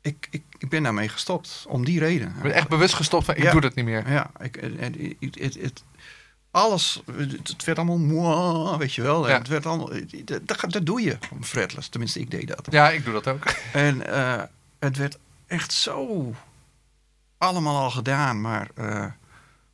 ik, 0.00 0.28
ik, 0.30 0.42
ik 0.58 0.68
ben 0.68 0.82
daarmee 0.82 1.08
gestopt, 1.08 1.64
om 1.68 1.84
die 1.84 1.98
reden. 1.98 2.28
ik 2.36 2.42
ben 2.42 2.54
echt 2.54 2.68
bewust 2.68 2.94
gestopt 2.94 3.24
van 3.24 3.34
ik 3.36 3.42
Ja. 3.42 3.52
doe 3.52 3.60
dat 3.60 3.74
niet 3.74 3.84
meer. 3.84 4.10
Ja, 4.10 4.30
ik, 4.40 4.54
het, 4.54 5.34
het, 5.38 5.54
het- 5.54 5.84
alles, 6.50 7.02
het, 7.16 7.64
werd 7.64 7.78
allemaal 7.78 7.98
moi, 7.98 8.76
weet 8.78 8.94
je 8.94 9.02
wel. 9.02 9.28
Ja. 9.28 9.38
Het 9.38 9.48
werd 9.48 9.66
allemaal, 9.66 9.90
dat, 10.68 10.86
doe 10.86 11.02
je, 11.02 11.18
om 11.30 11.44
fretless. 11.44 11.88
Tenminste, 11.88 12.20
ik 12.20 12.30
deed 12.30 12.48
dat. 12.48 12.66
Ja, 12.70 12.90
ik 12.90 13.04
doe 13.04 13.12
dat 13.12 13.26
ook. 13.26 13.44
En 13.72 14.06
eh, 14.06 14.42
het 14.78 14.96
werd 14.96 15.18
echt 15.46 15.72
zo 15.72 16.34
allemaal 17.38 17.76
al 17.76 17.90
gedaan, 17.90 18.40
maar 18.40 18.70
eh, 18.74 19.06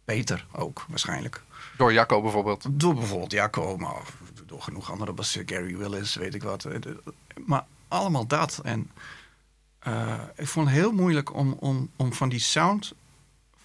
beter 0.04 0.46
ook 0.52 0.84
waarschijnlijk. 0.88 1.42
Door 1.76 1.92
Jacco 1.92 2.22
bijvoorbeeld. 2.22 2.66
Door 2.70 2.94
bijvoorbeeld 2.94 3.32
Jacco, 3.32 3.76
maar 3.76 4.02
door 4.46 4.62
genoeg 4.62 4.90
andere 4.90 5.12
bassisten, 5.12 5.56
Gary 5.56 5.76
Willis, 5.76 6.14
weet 6.14 6.34
ik 6.34 6.42
wat. 6.42 6.64
Eh, 6.64 6.80
Maar 7.46 7.64
allemaal 7.88 8.26
dat. 8.26 8.60
En 8.64 8.90
ik 10.36 10.48
vond 10.48 10.66
het 10.66 10.76
heel 10.76 10.92
moeilijk 10.92 11.34
om, 11.34 11.52
om, 11.52 11.90
om 11.96 12.12
van 12.12 12.28
die 12.28 12.40
sound 12.40 12.94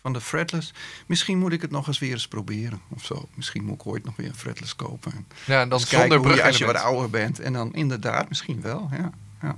van 0.09 0.19
de 0.19 0.27
fretless... 0.27 0.73
Misschien 1.05 1.37
moet 1.37 1.51
ik 1.51 1.61
het 1.61 1.71
nog 1.71 1.87
eens 1.87 1.99
weer 1.99 2.11
eens 2.11 2.27
proberen 2.27 2.81
of 2.89 3.05
zo. 3.05 3.29
Misschien 3.33 3.63
moet 3.63 3.75
ik 3.75 3.87
ooit 3.87 4.05
nog 4.05 4.15
weer 4.15 4.27
een 4.27 4.35
fretless 4.35 4.75
kopen. 4.75 5.11
En 5.11 5.27
Ja, 5.45 5.61
en 5.61 5.69
dan 5.69 5.79
zonder 5.79 6.21
brug 6.21 6.41
als 6.41 6.57
je 6.57 6.65
wat 6.65 6.75
ouder 6.75 7.09
bent. 7.09 7.39
En 7.39 7.53
dan 7.53 7.73
inderdaad, 7.73 8.29
misschien 8.29 8.61
wel, 8.61 8.89
ja. 8.91 9.11
ja. 9.41 9.57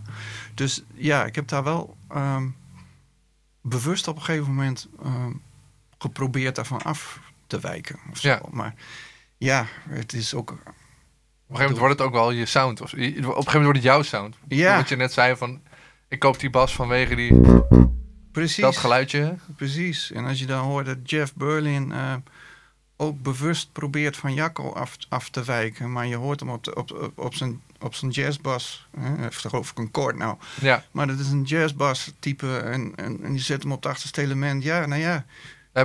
Dus 0.54 0.84
ja, 0.94 1.26
ik 1.26 1.36
heb 1.36 1.48
daar 1.48 1.64
wel 1.64 1.98
ehm, 2.10 2.48
bewust 3.62 4.08
op 4.08 4.16
een 4.16 4.22
gegeven 4.22 4.48
moment 4.48 4.88
ehm, 5.04 5.32
geprobeerd 5.98 6.56
daarvan 6.56 6.82
af 6.82 7.20
te 7.48 7.60
wijken. 7.60 8.00
Of 8.12 8.18
zo. 8.18 8.28
Ja. 8.28 8.42
Maar 8.50 8.74
ja, 9.38 9.66
het 9.90 10.14
is 10.14 10.34
ook... 10.34 10.52
Op 10.52 10.58
een 10.58 10.64
gegeven 11.58 11.76
moment 11.76 11.78
wordt 11.78 11.94
het 11.94 12.08
ook 12.08 12.14
wel 12.14 12.32
je 12.32 12.46
sound. 12.46 12.82
Of, 12.82 12.94
op 12.94 12.98
een 12.98 13.14
gegeven 13.14 13.34
moment 13.34 13.54
wordt 13.54 13.78
het 13.78 13.84
jouw 13.84 14.02
sound. 14.02 14.36
Ja. 14.48 14.78
Wat 14.78 14.90
je 14.90 14.96
net 14.96 15.14
zei 15.14 15.36
van, 15.36 15.62
ik 16.08 16.20
koop 16.20 16.40
die 16.40 16.50
bas 16.50 16.76
vanwege 16.76 17.16
die, 17.16 17.34
Precies. 18.32 18.64
dat 18.64 18.78
geluidje. 18.78 19.36
Precies. 19.56 20.12
En 20.12 20.26
als 20.26 20.40
je 20.40 20.46
dan 20.46 20.64
hoort 20.64 20.86
dat 20.86 20.98
Jeff 21.04 21.34
Berlin 21.36 21.92
eh, 21.92 22.14
ook 22.98 23.22
bewust 23.22 23.72
probeert 23.72 24.18
van 24.18 24.34
Jacco 24.34 24.72
af, 24.74 24.98
af 25.10 25.30
te 25.30 25.44
wijken, 25.44 25.92
maar 25.92 26.08
je 26.08 26.16
hoort 26.16 26.40
hem 26.40 26.50
op, 26.50 26.64
de, 26.64 26.76
op, 26.76 27.12
op, 27.16 27.34
zijn, 27.34 27.62
op 27.80 27.96
zijn 27.96 28.12
jazzbas. 28.12 28.88
Hè? 29.00 29.22
Heeft 29.22 29.38
geloof 29.38 29.72
ik 29.72 29.78
een 29.78 29.92
koord 29.92 30.18
nou. 30.18 30.36
Ja, 30.62 30.84
Maar 30.92 31.08
dat 31.08 31.20
is 31.20 31.30
een 31.30 31.44
jazzbas 31.44 32.14
type 32.20 32.58
en, 32.58 32.94
en, 32.96 33.24
en 33.24 33.34
je 33.34 33.40
zet 33.40 33.62
hem 33.64 33.72
op 33.72 33.84
het 33.84 33.92
achterste 33.92 34.22
element. 34.22 34.64
Ja, 34.64 34.86
nou 34.86 35.02
ja. 35.02 35.12
daar 35.12 35.26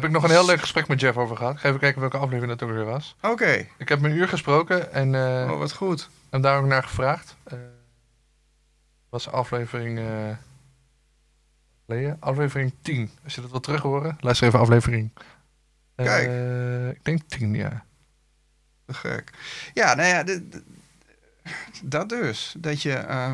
heb 0.00 0.04
ik 0.04 0.11
nog 0.11 0.22
een 0.22 0.30
heel 0.30 0.46
leuk 0.46 0.61
gesprek 0.61 0.88
met 0.88 1.00
Jeff 1.00 1.16
over 1.18 1.37
gehad. 1.37 1.59
Ga 1.59 1.68
even 1.68 1.80
kijken 1.80 2.00
welke 2.00 2.16
aflevering 2.16 2.59
dat 2.59 2.68
ook 2.68 2.74
weer 2.74 2.85
was. 2.85 3.16
Oké. 3.22 3.66
Ik 3.78 3.88
heb 3.88 4.00
hem 4.00 4.11
een 4.11 4.16
uur 4.16 4.28
gesproken 4.28 4.92
en 4.92 5.14
eh 5.14 5.50
Oh, 5.50 5.59
wat 5.59 5.72
goed. 5.72 6.09
hem 6.30 6.40
daar 6.40 6.59
ook 6.59 6.66
naar 6.66 6.82
gevraagd. 6.82 7.37
Eh 7.44 7.59
was 9.09 9.30
aflevering... 9.30 9.98
geleden? 11.87 12.16
aflevering 12.20 12.72
10. 12.83 13.11
Als 13.25 13.35
je 13.35 13.40
dat 13.40 13.51
wil 13.51 13.61
terug 13.61 13.83
horen, 13.83 14.16
luister 14.20 14.46
even 14.46 14.59
aflevering. 14.61 15.11
eh, 15.94 16.07
Kijk. 16.07 16.96
ik 16.96 17.05
denk 17.05 17.22
10, 17.27 17.55
ja. 17.55 17.85
Te 18.87 18.94
gek. 18.94 19.33
Ja, 19.75 19.94
nou 19.94 20.09
ja, 20.09 20.22
dit- 20.22 20.53
dit- 20.53 20.64
dat 21.83 22.09
dus. 22.09 22.55
Dat 22.59 22.83
je 22.83 22.92
eh, 22.94 23.33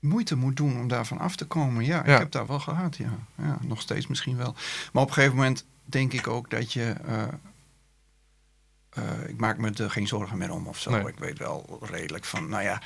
moeite 0.00 0.36
moet 0.36 0.56
doen 0.56 0.78
om 0.80 0.88
daarvan 0.88 1.18
af 1.18 1.36
te 1.36 1.46
komen. 1.46 1.84
Ja, 1.84 1.96
Ja. 2.06 2.12
ik 2.12 2.18
heb 2.18 2.30
daar 2.30 2.46
wel 2.46 2.60
gehad, 2.60 2.96
ja. 2.96 3.18
ja. 3.36 3.58
Nog 3.62 3.80
steeds 3.80 4.06
misschien 4.06 4.36
wel. 4.36 4.54
Maar 4.92 5.02
op 5.02 5.08
een 5.08 5.14
gegeven 5.14 5.36
moment 5.36 5.64
denk 5.84 6.12
ik 6.12 6.26
ook 6.26 6.50
dat 6.50 6.72
je... 6.72 6.90
eh, 6.90 7.22
eh, 8.90 9.28
ik 9.28 9.36
maak 9.40 9.58
me 9.58 9.70
er 9.70 9.90
geen 9.90 10.06
zorgen 10.06 10.38
meer 10.38 10.50
om 10.52 10.66
of 10.66 10.78
zo. 10.78 10.90
Nee. 10.90 11.06
Ik 11.06 11.18
weet 11.18 11.38
wel 11.38 11.78
redelijk 11.90 12.24
van, 12.24 12.48
nou 12.48 12.62
ja... 12.62 12.82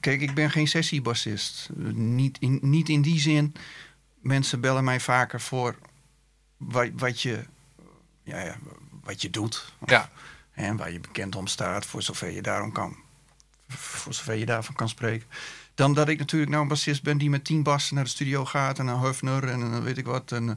Kijk, 0.00 0.20
ik 0.20 0.34
ben 0.34 0.50
geen 0.50 0.68
sessiebassist. 0.68 1.68
Niet 1.94 2.38
in, 2.38 2.58
niet 2.62 2.88
in 2.88 3.02
die 3.02 3.20
zin. 3.20 3.54
Mensen 4.20 4.60
bellen 4.60 4.84
mij 4.84 5.00
vaker 5.00 5.40
voor 5.40 5.76
wat, 6.56 6.88
wat, 6.96 7.20
je, 7.20 7.44
ja, 8.22 8.40
ja, 8.40 8.56
wat 9.04 9.22
je 9.22 9.30
doet. 9.30 9.72
Of- 9.78 9.90
Ja. 9.90 10.10
en 10.52 10.76
waar 10.76 10.92
je 10.92 11.00
bekend 11.00 11.36
om 11.36 11.46
staat, 11.46 11.86
voor 11.86 12.02
zover 12.02 12.30
je 12.30 12.42
daarom 12.42 12.72
kan, 12.72 12.96
voor 13.68 14.14
zover 14.14 14.34
je 14.34 14.46
daarvan 14.46 14.74
kan 14.74 14.88
spreken. 14.88 15.26
Dan 15.74 15.94
dat 15.94 16.08
ik 16.08 16.18
natuurlijk 16.18 16.50
nou 16.50 16.62
een 16.62 16.68
bassist 16.68 17.02
ben 17.02 17.18
die 17.18 17.30
met 17.30 17.44
tien 17.44 17.62
bassen 17.62 17.94
naar 17.94 18.04
de 18.04 18.10
studio 18.10 18.44
gaat 18.44 18.78
en 18.78 18.86
een 18.86 18.98
Hufner 19.00 19.48
en 19.48 19.60
een 19.60 19.82
weet 19.82 19.98
ik 19.98 20.04
wat. 20.06 20.32
En 20.32 20.48
eh, 20.48 20.56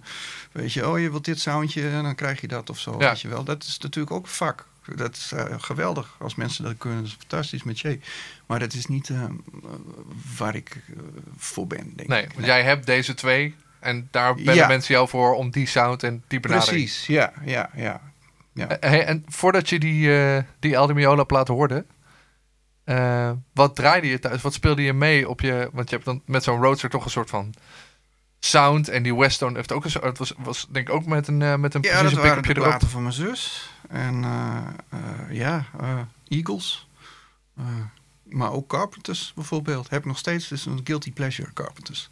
weet 0.51 0.73
je, 0.73 0.87
oh 0.89 0.99
je 0.99 1.09
wilt 1.09 1.25
dit 1.25 1.39
soundje 1.39 1.89
en 1.89 2.03
dan 2.03 2.15
krijg 2.15 2.41
je 2.41 2.47
dat 2.47 2.69
of 2.69 2.79
zo. 2.79 2.91
Ja. 2.99 3.09
Weet 3.09 3.21
je 3.21 3.27
wel. 3.27 3.43
Dat 3.43 3.63
is 3.63 3.77
natuurlijk 3.77 4.15
ook 4.15 4.23
een 4.23 4.31
vak. 4.31 4.67
Dat 4.95 5.15
is 5.15 5.31
eh, 5.31 5.45
geweldig 5.57 6.15
als 6.19 6.35
mensen 6.35 6.63
dat 6.63 6.77
kunnen. 6.77 6.99
Dat 6.99 7.07
is 7.07 7.15
fantastisch 7.19 7.63
met 7.63 7.79
je. 7.79 7.99
Maar 8.45 8.59
dat 8.59 8.73
is 8.73 8.85
niet 8.85 9.09
eh, 9.09 9.23
waar 10.37 10.55
ik 10.55 10.81
eh, 10.89 10.97
voor 11.37 11.67
ben, 11.67 11.93
denk 11.95 12.09
Nee, 12.09 12.23
ik. 12.23 12.45
jij 12.45 12.63
hebt 12.63 12.85
deze 12.85 13.13
twee. 13.13 13.55
En 13.79 14.07
daar 14.11 14.35
bellen 14.35 14.55
Ja. 14.55 14.67
mensen 14.67 14.93
jou 14.93 15.07
voor 15.07 15.33
om 15.35 15.49
die 15.49 15.67
sound 15.67 16.03
en 16.03 16.23
die 16.27 16.39
benadering. 16.39 16.77
Precies, 16.83 17.07
ja, 17.07 17.33
ja, 17.45 17.69
ja. 17.75 18.01
ja. 18.53 18.67
Hey, 18.79 19.05
en 19.05 19.23
voordat 19.27 19.69
je 19.69 19.79
die, 19.79 20.09
die 20.59 20.75
El 20.75 20.87
Di 20.87 20.93
Meola 20.93 21.23
plaat 21.23 21.47
hoorde, 21.47 21.85
wat 23.53 23.75
draaide 23.75 24.07
je 24.07 24.19
thuis? 24.19 24.41
Wat 24.41 24.53
speelde 24.53 24.81
je 24.81 24.93
mee 24.93 25.29
op 25.29 25.41
je... 25.41 25.69
Want 25.73 25.89
je 25.89 25.95
hebt 25.95 26.07
dan 26.07 26.21
met 26.25 26.43
zo'n 26.43 26.61
roadster 26.61 26.89
toch 26.89 27.05
een 27.05 27.11
soort 27.11 27.29
van 27.29 27.53
sound. 28.39 28.89
En 28.89 29.03
die 29.03 29.15
Westone 29.15 29.55
heeft 29.55 29.71
ook 29.71 29.83
een 29.83 29.91
soort... 29.91 30.03
Het 30.03 30.17
was, 30.17 30.33
was 30.37 30.67
denk 30.69 30.87
ik 30.87 30.93
ook 30.93 31.05
met 31.05 31.27
een, 31.27 31.37
met 31.59 31.73
een 31.73 31.81
Ja, 31.81 32.01
dat 32.03 32.11
waren 32.11 32.11
de 32.13 32.21
pick-upje 32.21 32.51
erop. 32.51 32.63
platen 32.67 32.89
van 32.89 33.01
mijn 33.01 33.13
zus. 33.13 33.69
En 33.89 34.23
eh, 34.23 34.63
eh, 34.89 35.37
ja, 35.37 35.65
eh, 35.79 35.99
Eagles. 36.27 36.87
Maar 38.23 38.51
ook 38.51 38.67
Carpenters 38.67 39.31
bijvoorbeeld. 39.35 39.89
Heb 39.89 39.99
ik 39.99 40.05
nog 40.05 40.17
steeds. 40.17 40.49
Het 40.49 40.59
is 40.59 40.65
een 40.65 40.81
guilty 40.83 41.13
pleasure, 41.13 41.53
Carpenters. 41.53 42.09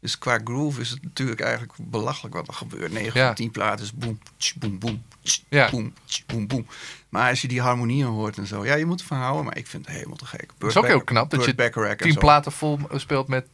Dus 0.00 0.18
qua 0.18 0.40
groove 0.44 0.80
is 0.80 0.90
het 0.90 1.02
natuurlijk 1.02 1.40
eigenlijk 1.40 1.72
belachelijk 1.76 2.34
wat 2.34 2.48
er 2.48 2.54
gebeurt. 2.54 2.92
9 2.92 3.20
Ja. 3.20 3.26
van 3.26 3.34
10 3.34 3.50
platen 3.50 3.84
is 3.84 3.92
boem, 3.92 4.18
tsch, 4.36 4.54
boem, 4.56 4.78
boem, 4.78 5.02
tsch, 5.22 5.40
Ja. 5.48 5.70
boem, 5.70 5.94
tsch, 6.04 6.26
boem, 6.26 6.46
boem. 6.46 6.66
Maar 7.08 7.28
als 7.28 7.40
je 7.40 7.48
die 7.48 7.60
harmonieën 7.60 8.06
hoort 8.06 8.38
en 8.38 8.46
zo. 8.46 8.64
Ja, 8.64 8.74
je 8.74 8.86
moet 8.86 9.00
ervan 9.00 9.18
houden, 9.18 9.44
maar 9.44 9.56
ik 9.56 9.66
vind 9.66 9.86
het 9.86 9.94
helemaal 9.94 10.16
te 10.16 10.26
gek. 10.26 10.52
Het 10.58 10.68
is 10.68 10.76
ook 10.76 10.86
heel 10.86 11.04
knap 11.04 11.30
dat 11.30 11.44
je 11.44 11.96
tien 11.96 12.18
platen 12.18 12.52
vol 12.52 12.78
speelt 12.94 13.28
met... 13.28 13.46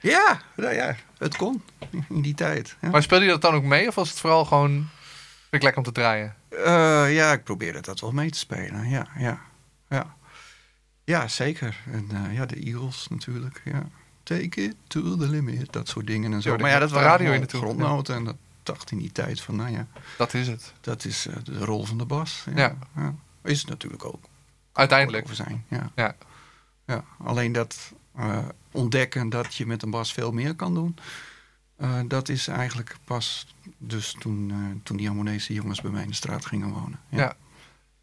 Ja, 0.00 0.40
nou 0.56 0.74
ja, 0.74 0.96
het 1.18 1.36
kon 1.36 1.62
in 2.08 2.22
die 2.22 2.34
tijd. 2.34 2.76
Ja. 2.80 2.90
Maar 2.90 3.02
speelde 3.02 3.24
je 3.24 3.30
dat 3.30 3.42
dan 3.42 3.54
ook 3.54 3.64
mee? 3.64 3.88
Of 3.88 3.94
was 3.94 4.08
het 4.10 4.18
vooral 4.18 4.44
gewoon... 4.44 4.88
Vind 5.52 5.64
ik 5.64 5.70
lekker 5.70 5.86
om 5.88 5.94
te 5.94 6.00
draaien? 6.00 6.34
Eh, 6.48 7.14
ja, 7.14 7.32
ik 7.32 7.44
probeerde 7.44 7.80
dat 7.80 8.00
wel 8.00 8.12
mee 8.12 8.30
te 8.30 8.38
spelen. 8.38 8.88
Ja, 8.88 9.06
ja, 9.18 9.40
ja. 9.88 10.16
Ja, 11.04 11.28
zeker. 11.28 11.80
En 11.90 12.08
eh, 12.12 12.34
ja, 12.34 12.46
de 12.46 12.56
Eagles 12.56 13.06
natuurlijk. 13.08 13.60
Ja. 13.64 13.86
Take 14.22 14.62
it 14.62 14.74
to 14.86 15.16
the 15.16 15.28
limit. 15.28 15.72
Dat 15.72 15.88
soort 15.88 16.06
dingen 16.06 16.32
en 16.32 16.42
zo. 16.42 16.50
Ja, 16.50 16.56
maar 16.56 16.70
ja, 16.70 16.78
dat 16.78 16.88
de 16.88 16.94
waren 16.94 17.10
radio 17.10 17.32
in 17.32 17.38
naartoe, 17.38 17.60
grondnoten. 17.60 18.14
En 18.14 18.24
dat 18.24 18.36
dacht 18.62 18.90
in 18.90 18.98
die 18.98 19.12
tijd 19.12 19.40
van, 19.40 19.56
nou 19.56 19.70
ja, 19.70 19.86
Dat 20.18 20.34
is 20.34 20.48
het. 20.48 20.72
dat 20.80 21.04
is 21.04 21.26
eh, 21.26 21.36
de 21.42 21.64
rol 21.64 21.84
van 21.84 21.98
de 21.98 22.06
bas. 22.06 22.44
Ja. 22.54 22.76
ja. 22.96 23.14
Is 23.42 23.60
het 23.60 23.68
natuurlijk 23.68 24.04
ook. 24.04 24.24
Uiteindelijk. 24.72 25.24
Over 25.24 25.36
zijn. 25.36 25.64
Ja. 25.68 25.90
Ja. 25.94 26.16
ja. 26.86 27.04
Alleen 27.18 27.52
dat 27.52 27.92
ontdekken 28.70 29.28
dat 29.28 29.54
je 29.54 29.66
met 29.66 29.82
een 29.82 29.90
bas 29.90 30.12
veel 30.12 30.32
meer 30.32 30.54
kan 30.54 30.74
doen. 30.74 30.96
Eh, 31.82 32.00
dat 32.04 32.28
is 32.28 32.48
eigenlijk 32.48 32.96
pas 33.04 33.46
dus 33.78 34.16
toen, 34.18 34.50
eh, 34.50 34.80
toen 34.82 34.96
die 34.96 35.08
Amonese 35.08 35.52
jongens 35.52 35.80
bij 35.80 35.90
mij 35.90 36.02
in 36.02 36.08
de 36.08 36.14
straat 36.14 36.46
gingen 36.46 36.68
wonen. 36.68 37.00
Ja. 37.08 37.36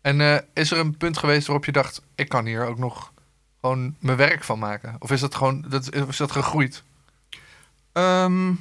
En 0.01 0.21
eh, 0.21 0.37
is 0.53 0.71
er 0.71 0.77
een 0.77 0.97
punt 0.97 1.17
geweest 1.17 1.47
waarop 1.47 1.65
je 1.65 1.71
dacht, 1.71 2.01
ik 2.15 2.29
kan 2.29 2.45
hier 2.45 2.65
ook 2.65 2.77
nog 2.77 3.13
gewoon 3.61 3.95
mijn 3.99 4.17
werk 4.17 4.43
van 4.43 4.59
maken? 4.59 4.95
Of 4.99 5.11
is 5.11 5.19
dat 5.19 5.35
gewoon, 5.35 5.65
dat, 5.67 5.93
is 5.93 6.17
dat 6.17 6.31
gegroeid? 6.31 6.83
Ehm, 7.91 8.53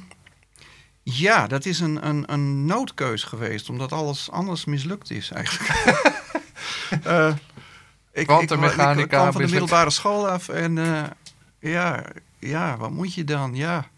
ja, 1.03 1.47
dat 1.47 1.65
is 1.65 1.79
een, 1.79 2.07
een, 2.07 2.33
een 2.33 2.65
noodkeus 2.65 3.23
geweest, 3.23 3.69
omdat 3.69 3.91
alles 3.91 4.31
anders 4.31 4.65
mislukt 4.65 5.11
is 5.11 5.31
eigenlijk. 5.31 5.97
Ik, 8.11 8.27
Kwantummechanica 8.27 8.91
ik, 8.91 8.99
ik 8.99 9.07
kwam 9.07 9.31
van 9.31 9.41
de 9.41 9.47
middelbare 9.47 9.89
school 9.89 10.29
af 10.29 10.49
en 10.49 10.75
ja, 11.59 12.05
ja, 12.39 12.77
wat 12.77 12.91
moet 12.91 13.13
je 13.13 13.23
dan? 13.23 13.55
Ja, 13.55 13.89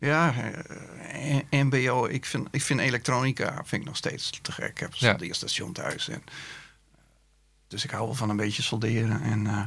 ja 0.00 0.34
eh, 0.34 1.36
MBO, 1.50 2.06
ik 2.06 2.24
vind, 2.24 2.48
ik 2.50 2.62
vind 2.62 2.80
elektronica 2.80 3.54
vind 3.64 3.82
ik 3.82 3.88
nog 3.88 3.96
steeds 3.96 4.38
te 4.42 4.52
gek. 4.52 4.68
Ik 4.70 4.78
heb 4.78 4.94
Ja. 4.94 5.10
zo'n 5.10 5.20
eerste 5.26 5.48
station 5.48 5.72
thuis 5.72 6.08
en 6.08 6.22
Dus 7.68 7.84
ik 7.84 7.90
hou 7.90 8.04
wel 8.04 8.14
van 8.14 8.30
een 8.30 8.36
beetje 8.36 8.62
solderen. 8.62 9.22
En 9.22 9.46
eh, 9.46 9.66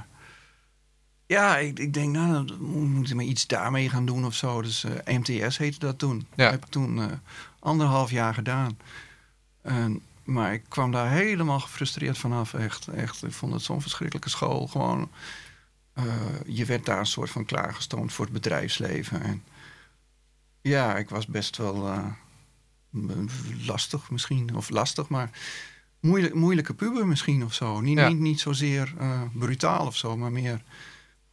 ja, 1.26 1.58
ik, 1.58 1.80
ik 1.80 1.94
denk, 1.94 2.14
nou, 2.16 2.46
dan 2.46 2.62
moet 2.62 3.10
ik 3.10 3.16
maar 3.16 3.26
iets 3.26 3.48
daarmee 3.48 3.90
gaan 3.90 4.06
doen 4.06 4.26
of 4.26 4.34
zo. 4.36 4.62
Dus 4.62 4.84
eh, 4.84 5.18
MTS 5.18 5.58
heette 5.58 5.80
dat 5.80 5.98
toen. 6.00 6.28
Ja. 6.36 6.44
Dat 6.44 6.52
heb 6.52 6.66
ik 6.66 6.72
toen 6.72 7.00
eh, 7.02 7.06
anderhalf 7.60 8.12
jaar 8.12 8.34
gedaan. 8.34 8.78
En, 9.62 10.02
maar 10.24 10.54
ik 10.54 10.64
kwam 10.68 10.92
daar 10.92 11.10
helemaal 11.12 11.60
gefrustreerd 11.60 12.18
vanaf. 12.18 12.54
Echt, 12.54 12.88
echt. 12.88 13.24
Ik 13.24 13.32
vond 13.32 13.54
het 13.54 13.62
zo'n 13.62 13.82
verschrikkelijke 13.82 14.30
school. 14.30 14.68
Gewoon, 14.68 15.12
eh, 15.94 16.04
je 16.46 16.66
werd 16.66 16.86
daar 16.86 17.00
een 17.00 17.06
soort 17.06 17.30
van 17.30 17.46
klaargestoomd 17.46 18.14
voor 18.14 18.26
het 18.26 18.34
bedrijfsleven. 18.34 19.22
En 19.22 19.44
ja, 20.64 20.98
ik 20.98 21.10
was 21.10 21.26
best 21.28 21.58
wel 21.58 21.88
eh, 21.88 22.06
lastig 23.66 24.10
misschien. 24.12 24.56
Of 24.56 24.70
lastig, 24.70 25.10
maar 25.10 25.30
moeilijk, 26.00 26.34
moeilijke 26.34 26.74
puber 26.74 27.08
misschien 27.08 27.44
of 27.44 27.54
zo. 27.54 27.82
Niet, 27.82 27.98
Ja. 27.98 28.08
niet, 28.08 28.20
niet 28.20 28.40
zozeer 28.40 28.94
eh, 29.00 29.22
brutaal 29.34 29.86
of 29.86 29.96
zo, 29.98 30.18
maar 30.18 30.32
meer 30.32 30.62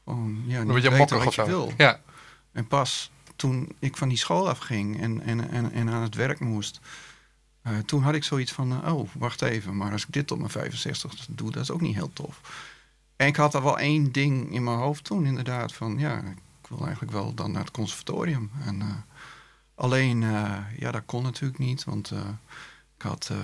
gewoon 0.04 0.42
ja, 0.46 0.60
Een 0.60 0.66
beetje 0.66 0.90
mokkig 0.96 1.18
wat 1.18 1.26
of 1.26 1.34
je 1.34 1.40
zo. 1.42 1.46
wil. 1.46 1.72
Ja. 1.76 2.00
En 2.52 2.66
pas 2.66 3.10
toen 3.36 3.68
ik 3.78 3.96
van 3.96 4.08
die 4.08 4.18
school 4.18 4.48
afging 4.48 5.00
en, 5.00 5.20
en, 5.20 5.50
en, 5.50 5.72
en 5.72 5.88
aan 5.90 6.02
het 6.02 6.14
werk 6.14 6.40
moest... 6.40 6.80
eh, 7.62 7.78
toen 7.78 8.02
had 8.02 8.14
ik 8.14 8.24
zoiets 8.24 8.52
van, 8.52 8.90
oh, 8.90 9.08
wacht 9.18 9.42
even. 9.42 9.76
Maar 9.76 9.92
als 9.92 10.02
ik 10.06 10.12
dit 10.12 10.26
tot 10.26 10.38
mijn 10.38 10.50
65 10.50 11.26
doe, 11.30 11.50
dat 11.50 11.62
is 11.62 11.70
ook 11.70 11.80
niet 11.80 11.94
heel 11.94 12.12
tof. 12.12 12.40
En 13.16 13.26
ik 13.26 13.36
had 13.36 13.54
er 13.54 13.62
wel 13.62 13.78
één 13.78 14.12
ding 14.12 14.52
in 14.52 14.64
mijn 14.64 14.78
hoofd 14.78 15.04
toen 15.04 15.26
inderdaad. 15.26 15.72
Van 15.72 15.98
ja, 15.98 16.16
ik 16.62 16.68
wil 16.68 16.80
eigenlijk 16.82 17.12
wel 17.12 17.34
dan 17.34 17.52
naar 17.52 17.62
het 17.64 17.70
conservatorium. 17.70 18.50
En, 18.64 19.04
alleen, 19.80 20.22
eh, 20.22 20.56
ja, 20.78 20.90
dat 20.90 21.02
kon 21.06 21.22
natuurlijk 21.22 21.58
niet. 21.58 21.84
Want 21.84 22.10
eh, 22.10 22.18
ik 22.96 23.02
had 23.02 23.28
eh, 23.30 23.36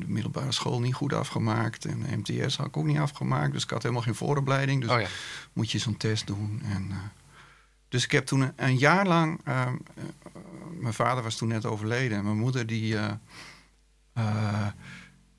de 0.00 0.06
middelbare 0.06 0.52
school 0.52 0.80
niet 0.80 0.94
goed 0.94 1.12
afgemaakt. 1.12 1.84
En 1.84 2.04
MTS 2.18 2.56
had 2.56 2.66
ik 2.66 2.76
ook 2.76 2.84
niet 2.84 2.98
afgemaakt. 2.98 3.52
Dus 3.52 3.62
ik 3.62 3.70
had 3.70 3.82
helemaal 3.82 4.02
geen 4.02 4.14
vooropleiding. 4.14 4.80
Dus 4.80 4.90
Oh 4.90 5.00
ja. 5.00 5.06
moet 5.52 5.70
je 5.70 5.78
zo'n 5.78 5.96
test 5.96 6.26
doen. 6.26 6.62
En, 6.64 6.90
dus 7.88 8.04
ik 8.04 8.10
heb 8.10 8.26
toen 8.26 8.40
een, 8.40 8.52
een 8.56 8.78
jaar 8.78 9.06
lang... 9.06 9.40
mijn 10.80 10.94
vader 10.94 11.22
was 11.22 11.36
toen 11.36 11.48
net 11.48 11.66
overleden. 11.66 12.18
En 12.18 12.24
mijn 12.24 12.38
moeder 12.38 12.66
die 12.66 12.96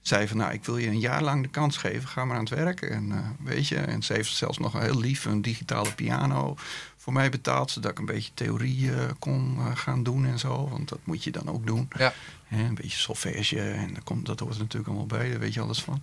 zei 0.02 0.28
van... 0.28 0.38
Nou, 0.38 0.54
ik 0.54 0.66
wil 0.66 0.78
je 0.78 0.88
een 0.88 1.00
jaar 1.00 1.24
lang 1.24 1.44
de 1.44 1.50
kans 1.50 1.78
geven. 1.78 2.10
Ga 2.10 2.26
maar 2.26 2.38
aan 2.38 2.44
het 2.44 2.54
werk. 2.54 2.82
En, 2.82 3.36
weet 3.40 3.68
je, 3.68 3.76
en 3.76 4.04
ze 4.04 4.14
heeft 4.14 4.36
zelfs 4.36 4.58
nog 4.58 4.74
een 4.74 4.82
heel 4.82 5.00
lief 5.00 5.26
een 5.26 5.42
digitale 5.42 5.94
piano 5.94 6.56
voor 7.04 7.14
mij 7.14 7.30
betaald. 7.30 7.72
Zodat 7.72 7.92
ik 7.92 8.00
een 8.00 8.06
beetje 8.06 8.32
theorie 8.34 8.92
eh, 8.94 9.10
kon 9.20 9.56
eh, 9.60 9.66
gaan 9.76 10.04
doen 10.04 10.26
en 10.26 10.40
zo. 10.40 10.70
Want 10.70 10.90
dat 10.90 11.00
moet 11.04 11.24
je 11.24 11.32
dan 11.32 11.48
ook 11.50 11.66
doen. 11.68 11.90
Ja. 11.98 12.14
Hè, 12.48 12.64
een 12.64 12.76
beetje 12.76 12.98
solfège. 12.98 13.60
En 13.62 13.94
dat, 13.94 14.04
komt, 14.04 14.26
dat 14.26 14.40
hoort 14.40 14.54
er 14.54 14.60
natuurlijk 14.60 14.88
allemaal 14.88 15.06
bij. 15.20 15.30
Daar 15.30 15.40
weet 15.40 15.54
je 15.54 15.62
alles 15.62 15.82
van. 15.82 16.02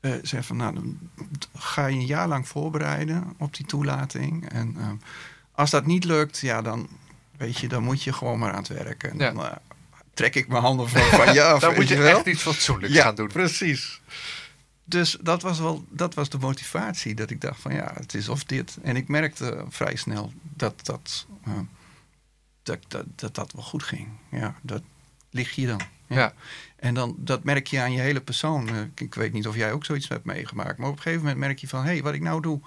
Eh 0.00 0.12
zei 0.22 0.42
van, 0.42 0.56
nou, 0.56 0.74
dan 0.74 0.98
ga 1.54 1.86
je 1.86 1.98
een 1.98 2.06
jaar 2.06 2.28
lang 2.28 2.48
voorbereiden 2.48 3.34
op 3.38 3.54
die 3.56 3.66
toelating. 3.66 4.48
En 4.48 4.74
ehm, 4.78 4.94
als 5.52 5.70
dat 5.70 5.86
niet 5.86 6.04
lukt, 6.04 6.38
ja, 6.38 6.62
dan 6.62 6.88
weet 7.36 7.58
je, 7.58 7.68
dan 7.68 7.82
moet 7.82 8.02
je 8.02 8.12
gewoon 8.12 8.38
maar 8.38 8.50
aan 8.52 8.58
het 8.62 8.68
werk. 8.68 9.02
En 9.02 9.18
Ja. 9.18 9.30
dan 9.32 9.50
trek 10.14 10.34
ik 10.34 10.48
mijn 10.48 10.62
handen 10.62 10.88
van, 10.88 11.02
van 11.02 11.34
ja, 11.40 11.58
Dan 11.58 11.74
moet 11.74 11.88
je 11.88 11.96
wel. 11.98 12.16
echt 12.16 12.26
iets 12.26 12.42
fatsoenlijks 12.42 12.94
ja, 12.94 13.02
gaan 13.02 13.14
doen. 13.14 13.26
precies. 13.28 14.00
Dus 14.84 15.16
dat 15.20 15.42
was 15.42 15.58
wel, 15.58 15.84
dat 15.88 16.14
was 16.14 16.28
de 16.28 16.38
motivatie. 16.38 17.14
Dat 17.14 17.30
ik 17.30 17.40
dacht 17.40 17.60
van, 17.60 17.74
ja, 17.74 17.92
het 17.94 18.14
is 18.14 18.28
of 18.28 18.44
dit. 18.44 18.78
En 18.82 18.96
ik 18.96 19.08
merkte 19.08 19.64
vrij 19.68 19.96
snel 19.96 20.32
dat 20.42 20.84
dat, 20.84 21.26
eh, 21.44 21.58
dat, 22.62 22.78
dat, 22.88 23.06
dat, 23.14 23.34
dat 23.34 23.52
wel 23.52 23.62
goed 23.62 23.82
ging. 23.82 24.08
Ja, 24.30 24.54
dat 24.62 24.82
ligt 25.30 25.54
hier 25.54 25.66
dan. 25.66 25.80
Ja. 26.06 26.34
En 26.76 26.94
dan, 26.94 27.14
dat 27.18 27.44
merk 27.44 27.66
je 27.66 27.80
aan 27.80 27.92
je 27.92 28.00
hele 28.00 28.20
persoon. 28.20 28.68
Eh, 28.68 28.80
ik, 28.80 29.00
ik 29.00 29.14
weet 29.14 29.32
niet 29.32 29.46
of 29.46 29.56
jij 29.56 29.72
ook 29.72 29.84
zoiets 29.84 30.08
hebt 30.08 30.24
meegemaakt. 30.24 30.78
Maar 30.78 30.88
op 30.88 30.96
een 30.96 31.02
gegeven 31.02 31.22
moment 31.22 31.40
merk 31.40 31.58
je 31.58 31.68
van... 31.68 31.84
hé, 31.84 31.90
hey, 31.90 32.02
wat 32.02 32.14
ik 32.14 32.20
nou 32.20 32.42
doe... 32.42 32.60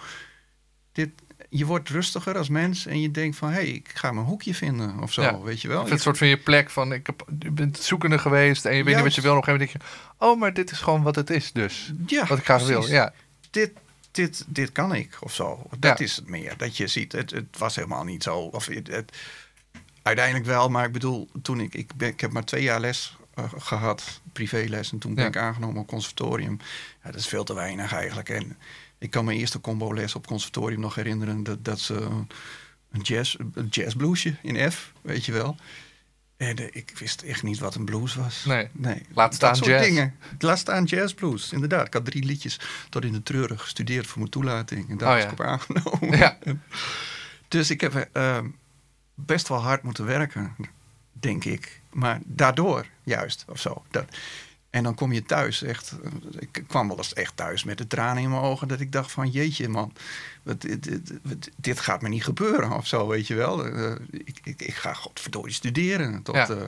Dit, 0.91 1.11
je 1.49 1.65
wordt 1.65 1.89
rustiger 1.89 2.37
als 2.37 2.49
mens 2.49 2.85
en 2.85 3.01
je 3.01 3.11
denkt 3.11 3.37
van... 3.37 3.49
hé, 3.49 3.55
hey, 3.55 3.67
ik 3.67 3.89
ga 3.93 4.11
mijn 4.11 4.25
hoekje 4.25 4.53
vinden 4.55 4.99
of 4.99 5.13
zo, 5.13 5.21
Ja. 5.21 5.39
weet 5.39 5.61
je 5.61 5.67
wel. 5.67 5.85
Het 5.87 6.01
soort 6.01 6.17
van 6.17 6.27
je 6.27 6.37
plek 6.37 6.69
van, 6.69 6.93
ik 6.93 7.05
heb, 7.05 7.25
je 7.39 7.51
bent 7.51 7.77
zoekende 7.77 8.17
geweest 8.19 8.65
en 8.65 8.75
je 8.75 8.83
weet 8.83 8.95
niet 8.95 9.03
wat 9.03 9.15
je 9.15 9.21
wil. 9.21 9.31
Op 9.37 9.37
een 9.37 9.43
gegeven 9.43 9.67
moment 9.73 9.89
denk 9.89 10.17
je, 10.19 10.25
oh, 10.25 10.39
maar 10.39 10.53
dit 10.53 10.71
is 10.71 10.77
gewoon 10.79 11.03
wat 11.03 11.15
het 11.15 11.29
is 11.29 11.51
dus. 11.51 11.91
ja, 12.07 12.25
Wat 12.25 12.37
ik 12.37 12.43
graag 12.43 12.65
wil. 12.65 12.87
Ja. 12.87 13.13
Dit, 13.49 13.71
dit, 14.11 14.43
dit 14.47 14.71
kan 14.71 14.93
ik 14.95 15.17
of 15.19 15.33
zo. 15.33 15.63
Dat 15.79 15.97
Ja. 15.99 16.05
is 16.05 16.15
het 16.15 16.29
meer. 16.29 16.53
Dat 16.57 16.77
je 16.77 16.87
ziet, 16.87 17.11
het, 17.11 17.31
het 17.31 17.57
was 17.57 17.75
helemaal 17.75 18.03
niet 18.03 18.23
zo. 18.23 18.37
Of 18.37 18.65
het, 18.65 18.87
het- 18.87 19.17
uiteindelijk 20.01 20.45
wel, 20.45 20.69
maar 20.69 20.85
ik 20.85 20.91
bedoel, 20.91 21.29
toen 21.41 21.59
ik... 21.59 21.73
Ik, 21.75 21.95
ben, 21.95 22.07
ik 22.09 22.19
heb 22.21 22.31
maar 22.31 22.43
twee 22.45 22.63
jaar 22.63 22.79
les 22.79 23.17
eh, 23.33 23.43
gehad, 23.57 24.21
privéles. 24.33 24.91
En 24.91 24.97
toen 24.99 25.13
ben 25.15 25.25
ik 25.25 25.37
aangenomen 25.37 25.81
op 25.81 25.87
conservatorium. 25.87 26.59
Ja, 27.03 27.11
dat 27.11 27.19
is 27.19 27.27
veel 27.27 27.43
te 27.43 27.53
weinig 27.53 27.93
eigenlijk. 27.93 28.29
En 28.29 28.57
ik 29.05 29.11
kan 29.11 29.25
mijn 29.25 29.37
eerste 29.37 29.61
combo-les 29.61 30.15
op 30.15 30.27
conservatorium 30.27 30.79
nog 30.79 30.95
herinneren... 30.95 31.43
dat, 31.43 31.65
dat 31.65 31.79
ze 31.79 31.93
een, 32.91 33.01
jazz, 33.01 33.37
een 33.53 33.67
jazzbluesje 33.67 34.35
in 34.41 34.71
F, 34.71 34.93
weet 35.01 35.25
je 35.25 35.31
wel... 35.31 35.55
En 36.37 36.57
eh, 36.57 36.67
ik 36.71 36.93
wist 36.97 37.21
echt 37.21 37.43
niet 37.43 37.59
wat 37.59 37.75
een 37.75 37.85
blues 37.85 38.15
was. 38.15 38.45
Nee. 38.45 38.67
nee. 38.71 39.01
Laat 39.13 39.25
Dat 39.29 39.33
staan 39.35 39.55
soort 39.55 39.69
jazz. 39.69 39.87
dingen. 39.87 40.15
Laat 40.39 40.59
staan 40.59 40.83
jazzblues, 40.83 41.51
inderdaad. 41.51 41.87
Ik 41.87 41.93
had 41.93 42.05
drie 42.05 42.23
liedjes 42.25 42.59
tot 42.89 43.03
in 43.03 43.11
de 43.11 43.23
treuren 43.23 43.59
gestudeerd 43.59 44.07
voor 44.07 44.17
mijn 44.17 44.31
toelating. 44.31 44.89
En 44.89 44.97
daar 44.97 45.07
Oh, 45.07 45.13
was 45.13 45.23
ja. 45.23 45.29
ik 45.31 45.39
op 45.39 45.45
aangenomen. 45.45 46.17
Ja. 46.17 46.37
Dus 47.47 47.69
ik 47.69 47.81
heb 47.81 48.09
eh, 48.11 48.39
best 49.13 49.47
wel 49.47 49.61
hard 49.61 49.83
moeten 49.83 50.05
werken, 50.05 50.55
denk 51.11 51.45
ik. 51.45 51.81
Maar 51.93 52.19
daardoor 52.25 52.85
juist, 53.03 53.45
of 53.47 53.59
zo. 53.59 53.83
Dat, 53.91 54.05
en 54.75 54.83
dan 54.83 54.95
kom 54.95 55.11
je 55.11 55.23
thuis 55.23 55.61
echt... 55.63 55.95
eh, 56.03 56.11
Ik 56.39 56.63
kwam 56.67 56.87
wel 56.87 56.97
eens 56.97 57.13
echt 57.13 57.35
thuis 57.35 57.63
met 57.63 57.77
de 57.77 57.87
tranen 57.87 58.23
in 58.23 58.29
mijn 58.29 58.41
ogen... 58.41 58.67
dat 58.67 58.79
ik 58.79 58.91
dacht 58.91 59.11
van, 59.11 59.29
jeetje 59.29 59.69
man, 59.69 59.93
wat, 60.43 60.61
dit, 60.61 60.83
dit, 60.83 61.11
wat- 61.23 61.49
dit 61.57 61.79
gaat 61.79 62.01
me 62.01 62.09
niet 62.09 62.23
gebeuren 62.23 62.71
of 62.71 62.87
zo, 62.87 63.07
weet 63.07 63.27
je 63.27 63.35
wel. 63.35 63.65
Eh, 63.65 63.95
ik, 64.11 64.39
ik, 64.43 64.61
ik 64.61 64.75
ga 64.75 64.93
godverdorie 64.93 65.53
studeren. 65.53 66.21
Tot, 66.23 66.35
Ja. 66.35 66.47
eh, 66.49 66.63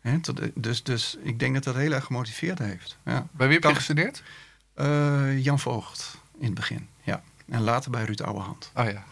hè, 0.00 0.20
tot, 0.20 0.40
dus, 0.54 0.82
dus 0.82 1.16
ik 1.22 1.38
denk 1.38 1.54
dat 1.54 1.64
dat 1.64 1.74
heel 1.74 1.92
erg 1.92 2.04
gemotiveerd 2.04 2.58
heeft. 2.58 2.98
Ja. 3.04 3.26
Bij 3.32 3.46
wie 3.48 3.58
heb 3.58 3.68
je 3.70 3.74
gestudeerd? 3.74 4.22
Jan 5.42 5.58
Voogd 5.58 6.18
in 6.38 6.44
het 6.44 6.54
begin, 6.54 6.88
ja. 7.02 7.22
En 7.48 7.60
later 7.60 7.90
bij 7.90 8.04
Ruud 8.04 8.20
Ouwehand. 8.20 8.70
Oh 8.74 8.84
ja. 8.90 9.04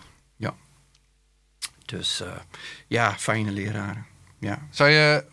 Dus 1.84 2.20
eh, 2.20 2.32
ja, 2.86 3.14
fijne 3.18 3.50
leraren. 3.50 4.06
Ja. 4.38 4.66
Zou 4.70 4.90
je, 4.90 5.24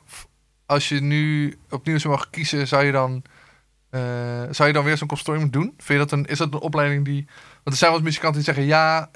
als 0.69 0.89
je 0.89 1.01
nu 1.01 1.55
opnieuw 1.69 1.97
zou 1.97 2.13
mogen 2.13 2.29
kiezen, 2.29 2.67
zou 2.67 2.85
je 2.85 2.91
dan, 2.91 3.23
eh, 3.89 4.01
zou 4.49 4.67
je 4.67 4.73
dan 4.73 4.83
weer 4.83 4.97
zo'n 4.97 5.07
consortium 5.07 5.51
doen? 5.51 5.73
Vind 5.77 5.87
je 5.87 5.97
dat 5.97 6.11
een, 6.11 6.25
is 6.25 6.37
dat 6.37 6.53
een 6.53 6.59
opleiding 6.59 7.05
die... 7.05 7.25
Want 7.53 7.63
er 7.63 7.75
zijn 7.75 7.91
wel 7.91 8.01
muzikanten 8.01 8.43
die 8.43 8.53
zeggen, 8.53 8.65
ja, 8.65 9.09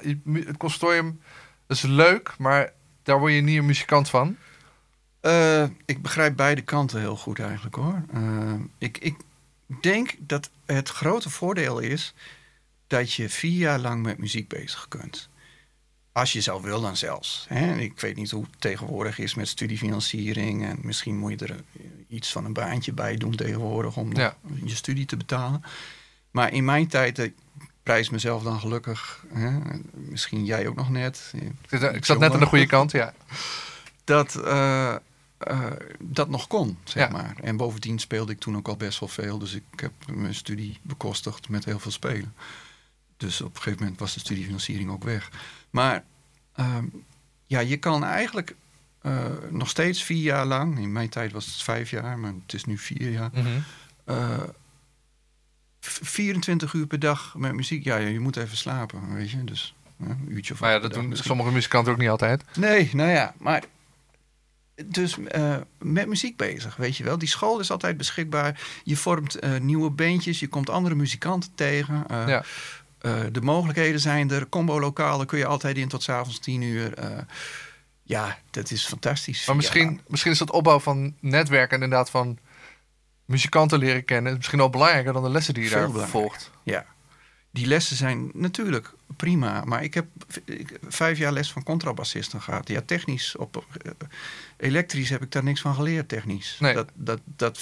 het 0.46 0.56
consortium 0.56 1.20
is 1.68 1.82
leuk, 1.82 2.34
maar 2.38 2.72
daar 3.02 3.18
word 3.18 3.32
je 3.32 3.40
niet 3.40 3.58
een 3.58 3.66
muzikant 3.66 4.10
van. 4.10 4.36
Eh, 5.20 5.62
ik 5.84 6.02
begrijp 6.02 6.36
beide 6.36 6.62
kanten 6.62 7.00
heel 7.00 7.16
goed 7.16 7.38
eigenlijk 7.38 7.74
hoor. 7.74 8.02
Eh, 8.12 8.54
ik, 8.78 8.98
ik 8.98 9.16
denk 9.80 10.14
dat 10.18 10.50
het 10.64 10.88
grote 10.88 11.30
voordeel 11.30 11.78
is 11.78 12.14
dat 12.86 13.12
je 13.12 13.28
vier 13.28 13.58
jaar 13.58 13.78
lang 13.78 14.02
met 14.02 14.18
muziek 14.18 14.48
bezig 14.48 14.88
kunt. 14.88 15.28
Als 16.14 16.32
je 16.32 16.40
zou 16.40 16.62
willen 16.62 16.82
dan 16.82 16.96
zelfs. 16.96 17.44
Hè? 17.48 17.76
Ik 17.76 18.00
weet 18.00 18.16
niet 18.16 18.30
hoe 18.30 18.42
het 18.42 18.60
tegenwoordig 18.60 19.18
is 19.18 19.34
met 19.34 19.48
studiefinanciering. 19.48 20.64
En 20.64 20.78
misschien 20.82 21.18
moet 21.18 21.40
je 21.40 21.46
er 21.46 21.50
eh, 21.50 21.84
iets 22.08 22.32
van 22.32 22.44
een 22.44 22.52
baantje 22.52 22.92
bij 22.92 23.16
doen 23.16 23.34
tegenwoordig 23.36 23.96
om 23.96 24.16
Ja. 24.16 24.36
je 24.64 24.74
studie 24.74 25.06
te 25.06 25.16
betalen. 25.16 25.62
Maar 26.30 26.52
in 26.52 26.64
mijn 26.64 26.86
tijd, 26.88 27.18
ik 27.18 27.34
prijs 27.82 28.10
mezelf 28.10 28.42
dan 28.42 28.60
gelukkig. 28.60 29.24
Hè? 29.32 29.50
Misschien 29.92 30.44
jij 30.44 30.66
ook 30.68 30.74
nog 30.76 30.90
net. 30.90 31.32
Ik 31.68 31.78
zat- 31.80 31.94
Ik 31.94 32.04
zat 32.04 32.18
net 32.18 32.32
aan 32.32 32.40
de 32.40 32.46
goede 32.46 32.66
kant, 32.66 32.90
ja. 32.92 33.14
dat, 34.04 34.34
eh, 34.34 34.94
eh, 35.38 35.70
dat 36.00 36.28
nog 36.28 36.46
kon, 36.46 36.78
zeg 36.84 37.02
Ja. 37.06 37.10
maar. 37.12 37.34
En 37.42 37.56
bovendien 37.56 37.98
speelde 37.98 38.32
ik 38.32 38.38
toen 38.38 38.56
ook 38.56 38.68
al 38.68 38.76
best 38.76 39.00
wel 39.00 39.08
veel. 39.08 39.38
Dus 39.38 39.54
ik 39.54 39.62
heb 39.76 39.92
mijn 40.12 40.34
studie 40.34 40.78
bekostigd 40.82 41.48
met 41.48 41.64
heel 41.64 41.78
veel 41.78 41.90
spelen. 41.90 42.34
Dus 43.16 43.40
op 43.40 43.50
een 43.56 43.62
gegeven 43.62 43.78
moment 43.82 43.98
was 44.00 44.14
de 44.14 44.20
studiefinanciering 44.20 44.90
ook 44.90 45.04
weg. 45.04 45.30
Maar 45.70 46.04
ehm, 46.54 46.84
ja, 47.46 47.60
je 47.60 47.76
kan 47.76 48.04
eigenlijk 48.04 48.54
eh, 49.00 49.26
nog 49.50 49.68
steeds 49.68 50.02
vier 50.02 50.22
jaar 50.22 50.46
lang... 50.46 50.78
in 50.78 50.92
mijn 50.92 51.08
tijd 51.08 51.32
was 51.32 51.46
het 51.46 51.62
vijf 51.62 51.90
jaar, 51.90 52.18
maar 52.18 52.32
het 52.44 52.54
is 52.54 52.64
nu 52.64 52.78
vier 52.78 53.10
jaar... 53.10 53.30
Eh, 54.04 54.40
v- 55.80 55.98
24 56.02 56.72
uur 56.72 56.86
per 56.86 56.98
dag 56.98 57.34
met 57.36 57.52
muziek. 57.52 57.84
Ja, 57.84 57.96
je 57.96 58.20
moet 58.20 58.36
even 58.36 58.56
slapen, 58.56 59.14
weet 59.14 59.30
je. 59.30 59.44
Dus 59.44 59.74
ja, 59.96 60.06
een 60.06 60.26
uurtje 60.32 60.52
of 60.54 60.60
Maar 60.60 60.70
ja, 60.72 60.78
dat 60.78 60.92
doen 60.94 61.08
misschien. 61.08 61.28
sommige 61.28 61.50
muzikanten 61.52 61.92
ook 61.92 61.98
niet 61.98 62.08
altijd. 62.08 62.44
Nee, 62.56 62.90
nou 62.92 63.10
ja, 63.10 63.34
maar 63.38 63.62
dus 64.84 65.18
eh, 65.18 65.56
met 65.78 66.06
muziek 66.08 66.36
bezig, 66.36 66.76
weet 66.76 66.96
je 66.96 67.04
wel. 67.04 67.18
Die 67.18 67.28
school 67.28 67.60
is 67.60 67.70
altijd 67.70 67.96
beschikbaar. 67.96 68.60
Je 68.84 68.96
vormt 68.96 69.34
eh, 69.38 69.60
nieuwe 69.60 69.90
bandjes, 69.90 70.40
je 70.40 70.48
komt 70.48 70.70
andere 70.70 70.94
muzikanten 70.94 71.50
tegen. 71.54 72.04
Eh, 72.08 72.28
Ja. 72.28 72.44
Eh, 73.04 73.20
de 73.32 73.40
mogelijkheden 73.40 74.00
zijn 74.00 74.30
er. 74.30 74.48
Combo-lokalen 74.48 75.26
kun 75.26 75.38
je 75.38 75.46
altijd 75.46 75.76
in 75.76 75.88
tot 75.88 76.02
s'avonds 76.02 76.38
tien 76.38 76.62
uur. 76.62 76.94
Eh, 76.94 77.18
ja, 78.02 78.38
dat 78.50 78.70
is 78.70 78.86
fantastisch. 78.86 79.38
Maar 79.38 79.48
Ja, 79.48 79.54
misschien, 79.54 80.00
misschien 80.06 80.32
is 80.32 80.38
dat 80.38 80.50
opbouw 80.50 80.80
van 80.80 81.14
netwerken 81.20 81.82
inderdaad 81.82 82.10
van... 82.10 82.38
muzikanten 83.24 83.78
leren 83.78 84.04
kennen. 84.04 84.32
is 84.32 84.38
misschien 84.38 84.60
al 84.60 84.70
belangrijker 84.70 85.12
dan 85.12 85.22
de 85.22 85.30
lessen 85.30 85.54
die 85.54 85.62
je 85.62 85.68
Veel 85.68 85.92
daar 85.92 86.08
volgt. 86.08 86.50
Ja. 86.62 86.86
Die 87.50 87.66
lessen 87.66 87.96
zijn 87.96 88.30
natuurlijk 88.34 88.92
prima, 89.16 89.62
maar 89.64 89.82
ik 89.82 89.94
heb 89.94 90.06
vijf 90.88 91.18
jaar 91.18 91.32
les 91.32 91.52
van 91.52 91.62
contrabassisten 91.62 92.42
gehad. 92.42 92.68
Ja, 92.68 92.80
technisch, 92.86 93.36
op, 93.36 93.64
eh, 93.82 93.90
elektrisch 94.56 95.08
heb 95.08 95.22
ik 95.22 95.32
daar 95.32 95.44
niks 95.44 95.60
van 95.60 95.74
geleerd, 95.74 96.08
technisch. 96.08 96.56
Nee. 96.60 96.74
Dat, 96.74 96.88
dat, 96.94 97.20
dat 97.24 97.58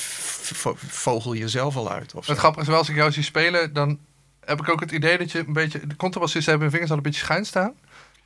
vogel 0.76 1.32
je 1.32 1.48
zelf 1.48 1.76
al 1.76 1.90
uit. 1.90 2.12
Het 2.12 2.38
grappige 2.38 2.60
is 2.60 2.68
wel, 2.68 2.78
als 2.78 2.88
ik 2.88 2.96
jou 2.96 3.12
zie 3.12 3.22
spelen, 3.22 3.72
dan 3.72 3.98
heb 4.44 4.60
ik 4.60 4.68
ook 4.68 4.80
het 4.80 4.92
idee 4.92 5.18
dat 5.18 5.32
je 5.32 5.38
een 5.38 5.52
beetje... 5.52 5.86
De 5.86 5.96
contrabassisten 5.96 6.50
hebben 6.50 6.68
hun 6.68 6.78
vingers 6.78 6.90
al 6.90 6.96
een 6.96 7.10
beetje 7.10 7.24
schuin 7.24 7.44
staan. 7.44 7.74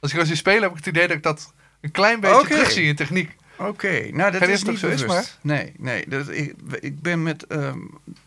Als 0.00 0.10
ik 0.10 0.16
jou 0.16 0.28
zie 0.28 0.36
spelen, 0.36 0.62
heb 0.62 0.70
ik 0.70 0.76
het 0.76 0.86
idee 0.86 1.06
dat 1.06 1.16
ik 1.16 1.22
dat 1.22 1.52
een 1.80 1.90
klein 1.90 2.20
beetje 2.20 2.36
Oké. 2.36 2.48
terugzie 2.48 2.84
in 2.84 2.96
techniek. 2.96 3.36
Oké, 3.58 4.08
nou 4.12 4.30
dat 4.30 4.42
Geen 4.42 4.50
is 4.50 4.62
niet 4.62 4.78
zo 4.78 4.88
is, 4.88 5.00
bewust. 5.00 5.38
Nee, 5.40 5.72
nee. 5.78 6.08
Dat, 6.08 6.28
ik, 6.28 6.54
ik 6.80 7.00
ben 7.00 7.22
met 7.22 7.46
ehm, 7.46 7.78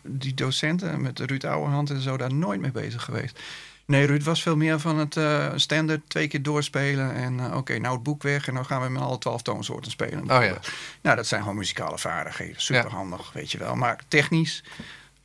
die 0.02 0.34
docenten, 0.34 1.00
met 1.00 1.18
Ruud 1.18 1.44
Ouwehand 1.44 1.90
en 1.90 2.00
zo, 2.00 2.16
daar 2.16 2.34
nooit 2.34 2.60
mee 2.60 2.70
bezig 2.70 3.04
geweest. 3.04 3.40
Nee, 3.84 4.06
Ruud 4.06 4.22
was 4.22 4.42
veel 4.42 4.56
meer 4.56 4.80
van 4.80 4.98
het 4.98 5.16
eh 5.16 5.52
standaard 5.54 6.00
twee 6.06 6.28
keer 6.28 6.42
doorspelen. 6.42 7.14
En 7.14 7.40
eh, 7.40 7.56
oké, 7.56 7.78
nou 7.78 7.94
het 7.94 8.02
boek 8.02 8.22
weg 8.22 8.48
en 8.48 8.54
dan 8.54 8.66
gaan 8.66 8.82
we 8.82 8.88
met 8.88 9.02
alle 9.02 9.18
twaalf 9.18 9.42
toonsoorten 9.42 9.90
spelen. 9.90 10.18
ja. 10.18 10.24
bijvoorbeeld. 10.24 10.70
Nou, 11.02 11.16
dat 11.16 11.26
zijn 11.26 11.40
gewoon 11.40 11.56
muzikale 11.56 11.98
vaardigheden. 11.98 12.60
Superhandig, 12.60 13.32
weet 13.32 13.52
je 13.52 13.58
wel. 13.58 13.74
Maar 13.74 13.98
technisch, 14.08 14.64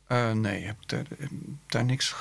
eh, 0.06 0.32
nee, 0.32 0.64
heb 0.64 0.76
ik 0.80 0.88
daar, 0.88 1.04
heb 1.18 1.30
daar 1.66 1.84
niks... 1.84 2.14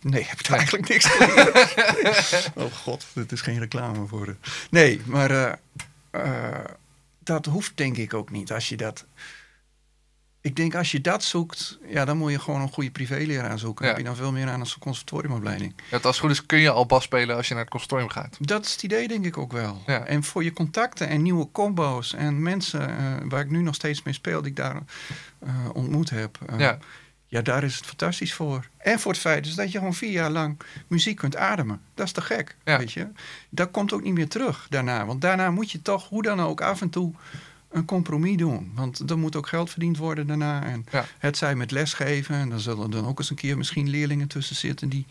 Nee, 0.00 0.24
heb 0.24 0.38
ik 0.38 0.48
daar 0.48 0.58
eigenlijk 0.58 0.88
niks 0.88 1.04
geleerd. 1.04 2.50
oh 2.54 2.72
god, 2.72 3.06
dit 3.12 3.32
is 3.32 3.40
geen 3.40 3.58
reclame 3.58 4.06
voor 4.06 4.26
de... 4.26 4.36
Nee, 4.70 5.00
maar 5.04 5.30
eh, 5.30 5.52
eh, 6.10 6.64
dat 7.18 7.46
hoeft 7.46 7.76
denk 7.76 7.96
ik 7.96 8.14
ook 8.14 8.30
niet. 8.30 8.52
Als 8.52 8.68
je 8.68 8.76
dat... 8.76 9.04
Ik 10.40 10.56
denk 10.56 10.74
als 10.74 10.90
je 10.90 11.00
dat 11.00 11.24
zoekt, 11.24 11.78
ja, 11.88 12.04
dan 12.04 12.16
moet 12.16 12.30
je 12.30 12.38
gewoon 12.38 12.60
een 12.60 12.72
goede 12.72 12.90
privéleraar 12.90 13.58
zoeken. 13.58 13.84
Ja. 13.84 13.90
heb 13.90 14.00
je 14.00 14.06
dan 14.06 14.16
veel 14.16 14.32
meer 14.32 14.48
aan 14.48 14.60
een 14.60 14.78
conservatoriumopleiding. 14.78 15.74
Ja, 15.90 15.96
als 15.96 16.02
het 16.02 16.18
goed 16.18 16.30
is 16.30 16.46
kun 16.46 16.58
je 16.58 16.70
al 16.70 16.86
bas 16.86 17.04
spelen 17.04 17.36
als 17.36 17.48
je 17.48 17.54
naar 17.54 17.62
het 17.62 17.72
consortium 17.72 18.08
gaat. 18.08 18.36
Dat 18.40 18.64
is 18.64 18.72
het 18.72 18.82
idee, 18.82 19.08
denk 19.08 19.24
ik 19.24 19.38
ook 19.38 19.52
wel. 19.52 19.82
Ja. 19.86 20.04
En 20.04 20.24
voor 20.24 20.44
je 20.44 20.52
contacten 20.52 21.08
en 21.08 21.22
nieuwe 21.22 21.48
combo's 21.52 22.14
en 22.14 22.42
mensen 22.42 22.98
eh, 22.98 23.28
waar 23.28 23.40
ik 23.40 23.50
nu 23.50 23.62
nog 23.62 23.74
steeds 23.74 24.02
mee 24.02 24.14
speel, 24.14 24.40
die 24.40 24.50
ik 24.50 24.56
daar 24.56 24.82
ontmoet 25.72 26.10
heb. 26.10 26.38
Ja. 26.56 26.78
Ja, 27.34 27.42
daar 27.42 27.64
is 27.64 27.76
het 27.76 27.86
fantastisch 27.86 28.34
voor. 28.34 28.68
En 28.76 28.98
voor 29.00 29.12
het 29.12 29.20
feit 29.20 29.44
dus 29.44 29.54
dat 29.54 29.72
je 29.72 29.78
gewoon 29.78 29.94
vier 29.94 30.10
jaar 30.10 30.30
lang 30.30 30.60
muziek 30.86 31.16
kunt 31.16 31.36
ademen. 31.36 31.80
Dat 31.94 32.06
is 32.06 32.12
te 32.12 32.20
gek, 32.20 32.56
Ja. 32.64 32.78
weet 32.78 32.92
je. 32.92 33.06
Dat 33.50 33.70
komt 33.70 33.92
ook 33.92 34.02
niet 34.02 34.14
meer 34.14 34.28
terug 34.28 34.66
daarna. 34.70 35.06
Want 35.06 35.20
daarna 35.20 35.50
moet 35.50 35.70
je 35.70 35.82
toch, 35.82 36.08
hoe 36.08 36.22
dan 36.22 36.40
ook, 36.40 36.60
af 36.60 36.80
en 36.80 36.90
toe 36.90 37.12
een 37.70 37.84
compromis 37.84 38.36
doen. 38.36 38.72
Want 38.74 39.10
er 39.10 39.18
moet 39.18 39.36
ook 39.36 39.46
geld 39.46 39.70
verdiend 39.70 39.96
worden 39.96 40.26
daarna. 40.26 40.62
En 40.64 40.86
Ja. 40.90 41.04
het 41.18 41.36
zij 41.36 41.54
met 41.54 41.70
lesgeven. 41.70 42.34
En 42.34 42.48
dan 42.48 42.60
zullen 42.60 42.84
er 42.84 42.90
dan 42.90 43.06
ook 43.06 43.18
eens 43.18 43.30
een 43.30 43.36
keer 43.36 43.56
misschien 43.56 43.88
leerlingen 43.88 44.28
tussen 44.28 44.56
zitten... 44.56 44.88
die 44.88 45.06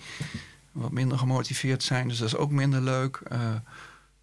wat 0.72 0.92
minder 0.92 1.18
gemotiveerd 1.18 1.84
zijn. 1.84 2.08
Dus 2.08 2.18
dat 2.18 2.28
is 2.28 2.36
ook 2.36 2.52
minder 2.52 2.82
leuk. 2.82 3.22
Eh, 3.28 3.40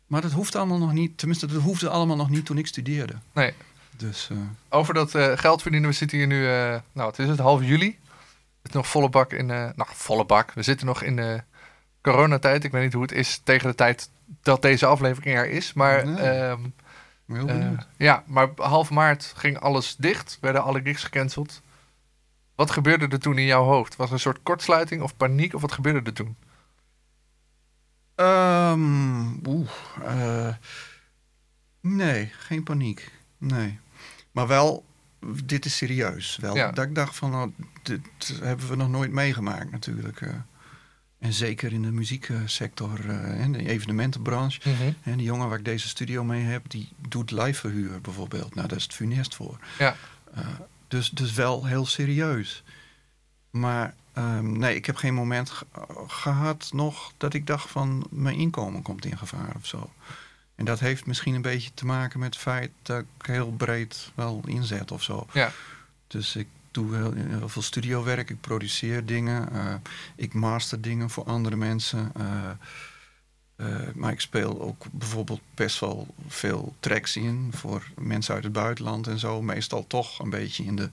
maar 0.06 0.20
dat 0.20 0.32
hoeft 0.32 0.54
allemaal 0.56 0.78
nog 0.78 0.92
niet. 0.92 1.18
Tenminste, 1.18 1.46
dat 1.46 1.62
hoefde 1.62 1.88
allemaal 1.88 2.16
nog 2.16 2.30
niet 2.30 2.44
toen 2.46 2.58
ik 2.58 2.66
studeerde. 2.66 3.14
Nee. 3.32 3.52
Dus 4.00 4.28
eh, 4.30 4.36
Over 4.68 4.94
dat 4.94 5.14
eh, 5.14 5.32
geld 5.38 5.62
verdienen, 5.62 5.88
we 5.90 5.94
zitten 5.96 6.18
hier 6.18 6.26
nu, 6.26 6.46
eh, 6.48 6.80
nou 6.92 7.08
het 7.10 7.18
is 7.18 7.28
het, 7.28 7.38
half 7.38 7.62
juli. 7.64 7.98
Het 8.62 8.68
is 8.68 8.72
nog 8.72 8.86
volle 8.88 9.08
bak 9.08 9.32
in, 9.32 9.46
nou 9.46 9.84
volle 9.84 10.24
bak. 10.24 10.52
We 10.52 10.62
zitten 10.62 10.86
nog 10.86 11.02
in 11.02 11.16
de 11.16 11.42
coronatijd. 12.02 12.64
Ik 12.64 12.72
weet 12.72 12.82
niet 12.82 12.92
hoe 12.92 13.02
het 13.02 13.12
is 13.12 13.40
tegen 13.44 13.68
de 13.68 13.74
tijd 13.74 14.10
dat 14.42 14.62
deze 14.62 14.86
aflevering 14.86 15.36
er 15.36 15.48
is. 15.50 15.72
Maar 15.72 16.06
Nee. 16.06 16.16
ehm, 16.28 16.64
ik 16.64 16.72
ben 17.26 17.36
heel 17.36 17.46
benieuwd. 17.46 17.86
ja, 17.96 18.22
maar 18.26 18.48
half 18.56 18.90
maart 18.90 19.32
ging 19.36 19.58
alles 19.60 19.96
dicht. 19.96 20.38
Werden 20.40 20.62
alle 20.62 20.80
gigs 20.82 21.02
gecanceld. 21.04 21.60
Wat 22.54 22.70
gebeurde 22.70 23.08
er 23.08 23.18
toen 23.20 23.38
in 23.38 23.44
jouw 23.44 23.64
hoofd? 23.64 23.96
Was 23.96 24.06
er 24.08 24.12
een 24.12 24.20
soort 24.20 24.42
kortsluiting 24.42 25.02
of 25.02 25.16
paniek? 25.16 25.54
Of 25.54 25.60
wat 25.60 25.72
gebeurde 25.72 26.00
er 26.04 26.12
toen? 26.12 26.36
Ehm, 28.14 29.46
Oeh. 29.46 29.68
eh, 30.04 30.54
nee, 31.80 32.32
geen 32.38 32.62
paniek. 32.62 33.12
Nee. 33.38 33.78
Maar 34.30 34.46
wel, 34.46 34.84
dit 35.44 35.64
is 35.64 35.76
serieus. 35.76 36.36
Wel, 36.40 36.56
Ja. 36.56 36.70
dat 36.72 36.84
ik 36.84 36.94
dacht 36.94 37.16
van, 37.16 37.30
nou, 37.30 37.52
dit 37.82 38.00
hebben 38.42 38.68
we 38.68 38.76
nog 38.76 38.88
nooit 38.88 39.12
meegemaakt 39.12 39.70
natuurlijk. 39.70 40.20
eh. 40.20 40.34
en 41.18 41.32
zeker 41.32 41.72
in 41.72 41.82
de 41.82 41.90
muzieksector 41.92 43.08
eh, 43.10 43.40
en 43.42 43.52
de 43.52 43.68
evenementenbranche. 43.68 44.60
En 45.02 45.16
die 45.16 45.26
jongen 45.26 45.48
waar 45.48 45.58
ik 45.58 45.64
deze 45.64 45.88
studio 45.88 46.24
mee 46.24 46.42
heb, 46.42 46.70
die 46.70 46.88
doet 47.08 47.30
live 47.30 47.60
verhuur 47.60 48.00
bijvoorbeeld. 48.00 48.54
Nou, 48.54 48.68
daar 48.68 48.76
is 48.76 48.82
het 48.82 48.94
funest 48.94 49.34
voor. 49.34 49.58
Ja. 49.78 49.96
Eh, 50.34 50.46
dus, 50.88 51.10
dus 51.10 51.32
wel 51.32 51.64
heel 51.66 51.86
serieus. 51.86 52.62
Maar 53.50 53.94
ehm, 54.12 54.58
nee, 54.58 54.74
ik 54.74 54.86
heb 54.86 54.96
geen 54.96 55.14
moment 55.14 55.50
ge- 55.50 55.66
gehad 56.06 56.70
nog 56.72 57.12
dat 57.16 57.34
ik 57.34 57.46
dacht 57.46 57.70
van 57.70 58.06
mijn 58.10 58.36
inkomen 58.36 58.82
komt 58.82 59.04
in 59.04 59.18
gevaar 59.18 59.54
of 59.56 59.66
zo. 59.66 59.90
En 60.60 60.66
dat 60.66 60.80
heeft 60.80 61.06
misschien 61.06 61.34
een 61.34 61.42
beetje 61.42 61.70
te 61.74 61.86
maken 61.86 62.18
met 62.20 62.34
het 62.34 62.42
feit 62.42 62.70
dat 62.82 63.00
ik 63.00 63.26
heel 63.26 63.50
breed 63.52 64.10
wel 64.14 64.42
inzet 64.46 64.90
of 64.92 65.02
zo. 65.02 65.26
Ja. 65.32 65.52
Dus 66.06 66.36
ik 66.36 66.46
doe 66.70 66.96
heel, 66.96 67.12
heel 67.14 67.48
veel 67.48 67.62
studiowerk, 67.62 68.30
ik 68.30 68.40
produceer 68.40 69.06
dingen, 69.06 69.52
eh, 69.52 69.74
ik 70.16 70.34
master 70.34 70.80
dingen 70.80 71.10
voor 71.10 71.24
andere 71.24 71.56
mensen. 71.56 72.12
eh, 72.14 72.50
eh, 73.56 73.94
maar 73.94 74.12
ik 74.12 74.20
speel 74.20 74.60
ook 74.60 74.84
bijvoorbeeld 74.90 75.40
best 75.54 75.78
wel 75.80 76.14
veel 76.28 76.74
tracks 76.80 77.16
in 77.16 77.50
voor 77.54 77.86
mensen 77.98 78.34
uit 78.34 78.44
het 78.44 78.52
buitenland 78.52 79.06
en 79.06 79.18
zo. 79.18 79.42
Meestal 79.42 79.86
toch 79.86 80.18
een 80.18 80.30
beetje 80.30 80.64
in 80.64 80.76
de 80.76 80.90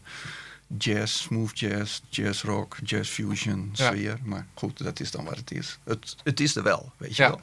jazz, 0.78 1.14
smooth 1.22 1.60
jazz, 1.60 2.02
jazz 2.10 2.44
rock, 2.44 2.78
jazz 2.84 3.10
fusion 3.12 3.70
Ja. 3.74 3.86
sfeer. 3.92 4.20
Maar 4.24 4.46
goed, 4.54 4.78
dat 4.84 5.00
is 5.00 5.12
dan 5.12 5.26
wat 5.26 5.38
het 5.38 5.52
is. 5.52 5.80
Het, 5.84 6.16
het 6.24 6.40
is 6.40 6.56
er 6.56 6.64
wel, 6.64 6.92
weet 6.98 7.16
je 7.16 7.24
Ja. 7.24 7.30
wel. 7.30 7.40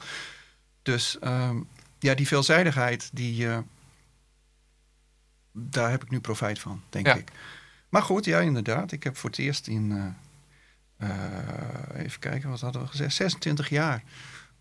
Dus 0.81 1.19
ehm, 1.19 1.57
ja, 2.05 2.15
die 2.15 2.27
veelzijdigheid, 2.27 3.09
die, 3.13 3.49
eh, 3.49 3.57
daar 5.51 5.89
heb 5.91 6.03
ik 6.03 6.09
nu 6.09 6.19
profijt 6.19 6.59
van, 6.59 6.81
denk 6.89 7.05
Ja. 7.05 7.15
ik. 7.15 7.31
Maar 7.89 8.01
goed, 8.01 8.25
ja, 8.25 8.39
inderdaad. 8.39 8.91
Ik 8.91 9.03
heb 9.03 9.17
voor 9.17 9.29
het 9.29 9.39
eerst 9.39 9.67
in, 9.67 9.91
eh, 10.97 11.09
eh, 11.09 12.03
even 12.05 12.19
kijken, 12.19 12.49
wat 12.49 12.61
hadden 12.61 12.81
we 12.81 12.87
gezegd, 12.87 13.13
26 13.15 13.69
jaar 13.69 14.03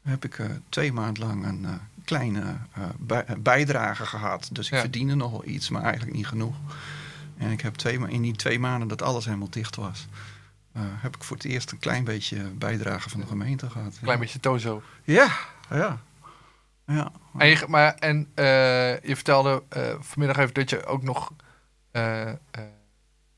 heb 0.03 0.25
ik 0.25 0.41
twee 0.69 0.93
maanden 0.93 1.27
lang 1.27 1.45
een 1.47 1.67
kleine 2.05 2.57
bij- 2.99 3.27
bijdrage 3.39 4.07
gehad. 4.07 4.49
Dus 4.53 4.67
ik 4.67 4.73
Ja. 4.73 4.81
verdiende 4.81 5.15
nog 5.15 5.31
wel 5.31 5.47
iets, 5.47 5.69
maar 5.69 5.83
eigenlijk 5.83 6.17
niet 6.17 6.27
genoeg. 6.27 6.55
En 7.37 7.51
ik 7.51 7.61
heb 7.61 7.75
twee, 7.75 8.09
in 8.09 8.23
die 8.23 8.37
twee 8.37 8.59
maanden 8.59 8.89
dat 8.89 9.03
alles 9.03 9.25
helemaal 9.25 9.51
dicht 9.51 9.77
was, 9.77 10.07
heb 10.79 11.17
ik 11.17 11.25
voor 11.25 11.37
het 11.37 11.45
eerst 11.47 11.71
een 11.73 11.79
klein 11.79 12.05
beetje 12.05 12.43
bijdrage 12.43 13.11
van 13.11 13.21
de 13.21 13.27
gemeente 13.27 13.71
gehad. 13.71 13.99
Klein 14.03 14.19
beetje 14.19 14.41
tozo. 14.41 14.83
Ja, 15.05 15.29
ja. 15.71 16.01
Ja. 16.87 17.13
En, 17.39 17.49
je, 17.49 17.65
maar, 17.69 17.95
en 17.95 18.31
eh, 18.35 19.01
je 19.01 19.15
vertelde 19.15 19.63
eh, 19.69 19.95
vanmiddag 20.01 20.37
even 20.37 20.55
dat 20.55 20.71
je 20.71 20.87
ook 20.87 21.03
nog 21.03 21.33
eh, 21.91 22.33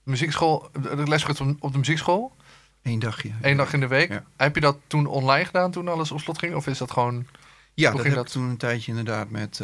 muziekschool, 0.03 0.69
de 0.81 1.09
les 1.09 1.41
op, 1.41 1.57
op 1.59 1.73
de 1.73 1.79
muziekschool. 1.79 2.37
Eén 2.83 2.99
dagje. 2.99 3.31
Eén 3.41 3.57
dag 3.57 3.73
in 3.73 3.81
de 3.81 3.87
week. 3.87 4.09
Ja. 4.09 4.25
Heb 4.37 4.55
je 4.55 4.61
dat 4.61 4.79
toen 4.87 5.07
online 5.07 5.45
gedaan 5.45 5.71
toen 5.71 5.89
alles 5.89 6.11
op 6.11 6.21
slot 6.21 6.39
ging? 6.39 6.55
Of 6.55 6.67
is 6.67 6.79
dat 6.79 6.91
gewoon... 6.91 7.27
Ja, 7.75 7.91
dat 7.91 8.01
ging 8.01 8.15
heb 8.15 8.25
dat? 8.25 8.27
ik 8.27 8.33
toen 8.33 8.49
een 8.49 8.57
tijdje 8.57 8.91
inderdaad 8.91 9.31
met, 9.31 9.61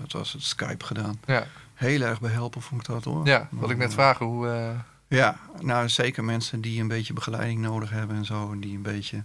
het 0.00 0.12
was 0.12 0.32
het 0.32 0.42
Skype 0.42 0.84
gedaan. 0.84 1.20
Ja, 1.26 1.46
Heel 1.74 2.00
erg 2.00 2.20
behelpen 2.20 2.62
vond 2.62 2.80
ik 2.80 2.86
dat 2.86 3.04
hoor. 3.04 3.26
ja 3.26 3.48
wil 3.50 3.70
ik 3.70 3.76
net 3.76 3.92
vragen. 3.92 4.26
Hoe, 4.26 4.74
Ja, 5.08 5.38
nou 5.60 5.88
zeker 5.88 6.24
mensen 6.24 6.60
die 6.60 6.80
een 6.80 6.88
beetje 6.88 7.12
begeleiding 7.12 7.60
nodig 7.60 7.90
hebben 7.90 8.16
en 8.16 8.24
zo. 8.24 8.52
En 8.52 8.60
die 8.60 8.76
een 8.76 8.82
beetje 8.82 9.24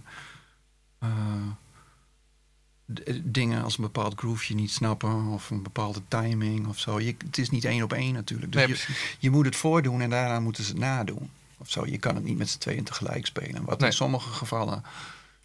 dingen 3.22 3.62
als 3.62 3.76
een 3.78 3.82
bepaald 3.84 4.18
grooveje 4.18 4.54
niet 4.54 4.70
snappen. 4.70 5.26
Of 5.26 5.50
een 5.50 5.62
bepaalde 5.62 6.00
timing 6.08 6.66
of 6.66 6.78
zo. 6.78 7.00
Je, 7.00 7.14
het 7.26 7.38
is 7.38 7.50
niet 7.50 7.64
één 7.64 7.82
op 7.82 7.92
één 7.92 8.14
natuurlijk. 8.14 8.52
Dus 8.52 8.66
nee, 8.66 8.76
je, 8.76 9.16
je 9.18 9.30
moet 9.30 9.44
het 9.44 9.56
voordoen 9.56 10.00
en 10.00 10.10
daarna 10.10 10.40
moeten 10.40 10.64
ze 10.64 10.70
het 10.70 10.78
nadoen. 10.80 11.30
Of 11.58 11.70
zo. 11.70 11.86
Je 11.86 11.98
kan 11.98 12.14
het 12.14 12.24
niet 12.24 12.38
met 12.38 12.48
z'n 12.50 12.58
tweeën 12.58 12.84
tegelijk 12.84 13.26
spelen. 13.26 13.64
Wat 13.64 13.78
Nee. 13.80 13.88
in 13.88 13.94
sommige 13.96 14.28
gevallen 14.28 14.82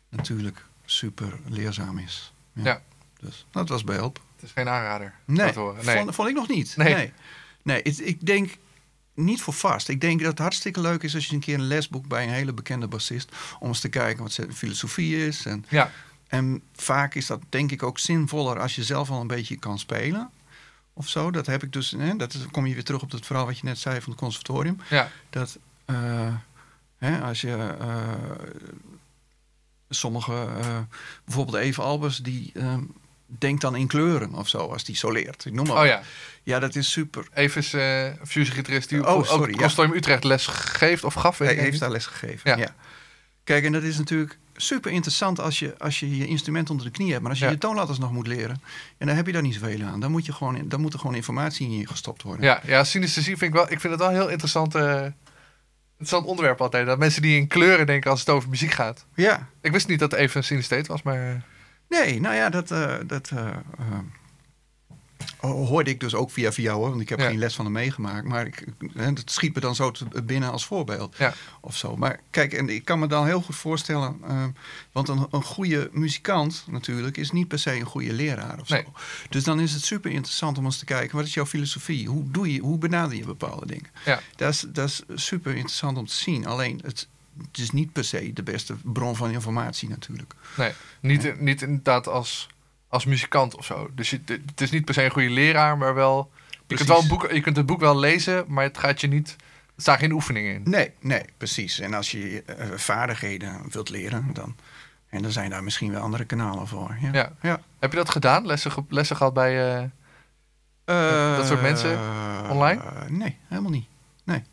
natuurlijk 0.09 0.65
super 0.85 1.39
leerzaam 1.47 1.97
is. 1.97 2.33
Ja. 2.53 2.81
Dus 3.19 3.45
dat 3.51 3.69
was 3.69 3.83
behulp. 3.83 4.21
Het 4.35 4.45
is 4.45 4.51
geen 4.51 4.69
aanrader. 4.69 5.13
Nee, 5.25 5.53
horen. 5.53 5.83
Vond, 5.83 6.15
vond 6.15 6.29
ik 6.29 6.35
nog 6.35 6.47
niet. 6.47 6.77
Nee. 6.77 6.93
Nee, 6.93 7.11
nee. 7.63 7.79
het- 7.83 8.07
ik 8.07 8.25
denk 8.25 8.57
niet 9.13 9.41
voor 9.41 9.53
vast. 9.53 9.89
Ik 9.89 10.01
denk 10.01 10.19
dat 10.19 10.29
het 10.29 10.39
hartstikke 10.39 10.81
leuk 10.81 11.03
is 11.03 11.15
als 11.15 11.25
je 11.27 11.33
een 11.33 11.39
keer 11.39 11.53
een 11.53 11.67
les 11.67 11.89
boekt 11.89 12.07
bij 12.07 12.23
een 12.23 12.29
hele 12.33 12.53
bekende 12.53 12.87
bassist. 12.87 13.31
Om 13.59 13.67
eens 13.67 13.79
te 13.79 13.89
kijken 13.89 14.23
wat 14.23 14.31
zijn 14.31 14.53
filosofie 14.53 15.25
is. 15.27 15.45
En, 15.45 15.65
Ja, 15.69 15.91
en 16.28 16.61
vaak 16.75 17.15
is 17.15 17.25
dat 17.25 17.41
denk 17.49 17.71
ik 17.71 17.84
ook 17.84 17.99
zinvoller 17.99 18.59
als 18.59 18.75
je 18.75 18.84
zelf 18.84 19.09
al 19.09 19.21
een 19.21 19.28
beetje 19.28 19.55
kan 19.57 19.80
spelen. 19.80 20.30
Of 20.93 21.07
zo. 21.07 21.32
Dat 21.32 21.45
heb 21.45 21.63
ik 21.63 21.73
dus. 21.73 21.91
Hè, 21.97 22.15
dat 22.15 22.34
is, 22.34 22.45
kom 22.51 22.65
je 22.65 22.73
weer 22.73 22.84
terug 22.84 23.01
op 23.01 23.11
het 23.11 23.25
verhaal 23.25 23.45
wat 23.45 23.57
je 23.57 23.65
net 23.65 23.78
zei 23.78 24.01
van 24.01 24.11
het 24.11 24.21
conservatorium. 24.21 24.80
ja, 24.89 25.11
Dat 25.30 25.57
eh, 25.86 26.34
hè, 26.97 27.21
als 27.21 27.41
je. 27.41 27.75
eh, 27.80 28.13
sommige. 29.89 30.34
eh, 30.61 30.80
bijvoorbeeld 31.25 31.57
Eve 31.57 31.82
Albers, 31.82 32.17
die. 32.17 32.51
ehm, 32.53 32.82
denk 33.25 33.61
dan 33.61 33.75
in 33.75 33.88
kleuren 33.88 34.34
of 34.34 34.47
zo, 34.47 34.57
als 34.57 34.84
die 34.84 34.95
soleert. 34.95 35.45
Ik 35.45 35.53
noem 35.53 35.67
maar. 35.67 35.78
Oh 35.82 35.86
ja, 35.86 36.01
Ja, 36.43 36.59
dat 36.59 36.75
is 36.75 36.91
super. 36.91 37.28
even 37.34 37.61
is 37.61 37.73
uh, 37.73 38.88
die 38.88 39.05
Oh, 39.07 39.09
ook 39.15 39.25
sorry, 39.25 39.51
ja. 39.51 39.57
Consortium 39.57 39.95
Utrecht 39.97 40.23
les 40.23 40.47
geeft 40.47 41.03
of 41.03 41.13
gaf. 41.13 41.38
Hij 41.38 41.55
heeft 41.55 41.80
daar 41.80 41.91
les 41.91 42.05
gegeven. 42.05 42.49
Ja. 42.51 42.57
Ja. 42.57 42.75
Kijk, 43.43 43.63
en 43.65 43.71
dat 43.71 43.84
is 43.84 43.97
natuurlijk 43.97 44.38
super 44.59 44.91
interessant 44.91 45.39
als 45.39 45.59
je, 45.59 45.75
als 45.77 45.99
je 45.99 46.17
je 46.17 46.27
instrument 46.27 46.69
onder 46.69 46.85
de 46.85 46.91
knie 46.91 47.09
hebt. 47.09 47.21
Maar 47.21 47.29
als 47.29 47.39
je 47.39 47.45
Ja. 47.45 47.51
je 47.51 47.57
toonladders 47.57 47.99
nog 47.99 48.11
moet 48.11 48.27
leren, 48.27 48.61
en 48.97 49.07
dan 49.07 49.15
heb 49.15 49.25
je 49.25 49.31
daar 49.31 49.41
niet 49.41 49.53
zoveel 49.53 49.81
aan. 49.85 49.99
Dan 49.99 50.11
moet, 50.11 50.25
je 50.25 50.33
gewoon, 50.33 50.67
dan 50.67 50.81
moet 50.81 50.93
er 50.93 50.99
gewoon 50.99 51.15
informatie 51.15 51.67
in 51.67 51.77
je 51.77 51.87
gestopt 51.87 52.21
worden. 52.23 52.45
Ja, 52.45 52.61
ja, 52.65 52.83
synesthesie 52.83 53.37
vind 53.37 53.53
ik 53.53 53.57
wel. 53.59 53.71
Ik 53.71 53.79
vind 53.79 53.93
het 53.93 54.01
wel 54.01 54.09
een 54.11 54.15
heel 54.15 54.29
interessant, 54.29 54.75
eh, 54.75 55.03
interessant 55.91 56.25
onderwerp 56.25 56.61
altijd. 56.61 56.85
Dat 56.85 56.97
mensen 56.99 57.21
die 57.21 57.37
in 57.37 57.47
kleuren 57.47 57.85
denken 57.85 58.11
als 58.11 58.19
het 58.19 58.29
over 58.29 58.49
muziek 58.49 58.71
gaat. 58.71 59.05
Ja. 59.15 59.47
Ik 59.61 59.71
wist 59.71 59.87
niet 59.87 59.99
dat 59.99 60.11
het 60.11 60.19
even 60.19 60.37
een 60.37 60.43
synestheet 60.43 60.87
was, 60.87 61.01
maar. 61.01 61.29
eh, 61.29 61.35
Nee, 61.89 62.19
nou 62.19 62.35
ja, 62.35 62.49
dat, 62.49 62.71
eh, 62.71 62.95
dat 63.05 63.31
hoorde 65.39 65.89
ik 65.89 65.99
dus 65.99 66.15
ook 66.15 66.32
via 66.32 66.51
via 66.51 66.74
hoor. 66.74 66.89
Want 66.89 67.01
ik 67.01 67.09
heb 67.09 67.20
Ja. 67.20 67.28
geen 67.28 67.38
les 67.38 67.55
van 67.55 67.65
hem 67.65 67.74
meegemaakt. 67.74 68.26
Maar 68.28 68.45
ik, 68.45 68.65
dat 68.93 69.32
schiet 69.32 69.55
me 69.55 69.61
dan 69.61 69.76
zo 69.76 69.91
te- 69.91 70.22
binnen 70.24 70.51
als 70.51 70.65
voorbeeld. 70.65 71.15
Ja. 71.18 71.34
Of 71.61 71.78
zo. 71.78 71.95
Maar 71.95 72.20
kijk, 72.30 72.53
en 72.53 72.70
ik 72.70 72.86
kan 72.86 72.99
me 72.99 73.07
dan 73.07 73.26
heel 73.26 73.41
goed 73.41 73.55
voorstellen. 73.55 74.15
eh, 74.28 74.43
want 74.91 75.09
een, 75.09 75.28
een 75.32 75.43
goede 75.43 75.89
muzikant 75.91 76.63
natuurlijk 76.70 77.18
is 77.18 77.32
niet 77.32 77.47
per 77.47 77.59
se 77.59 77.74
een 77.76 77.86
goede 77.86 78.13
leraar 78.13 78.59
of 78.59 78.70
Nee. 78.70 78.84
zo. 78.84 78.93
Dus 79.30 79.43
dan 79.43 79.59
is 79.59 79.74
het 79.74 79.84
super 79.84 80.11
interessant 80.11 80.57
om 80.57 80.65
eens 80.65 80.78
te 80.80 80.86
kijken. 80.86 81.15
Wat 81.18 81.26
is 81.26 81.34
jouw 81.34 81.45
filosofie? 81.45 82.07
Hoe, 82.07 82.32
doe 82.32 82.53
je, 82.53 82.59
hoe 82.59 82.78
benader 82.78 83.18
je 83.18 83.26
bepaalde 83.26 83.65
dingen? 83.65 83.89
Ja. 84.05 84.20
Dat 84.36 84.53
is, 84.53 84.65
dat 84.68 84.88
is 84.88 85.03
super 85.26 85.51
interessant 85.55 85.97
om 85.97 86.05
te 86.05 86.13
zien. 86.13 86.45
Alleen, 86.45 86.80
het, 86.84 87.07
het 87.47 87.57
is 87.57 87.72
niet 87.72 87.93
per 87.93 88.03
se 88.03 88.34
de 88.34 88.43
beste 88.43 88.76
bron 88.84 89.15
van 89.15 89.32
informatie 89.32 89.89
natuurlijk. 89.89 90.34
Nee, 90.57 90.72
niet, 91.01 91.39
niet 91.41 91.61
inderdaad 91.61 92.07
als, 92.07 92.47
als 92.88 93.05
muzikant 93.05 93.55
of 93.55 93.65
zo. 93.65 93.89
Dus 93.95 94.09
je, 94.09 94.21
het 94.25 94.61
is 94.61 94.71
niet 94.71 94.85
per 94.85 94.93
se 94.93 95.03
een 95.03 95.11
goede 95.11 95.29
leraar, 95.29 95.77
maar 95.77 95.93
wel. 95.93 96.31
Je 96.67 96.75
kunt, 96.75 96.88
wel 96.88 97.01
een 97.01 97.07
boek, 97.07 97.31
je 97.31 97.41
kunt 97.41 97.55
het 97.57 97.65
boek 97.65 97.79
wel 97.79 97.97
lezen, 97.99 98.45
maar 98.47 98.63
het 98.63 98.77
gaat 98.77 99.01
je 99.01 99.07
niet. 99.07 99.35
Er 99.75 99.81
staan 99.83 99.97
geen 99.97 100.11
oefeningen 100.11 100.53
in. 100.53 100.61
Nee, 100.65 100.91
nee, 100.99 101.21
precies. 101.38 101.79
En 101.79 101.93
als 101.93 102.11
je 102.11 102.43
eh, 102.43 102.67
vaardigheden 102.75 103.61
wilt 103.71 103.89
leren, 103.89 104.29
dan, 104.33 104.55
en 105.09 105.21
dan 105.21 105.31
zijn 105.31 105.49
daar 105.49 105.63
misschien 105.63 105.91
wel 105.91 106.01
andere 106.01 106.25
kanalen 106.25 106.67
voor. 106.67 106.97
Ja. 107.01 107.09
Ja. 107.13 107.31
ja. 107.41 107.61
Heb 107.79 107.91
je 107.91 107.97
dat 107.97 108.09
gedaan? 108.09 108.45
Lessen, 108.45 108.71
ge- 108.71 108.83
lessen 108.89 109.15
gehad 109.15 109.33
bij. 109.33 109.75
eh, 110.85 111.38
Dat 111.38 111.47
soort 111.47 111.61
mensen 111.61 111.91
Eh, 111.97 112.49
online? 112.51 112.81
nee, 113.07 113.38
helemaal 113.47 113.71
niet. 113.71 113.88
Nee. 114.23 114.43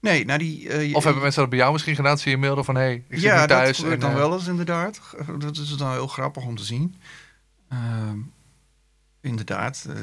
Nee, 0.00 0.24
nou 0.24 0.38
die... 0.38 0.68
eh, 0.68 0.94
of 0.94 1.04
hebben 1.04 1.22
mensen 1.22 1.40
dat 1.40 1.50
bij 1.50 1.58
jou 1.58 1.72
misschien 1.72 1.94
gedaan? 1.94 2.18
Ze 2.18 2.30
je 2.30 2.36
mailden 2.36 2.64
van: 2.64 2.74
hé, 2.74 2.80
hey, 2.80 2.94
ik 2.94 3.04
zit 3.08 3.20
ja, 3.20 3.40
nu 3.40 3.46
thuis. 3.46 3.66
dat 3.66 3.76
gebeurt 3.76 3.94
en, 3.94 4.00
dan 4.00 4.10
eh, 4.10 4.16
wel 4.16 4.32
eens 4.32 4.46
inderdaad. 4.46 5.00
Dat 5.38 5.56
is 5.56 5.76
dan 5.76 5.92
heel 5.92 6.06
grappig 6.06 6.44
om 6.44 6.56
te 6.56 6.64
zien. 6.64 6.94
Ehm, 7.68 8.18
inderdaad, 9.20 9.86
eh, 9.88 9.94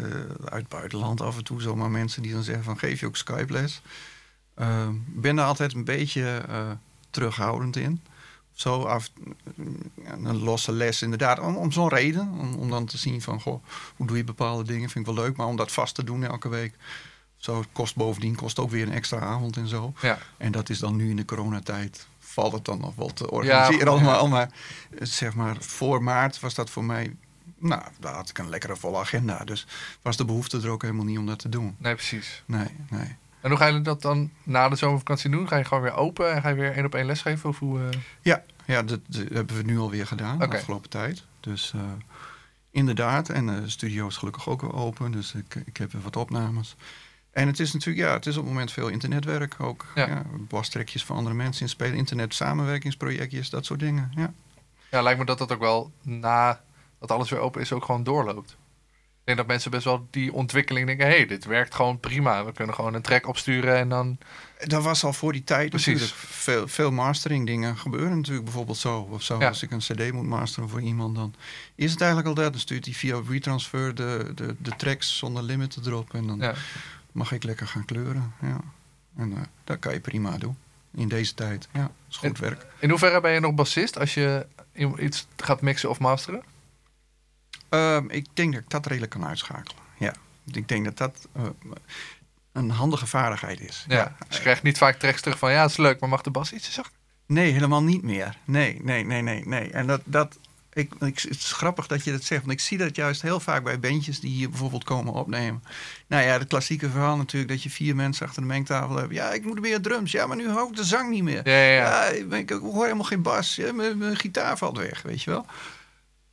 uit 0.45 0.61
het 0.61 0.67
buitenland 0.67 1.21
af 1.21 1.37
en 1.37 1.43
toe 1.43 1.61
zomaar 1.61 1.91
mensen 1.91 2.21
die 2.21 2.31
dan 2.33 2.43
zeggen 2.43 2.63
van 2.63 2.77
geef 2.77 2.99
je 2.99 3.05
ook 3.05 3.15
Skype 3.15 3.53
les. 3.53 3.81
Ik 5.13 5.21
ben 5.21 5.35
daar 5.35 5.45
altijd 5.45 5.73
een 5.73 5.83
beetje 5.83 6.43
eh, 6.47 6.71
terughoudend 7.09 7.75
in. 7.75 8.01
Zo 8.53 8.83
af, 8.83 9.11
een 10.23 10.37
losse 10.37 10.71
les 10.71 11.01
inderdaad, 11.01 11.39
om, 11.39 11.55
om 11.55 11.71
zo'n 11.71 11.89
reden. 11.89 12.31
Om, 12.31 12.53
om 12.53 12.69
dan 12.69 12.85
te 12.85 12.97
zien 12.97 13.21
van, 13.21 13.41
goh, 13.41 13.63
hoe 13.95 14.07
doe 14.07 14.17
je 14.17 14.23
bepaalde 14.23 14.63
dingen, 14.63 14.89
vind 14.89 15.07
ik 15.07 15.15
wel 15.15 15.23
leuk. 15.23 15.35
Maar 15.35 15.47
om 15.47 15.55
dat 15.55 15.71
vast 15.71 15.95
te 15.95 16.03
doen 16.03 16.23
elke 16.23 16.49
week, 16.49 16.73
zo 17.37 17.63
kost 17.71 17.95
bovendien, 17.95 18.35
kost 18.35 18.59
ook 18.59 18.69
weer 18.69 18.87
een 18.87 18.93
extra 18.93 19.19
avond 19.19 19.57
en 19.57 19.67
zo. 19.67 19.93
Ja, 20.01 20.17
En 20.37 20.51
dat 20.51 20.69
is 20.69 20.79
dan 20.79 20.95
nu 20.95 21.09
in 21.09 21.15
de 21.15 21.25
coronatijd, 21.25 22.07
valt 22.19 22.53
het 22.53 22.65
dan 22.65 22.79
nog 22.79 22.95
wel 22.95 23.13
te 23.13 23.31
organiseren 23.31 23.85
Ja, 23.85 23.91
allemaal. 23.91 24.27
Maar 24.27 24.49
eh, 24.89 25.05
zeg 25.05 25.33
maar, 25.35 25.55
voor 25.59 26.03
maart 26.03 26.39
was 26.39 26.53
dat 26.53 26.69
voor 26.69 26.83
mij, 26.83 27.15
nou, 27.57 27.83
daar 27.99 28.13
had 28.13 28.29
ik 28.29 28.37
een 28.37 28.49
lekkere 28.49 28.75
volle 28.75 28.97
agenda. 28.97 29.43
Dus 29.43 29.67
was 30.01 30.17
de 30.17 30.25
behoefte 30.25 30.61
er 30.61 30.69
ook 30.69 30.81
helemaal 30.81 31.05
niet 31.05 31.17
om 31.17 31.25
dat 31.25 31.39
te 31.39 31.49
doen. 31.49 31.75
nee, 31.79 31.93
precies. 31.93 32.43
Nee, 32.45 32.67
nee. 32.89 33.15
En 33.41 33.51
hoe 33.51 33.59
ga 33.59 33.65
je 33.65 33.81
dat 33.81 34.01
dan 34.01 34.31
na 34.43 34.69
de 34.69 34.75
zomervakantie 34.75 35.29
doen? 35.29 35.47
Ga 35.47 35.55
je 35.55 35.63
gewoon 35.63 35.83
weer 35.83 35.93
open 35.93 36.33
en 36.33 36.41
ga 36.41 36.49
je 36.49 36.55
weer 36.55 36.71
één 36.75 36.85
op 36.85 36.95
één 36.95 37.05
lesgeven? 37.05 37.49
Of 37.49 37.59
hoe, 37.59 37.79
eh? 37.79 37.99
Ja, 38.21 38.43
ja 38.65 38.83
dat, 38.83 38.99
dat 39.07 39.23
hebben 39.31 39.55
we 39.55 39.63
nu 39.63 39.79
alweer 39.79 40.07
gedaan 40.07 40.39
de 40.39 40.47
afgelopen 40.47 40.89
tijd. 40.89 41.23
Dus 41.39 41.71
eh, 41.75 41.81
inderdaad, 42.71 43.29
en 43.29 43.49
eh, 43.49 43.61
de 43.61 43.69
studio 43.69 44.07
is 44.07 44.17
gelukkig 44.17 44.49
ook 44.49 44.61
weer 44.61 44.73
open. 44.73 45.11
Dus 45.11 45.33
ik, 45.33 45.55
ik 45.65 45.77
heb 45.77 45.91
weer 45.91 46.01
wat 46.01 46.15
opnames. 46.15 46.75
En 47.31 47.47
het 47.47 47.59
is 47.59 47.73
natuurlijk, 47.73 48.07
ja, 48.07 48.13
het 48.13 48.25
is 48.25 48.37
op 48.37 48.43
het 48.43 48.51
moment 48.51 48.71
veel 48.71 48.87
internetwerk 48.87 49.55
ook. 49.59 49.85
Ja. 49.95 50.07
Ja. 50.07 50.23
bastrekjes 50.37 51.05
van 51.05 51.17
andere 51.17 51.35
mensen 51.35 51.61
inspelen, 51.61 51.95
internet 51.95 52.33
samenwerkingsprojectjes, 52.33 53.49
dat 53.49 53.65
soort 53.65 53.79
dingen. 53.79 54.11
Ja. 54.15 54.33
Ja, 54.91 55.01
lijkt 55.01 55.19
me 55.19 55.25
dat 55.25 55.37
dat 55.37 55.51
ook 55.51 55.59
wel 55.59 55.91
na 56.01 56.61
dat 56.99 57.11
alles 57.11 57.29
weer 57.29 57.39
open 57.39 57.61
is 57.61 57.71
ook 57.71 57.85
gewoon 57.85 58.03
doorloopt. 58.03 58.57
Ik 59.19 59.31
denk 59.35 59.37
dat 59.37 59.55
mensen 59.55 59.71
best 59.71 59.83
wel 59.83 60.07
die 60.11 60.33
ontwikkeling 60.33 60.87
denken... 60.87 61.07
hé, 61.07 61.15
hey, 61.15 61.25
dit 61.25 61.45
werkt 61.45 61.75
gewoon 61.75 61.99
prima. 61.99 62.45
We 62.45 62.51
kunnen 62.51 62.75
gewoon 62.75 62.93
een 62.93 63.01
track 63.01 63.27
opsturen 63.27 63.75
en 63.77 63.89
dan... 63.89 64.17
Dat 64.65 64.83
was 64.83 65.03
al 65.03 65.13
voor 65.13 65.31
die 65.33 65.43
tijd 65.43 65.69
Precies. 65.69 65.87
natuurlijk. 65.93 66.17
Veel, 66.19 66.67
veel 66.67 66.91
mastering 66.91 67.45
dingen 67.45 67.77
gebeuren 67.77 68.15
natuurlijk 68.15 68.43
bijvoorbeeld 68.45 68.77
zo. 68.77 69.07
Of 69.11 69.21
zo. 69.23 69.39
Ja. 69.39 69.47
Als 69.47 69.63
ik 69.63 69.71
een 69.71 69.79
cd 69.79 70.11
moet 70.11 70.25
masteren 70.25 70.69
voor 70.69 70.81
iemand, 70.81 71.15
dan 71.15 71.33
is 71.75 71.91
het 71.91 71.99
eigenlijk 72.01 72.29
al 72.29 72.43
dat. 72.43 72.51
Dan 72.51 72.61
stuurt 72.61 72.85
hij 72.85 72.93
via 72.93 73.21
retransfer 73.29 73.95
de, 73.95 74.31
de, 74.35 74.55
de 74.59 74.75
tracks 74.75 75.17
zonder 75.17 75.43
limit 75.43 75.77
erop. 75.85 76.13
En 76.13 76.27
dan 76.27 76.39
Ja. 76.39 76.53
mag 77.11 77.31
ik 77.31 77.43
lekker 77.43 77.67
gaan 77.67 77.85
kleuren. 77.85 78.33
Ja. 78.41 78.59
En 79.17 79.33
eh, 79.35 79.41
dat 79.63 79.79
kan 79.79 79.93
je 79.93 79.99
prima 79.99 80.37
doen. 80.37 80.57
In 80.95 81.07
deze 81.07 81.33
tijd. 81.33 81.67
Ja, 81.73 81.91
is 82.09 82.17
goed 82.17 82.39
werk. 82.39 82.65
In 82.79 82.89
hoeverre 82.89 83.21
ben 83.21 83.31
je 83.31 83.39
nog 83.39 83.53
bassist 83.53 83.99
als 83.99 84.13
je 84.13 84.45
iets 84.97 85.27
gaat 85.37 85.61
mixen 85.61 85.89
of 85.89 85.99
masteren? 85.99 86.43
Ehm, 87.75 88.09
ik 88.09 88.27
denk 88.33 88.53
dat 88.53 88.61
ik 88.61 88.69
dat 88.69 88.85
redelijk 88.85 89.11
kan 89.11 89.25
uitschakelen. 89.25 89.83
Ja. 89.97 90.13
Ik 90.51 90.67
denk 90.67 90.85
dat 90.85 90.97
dat 90.97 91.27
eh, 91.33 91.43
een 92.51 92.69
handige 92.69 93.07
vaardigheid 93.07 93.59
is. 93.59 93.85
Ja. 93.87 94.15
Dus 94.27 94.37
je 94.37 94.41
krijgt 94.41 94.63
niet 94.63 94.77
vaak 94.77 94.99
tracks 94.99 95.21
terug 95.21 95.37
van... 95.37 95.51
ja, 95.51 95.61
het 95.61 95.71
is 95.71 95.77
leuk, 95.77 95.99
maar 95.99 96.09
mag 96.09 96.21
de 96.21 96.31
bas 96.31 96.53
iets 96.53 96.73
zachter? 96.73 96.93
Nee, 97.25 97.51
helemaal 97.51 97.83
niet 97.83 98.03
meer. 98.03 98.37
Nee, 98.45 98.79
nee, 98.83 99.05
nee, 99.05 99.21
nee, 99.21 99.47
nee. 99.47 99.71
En 99.71 99.87
dat, 99.87 100.01
dat 100.05 100.37
ik, 100.75 100.93
ik, 100.99 101.19
het 101.19 101.29
is 101.29 101.51
grappig 101.51 101.87
dat 101.87 102.03
je 102.03 102.11
dat 102.11 102.23
zegt, 102.23 102.41
want 102.41 102.53
ik 102.53 102.59
zie 102.59 102.77
dat 102.77 102.95
juist 102.95 103.21
heel 103.21 103.39
vaak 103.39 103.63
bij 103.63 103.79
bandjes 103.79 104.19
die 104.19 104.31
hier 104.31 104.49
bijvoorbeeld 104.49 104.83
komen 104.83 105.13
opnemen. 105.13 105.63
Nou 106.07 106.23
ja, 106.23 106.31
het 106.31 106.47
klassieke 106.47 106.89
verhaal 106.89 107.17
natuurlijk 107.17 107.51
dat 107.51 107.63
je 107.63 107.69
vier 107.69 107.95
mensen 107.95 108.25
achter 108.25 108.41
de 108.41 108.47
mengtafel 108.47 108.95
hebt. 108.95 109.13
Ja, 109.13 109.31
ik 109.31 109.45
moet 109.45 109.59
meer 109.59 109.81
drums. 109.81 110.11
Ja, 110.11 110.27
maar 110.27 110.37
nu 110.37 110.49
hou 110.49 110.69
ik 110.69 110.75
de 110.75 110.83
zang 110.83 111.09
niet 111.09 111.23
meer. 111.23 111.49
Ja, 111.49 111.55
ja, 111.55 112.09
ja. 112.09 112.37
ik, 112.37 112.49
hoor 112.49 112.83
helemaal 112.83 113.03
geen 113.03 113.21
bas. 113.21 113.55
Ja, 113.55 113.73
mijn, 113.73 113.97
mijn 113.97 114.15
gitaar 114.15 114.57
valt 114.57 114.77
weg, 114.77 115.01
weet 115.01 115.23
je 115.23 115.29
wel. 115.29 115.45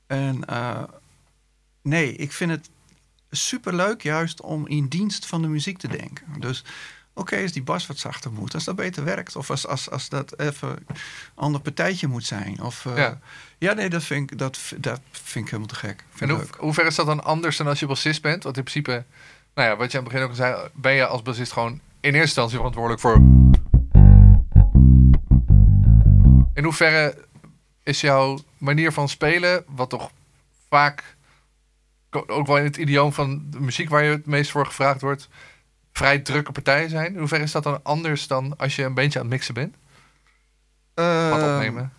En 0.07 0.45
eh, 0.45 0.83
nee, 1.83 2.17
ik 2.17 2.33
vind 2.33 2.51
het 2.51 2.71
superleuk 3.31 4.03
juist 4.03 4.41
om 4.41 4.67
in 4.67 4.89
dienst 4.89 5.27
van 5.27 5.43
de 5.43 5.49
muziek 5.49 5.79
te 5.79 5.89
denken. 5.89 6.27
Dus 6.39 6.65
oké, 7.15 7.43
als 7.43 7.53
die 7.53 7.63
bas 7.63 7.87
wat 7.87 7.99
zachter 7.99 8.33
moet, 8.33 8.55
als 8.55 8.65
dat 8.65 8.77
beter 8.77 9.05
werkt. 9.05 9.37
Of 9.37 9.51
als, 9.51 9.67
als, 9.67 9.91
als 9.91 10.09
dat 10.09 10.39
even 10.39 10.69
een 10.69 10.97
ander 11.35 11.61
partijtje 11.61 12.07
moet 12.07 12.25
zijn. 12.25 12.63
Of, 12.63 12.87
eh, 12.87 12.97
Ja. 12.97 13.21
ja. 13.59 13.73
nee, 13.73 13.91
dat 13.91 14.05
vind, 14.05 14.31
ik, 14.31 14.39
dat, 14.39 14.59
dat 14.77 15.01
vind 15.11 15.45
ik 15.45 15.51
helemaal 15.51 15.67
te 15.67 15.75
gek. 15.75 16.05
Vind 16.11 16.31
En 16.31 16.37
hoe, 16.37 16.47
hoe 16.59 16.75
ver 16.75 16.87
is 16.87 16.95
dat 16.95 17.07
dan 17.07 17.25
anders 17.25 17.57
dan 17.57 17.67
als 17.67 17.81
je 17.81 17.87
bassist 17.87 18.23
bent? 18.23 18.43
Want 18.43 18.57
in 18.57 18.63
principe, 18.63 19.05
nou 19.55 19.69
ja, 19.69 19.77
wat 19.77 19.93
je 19.93 19.99
aan 19.99 20.05
het 20.05 20.13
begin 20.13 20.29
ook 20.29 20.33
al 20.33 20.37
zei... 20.37 20.69
ben 20.75 20.93
je 20.93 21.07
als 21.07 21.23
bassist 21.23 21.53
gewoon 21.53 21.73
in 21.73 21.81
eerste 22.15 22.19
instantie 22.19 22.57
verantwoordelijk 22.57 23.01
voor... 23.01 23.17
In 26.55 26.65
hoeverre 26.65 27.27
is 27.83 28.01
jouw 28.01 28.39
manier 28.59 28.93
van 28.93 29.09
spelen, 29.09 29.65
wat 29.67 29.91
toch 29.91 30.11
vaak 30.69 31.17
ook 32.17 32.47
wel 32.47 32.57
in 32.59 32.65
het 32.65 32.77
idioom 32.77 33.13
van 33.13 33.43
de 33.51 33.61
muziek 33.61 33.89
waar 33.89 34.05
je 34.05 34.11
het 34.11 34.27
meest 34.27 34.51
voor 34.51 34.67
gevraagd 34.67 35.01
wordt, 35.01 35.29
vrij 35.93 36.19
drukke 36.19 36.53
partijen 36.53 36.91
zijn? 36.91 37.13
In 37.13 37.19
hoeverre 37.19 37.43
is 37.45 37.53
dat 37.53 37.63
dan 37.63 37.81
anders 37.83 38.27
dan 38.27 38.57
als 38.57 38.77
je 38.77 38.83
een 38.85 38.95
beetje 38.95 39.19
aan 39.19 39.25
het 39.25 39.35
mixen 39.35 39.55
bent? 39.55 39.75
Wat 40.95 41.41
Eh, 41.41 41.55
opnemen? 41.55 41.93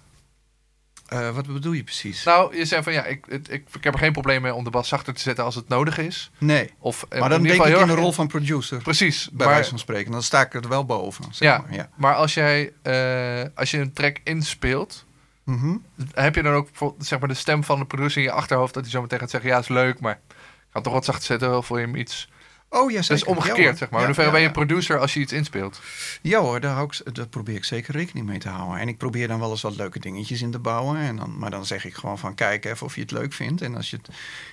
eh, 1.07 1.29
wat 1.29 1.47
bedoel 1.47 1.71
je 1.73 1.83
precies? 1.83 2.23
Nou, 2.23 2.57
je 2.57 2.65
zei 2.65 2.83
van 2.83 2.93
ja, 2.93 3.03
ik, 3.05 3.27
ik, 3.27 3.47
ik, 3.47 3.63
heb 3.83 3.93
er 3.93 3.99
geen 3.99 4.11
probleem 4.11 4.41
mee 4.41 4.53
om 4.53 4.63
de 4.63 4.69
bas 4.69 4.87
zachter 4.87 5.13
te 5.13 5.21
zetten 5.21 5.43
als 5.43 5.55
het 5.55 5.67
nodig 5.67 5.97
is. 5.97 6.31
nee, 6.37 6.71
Of, 6.79 7.05
eh, 7.09 7.19
maar 7.19 7.29
dan 7.29 7.37
in 7.41 7.47
denk 7.47 7.65
ik 7.65 7.77
in 7.79 7.87
de 7.87 7.93
rol 7.93 8.11
van 8.11 8.27
producer. 8.27 8.81
Precies, 8.81 9.29
Bij 9.31 9.45
maar, 9.45 9.55
wijze 9.55 9.69
van 9.69 9.79
spreken. 9.79 10.11
Dan 10.11 10.23
sta 10.23 10.41
ik 10.41 10.53
er 10.53 10.67
wel 10.67 10.85
boven. 10.85 11.23
Zeg 11.31 11.39
ja, 11.49 11.57
maar. 11.57 11.73
Ja. 11.73 11.89
maar 11.95 12.15
als 12.15 12.33
jij 12.33 12.73
eh, 12.81 13.45
als 13.55 13.71
je 13.71 13.77
een 13.77 13.93
track 13.93 14.17
inspeelt, 14.23 15.05
Mhm. 15.43 15.75
heb 16.13 16.35
je 16.35 16.43
dan 16.43 16.53
ook 16.53 16.69
zeg 16.97 17.19
maar 17.19 17.27
de 17.27 17.33
stem 17.33 17.63
van 17.63 17.79
de 17.79 17.85
producer 17.85 18.17
in 18.21 18.27
je 18.27 18.33
achterhoofd 18.33 18.73
dat 18.73 18.83
hij 18.83 18.91
zo 18.91 19.01
meteen 19.01 19.19
gaat 19.19 19.29
zeggen 19.29 19.49
ja, 19.49 19.57
is 19.57 19.67
leuk, 19.67 19.99
maar 19.99 20.19
ik 20.27 20.35
ga 20.69 20.81
toch 20.81 20.93
wat 20.93 21.05
zachter 21.05 21.25
zetten, 21.25 21.49
wel 21.49 21.63
voor 21.63 21.79
je 21.79 21.85
hem 21.85 21.95
iets. 21.95 22.27
Oh 22.73 22.91
ja, 22.91 23.01
zeker. 23.01 23.25
Dus 23.25 23.35
omgekeerd, 23.35 23.71
Ja, 23.71 23.75
zeg 23.75 23.89
maar. 23.89 24.01
Ja, 24.01 24.23
ja, 24.23 24.31
ben 24.31 24.39
je 24.41 24.47
ja. 24.47 24.51
producer 24.51 24.99
als 24.99 25.13
je 25.13 25.19
iets 25.19 25.31
inspeelt? 25.33 25.81
Ja 26.21 26.39
hoor, 26.39 26.59
daar, 26.59 26.73
hou 26.73 26.85
ik, 26.85 27.15
daar 27.15 27.27
probeer 27.27 27.55
ik 27.55 27.63
zeker 27.63 27.93
rekening 27.95 28.25
mee 28.25 28.39
te 28.39 28.49
houden. 28.49 28.79
En 28.79 28.87
ik 28.87 28.97
probeer 28.97 29.27
dan 29.27 29.39
wel 29.39 29.49
eens 29.49 29.61
wat 29.61 29.75
leuke 29.75 29.99
dingetjes 29.99 30.41
in 30.41 30.51
te 30.51 30.59
bouwen. 30.59 30.97
En 30.97 31.15
dan, 31.15 31.37
maar 31.37 31.51
dan 31.51 31.65
zeg 31.65 31.85
ik 31.85 31.93
gewoon 31.93 32.17
van 32.17 32.35
kijk 32.35 32.65
even 32.65 32.85
of 32.85 32.95
je 32.95 33.01
het 33.01 33.11
leuk 33.11 33.33
vindt. 33.33 33.61
En 33.61 33.75
als 33.75 33.89
je 33.89 33.97
het 33.97 34.09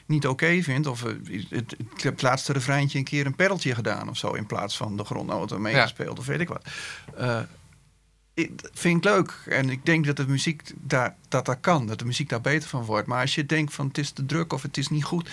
niet 0.07 0.27
oké 0.27 0.63
vindt, 0.63 0.87
of 0.87 1.05
eh, 1.05 1.13
het, 1.51 1.73
ik 1.95 2.01
heb 2.03 2.13
het 2.13 2.23
laatste 2.23 2.53
refreintje 2.53 2.99
een 2.99 3.05
keer 3.05 3.27
een 3.27 3.37
peddeltje 3.37 3.75
gedaan 3.75 4.09
of 4.09 4.17
zo. 4.17 4.33
In 4.33 4.47
plaats 4.47 4.77
van 4.77 4.97
de 4.97 5.05
grondnoten 5.05 5.61
meegespeeld 5.61 6.19
of 6.19 6.27
weet 6.27 6.41
ik 6.41 6.49
wat. 6.49 6.67
Ik, 7.17 7.49
vind 8.73 8.97
ik 8.97 9.05
leuk. 9.05 9.35
En 9.47 9.71
ik 9.71 9.87
denk 9.87 10.07
dat 10.07 10.17
de 10.17 10.27
muziek 10.29 10.63
daar, 10.77 11.17
dat, 11.29 11.45
dat 11.47 11.61
kan. 11.61 11.87
Dat 11.87 11.99
de 11.99 12.05
muziek 12.05 12.29
daar 12.29 12.41
beter 12.41 12.69
van 12.69 12.85
wordt. 12.85 13.07
Maar 13.07 13.21
als 13.21 13.35
je 13.35 13.47
denkt 13.47 13.75
van 13.75 13.87
het 13.87 13.99
is 13.99 14.11
te 14.11 14.27
druk 14.27 14.53
of 14.53 14.63
het 14.63 14.77
is 14.77 14.89
niet 14.89 15.05
goed. 15.05 15.31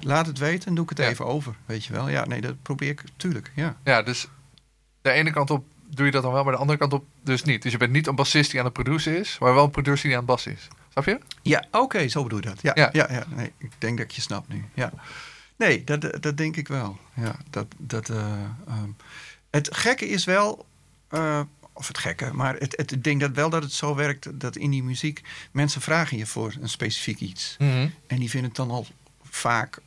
Laat 0.00 0.26
het 0.26 0.38
weten 0.38 0.68
en 0.68 0.74
doe 0.74 0.84
ik 0.84 0.90
het 0.90 0.98
Ja. 0.98 1.08
even 1.08 1.26
over. 1.26 1.54
Weet 1.66 1.84
je 1.84 1.92
wel. 1.92 2.08
Ja, 2.08 2.26
nee, 2.26 2.40
dat 2.40 2.62
probeer 2.62 2.88
ik. 2.90 3.02
Tuurlijk, 3.16 3.52
ja. 3.54 3.76
Ja, 3.84 4.02
dus 4.02 4.28
de 5.02 5.10
ene 5.10 5.30
kant 5.30 5.50
op 5.50 5.64
doe 5.86 6.06
je 6.06 6.12
dat 6.12 6.22
dan 6.22 6.32
wel, 6.32 6.42
maar 6.44 6.52
de 6.52 6.58
andere 6.58 6.78
kant 6.78 6.92
op 6.92 7.04
dus 7.22 7.42
niet. 7.42 7.62
Dus 7.62 7.72
je 7.72 7.78
bent 7.78 7.92
niet 7.92 8.06
een 8.06 8.14
bassist 8.14 8.50
die 8.50 8.58
aan 8.58 8.64
het 8.64 8.74
produceren 8.74 9.20
is, 9.20 9.36
maar 9.40 9.54
wel 9.54 9.64
een 9.64 9.70
producer 9.70 10.02
die 10.08 10.12
aan 10.12 10.22
het 10.22 10.26
bas 10.30 10.46
is. 10.46 10.68
Snap 10.92 11.04
je? 11.04 11.18
Ja, 11.42 11.64
oké, 11.70 12.08
zo 12.08 12.22
bedoel 12.22 12.38
je 12.40 12.46
dat. 12.46 12.58
Ja, 12.62 12.72
Ja. 12.74 12.88
ja. 12.92 13.06
Ja, 13.10 13.24
Nee, 13.28 13.52
ik 13.58 13.70
denk 13.78 13.96
dat 13.96 14.06
ik 14.06 14.12
je 14.12 14.20
snapt 14.20 14.48
nu. 14.48 14.64
Ja. 14.74 14.92
Nee, 15.56 15.84
dat, 15.84 16.22
dat 16.22 16.36
denk 16.36 16.56
ik 16.56 16.68
wel. 16.68 16.98
Ja, 17.14 17.36
dat, 17.50 17.66
dat, 17.78 18.08
eh, 18.08 18.16
ehm, 18.66 18.88
het 19.50 19.76
gekke 19.76 20.08
is 20.08 20.24
wel, 20.24 20.66
eh, 21.08 21.40
of 21.80 21.88
het 21.88 21.98
gekke, 21.98 22.32
maar 22.32 22.54
het, 22.56 22.76
het, 22.76 22.92
ik 22.92 23.04
denk 23.04 23.20
dat 23.20 23.30
wel 23.34 23.50
dat 23.50 23.62
het 23.62 23.72
zo 23.72 23.94
werkt 23.94 24.40
dat 24.40 24.56
in 24.56 24.70
die 24.70 24.82
muziek 24.82 25.22
mensen 25.52 25.80
vragen 25.80 26.16
je 26.18 26.26
voor 26.26 26.54
een 26.60 26.68
specifiek 26.68 27.20
iets. 27.20 27.56
En 28.06 28.18
die 28.18 28.30
vinden 28.30 28.48
het 28.48 28.56
dan 28.58 28.70
al 28.70 28.86
vaak 29.22 29.78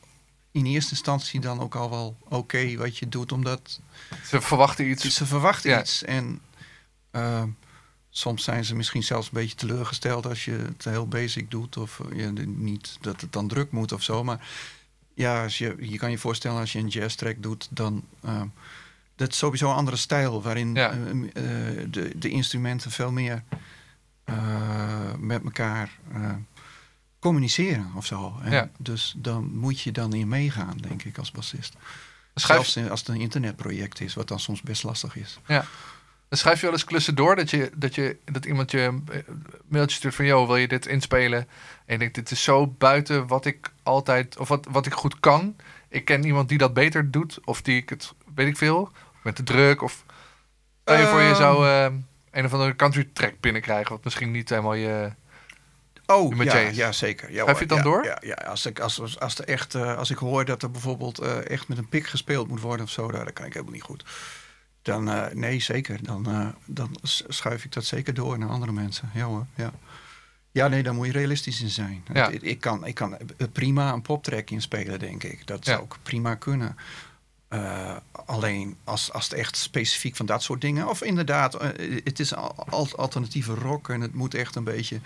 in 0.52 0.66
eerste 0.66 0.90
instantie 0.90 1.40
dan 1.40 1.60
ook 1.60 1.74
al 1.74 1.90
wel 1.90 2.16
oké 2.28 2.76
wat 2.76 2.98
je 2.98 3.08
doet, 3.08 3.32
omdat 3.32 3.80
Ze 4.26 4.40
verwachten 4.40 4.90
iets. 4.90 5.14
ze 5.14 5.26
verwachten 5.26 5.70
Ja. 5.70 5.80
iets. 5.80 6.04
En 6.04 6.40
ehm, 7.10 7.48
soms 8.10 8.44
zijn 8.44 8.64
ze 8.64 8.74
misschien 8.74 9.02
zelfs 9.02 9.26
een 9.26 9.32
beetje 9.34 9.56
teleurgesteld 9.56 10.26
als 10.26 10.44
je 10.44 10.52
het 10.52 10.84
heel 10.84 11.08
basic 11.08 11.50
doet. 11.50 11.76
Of 11.76 12.00
eh, 12.00 12.18
je, 12.18 12.30
niet 12.46 12.96
dat 13.00 13.20
het 13.20 13.32
dan 13.32 13.48
druk 13.48 13.70
moet 13.70 13.92
of 13.92 14.02
zo. 14.02 14.24
Maar 14.24 14.48
ja, 15.14 15.42
als 15.42 15.58
je, 15.58 15.76
je 15.80 15.98
kan 15.98 16.10
je 16.10 16.18
voorstellen 16.18 16.60
als 16.60 16.72
je 16.72 16.78
een 16.78 16.88
jazz 16.88 17.14
track 17.14 17.42
doet, 17.42 17.68
dan. 17.70 18.04
ehm, 18.24 18.46
dat 19.16 19.28
is 19.28 19.38
sowieso 19.38 19.68
een 19.70 19.76
andere 19.76 19.96
stijl 19.96 20.42
waarin 20.42 20.74
Ja. 20.74 20.90
eh, 20.90 20.98
eh, 21.00 21.86
de, 21.90 22.12
de 22.18 22.28
instrumenten 22.28 22.90
veel 22.90 23.12
meer 23.12 23.42
eh, 24.24 25.14
met 25.18 25.44
elkaar 25.44 25.90
communiceren 27.18 27.90
of 27.94 28.06
zo. 28.06 28.38
En 28.42 28.50
Ja. 28.52 28.70
Dus 28.78 29.14
dan 29.16 29.56
moet 29.56 29.80
je 29.80 29.92
dan 29.92 30.12
in 30.12 30.28
meegaan, 30.28 30.76
denk 30.76 31.02
ik, 31.02 31.18
als 31.18 31.30
bassist. 31.30 31.74
Schrijf, 32.34 32.66
Zelfs 32.66 32.90
als 32.90 33.00
het 33.00 33.08
een 33.08 33.20
internetproject 33.20 34.00
is, 34.00 34.14
wat 34.14 34.28
dan 34.28 34.40
soms 34.40 34.62
best 34.62 34.82
lastig 34.82 35.16
is. 35.16 35.38
dan 36.28 36.38
schrijf 36.38 36.56
je 36.60 36.66
wel 36.66 36.74
eens 36.74 36.84
klussen 36.84 37.14
door 37.14 37.36
dat, 37.36 37.50
je, 37.50 37.70
dat, 37.74 37.94
je, 37.94 38.16
dat 38.24 38.44
iemand 38.44 38.70
je 38.70 38.80
een 38.80 39.08
mailtje 39.68 39.96
stuurt 39.96 40.14
van... 40.14 40.24
joh, 40.24 40.46
wil 40.46 40.56
je 40.56 40.68
dit 40.68 40.86
inspelen? 40.86 41.38
En 41.86 41.92
je 41.92 41.98
denkt, 41.98 42.14
dit 42.14 42.30
is 42.30 42.42
zo 42.42 42.66
buiten 42.66 43.26
wat 43.26 43.44
ik 43.44 43.72
altijd... 43.82 44.38
of 44.38 44.48
wat, 44.48 44.66
wat 44.70 44.86
ik 44.86 44.92
goed 44.92 45.20
kan. 45.20 45.56
Ik 45.88 46.04
ken 46.04 46.24
iemand 46.24 46.48
die 46.48 46.58
dat 46.58 46.74
beter 46.74 47.10
doet. 47.10 47.38
Of 47.44 47.62
die 47.62 47.76
ik 47.76 47.88
het, 47.88 48.12
weet 48.34 48.48
ik 48.48 48.56
veel, 48.56 48.92
met 49.24 49.36
de 49.36 49.42
druk. 49.42 49.82
Of 49.82 50.04
stel 50.82 50.96
je 50.96 51.06
voor 51.06 51.20
je 51.20 51.28
Ehm. 51.28 51.36
zou 51.36 51.66
eh, 51.66 51.84
een 52.30 52.44
of 52.44 52.52
andere 52.52 52.76
country 52.76 53.08
track 53.12 53.40
binnenkrijgen... 53.40 53.90
wat 53.90 54.04
misschien 54.04 54.30
niet 54.30 54.48
helemaal 54.48 54.74
je... 54.74 55.12
Oh, 56.06 56.42
ja, 56.42 56.58
ja, 56.58 56.92
zeker. 56.92 57.32
Ja, 57.32 57.42
Schrijf 57.42 57.56
je 57.58 57.64
het 57.64 57.68
dan 57.68 57.78
ja, 57.78 57.84
door? 57.84 58.04
Ja, 58.04 58.18
ja 58.20 58.34
als, 58.34 58.66
ik, 58.66 58.80
als, 58.80 59.00
als, 59.00 59.20
als, 59.20 59.38
er 59.38 59.44
echt, 59.44 59.74
eh, 59.74 59.96
als 59.96 60.10
ik 60.10 60.18
hoor 60.18 60.44
dat 60.44 60.62
er 60.62 60.70
bijvoorbeeld 60.70 61.18
eh, 61.18 61.50
echt 61.50 61.68
met 61.68 61.78
een 61.78 61.88
pik 61.88 62.06
gespeeld 62.06 62.48
moet 62.48 62.60
worden 62.60 62.86
of 62.86 62.92
zo, 62.92 63.06
nou, 63.06 63.24
dat 63.24 63.32
kan 63.32 63.44
ik 63.44 63.52
helemaal 63.52 63.74
niet 63.74 63.82
goed. 63.82 64.04
Dan, 64.82 65.10
eh, 65.10 65.32
nee, 65.32 65.60
zeker. 65.60 66.02
Dan, 66.02 66.54
dan 66.64 66.96
schuif 67.02 67.64
ik 67.64 67.72
dat 67.72 67.84
zeker 67.84 68.14
door 68.14 68.38
naar 68.38 68.48
andere 68.48 68.72
mensen. 68.72 69.10
Ja 69.14 69.24
hoor, 69.24 69.46
ja. 69.54 69.72
Ja, 70.50 70.68
nee, 70.68 70.82
daar 70.82 70.94
moet 70.94 71.06
je 71.06 71.12
realistisch 71.12 71.60
in 71.60 71.68
zijn. 71.68 72.04
Ja. 72.12 72.28
Ik, 72.28 72.42
ik 72.42 72.60
kan, 72.60 72.86
ik 72.86 72.94
kan 72.94 73.16
prima 73.52 73.92
een 73.92 74.02
poptrack 74.02 74.50
inspelen, 74.50 74.98
denk 74.98 75.22
ik. 75.22 75.46
Dat 75.46 75.64
zou 75.64 75.82
ik 75.82 75.94
prima 76.02 76.34
kunnen. 76.34 76.76
Eh, 77.54 77.96
alleen 78.26 78.76
als, 78.84 79.12
als 79.12 79.24
het 79.24 79.32
echt 79.32 79.56
specifiek 79.56 80.16
van 80.16 80.26
dat 80.26 80.42
soort 80.42 80.60
dingen. 80.60 80.88
Of 80.88 81.02
inderdaad, 81.02 81.54
eh, 81.54 82.00
het 82.04 82.20
is 82.20 82.34
al, 82.34 82.54
al- 82.68 82.88
alternatieve 82.96 83.54
rock 83.54 83.88
en 83.88 84.00
het 84.00 84.14
moet 84.14 84.34
echt 84.34 84.54
een 84.56 84.64
beetje 84.64 85.00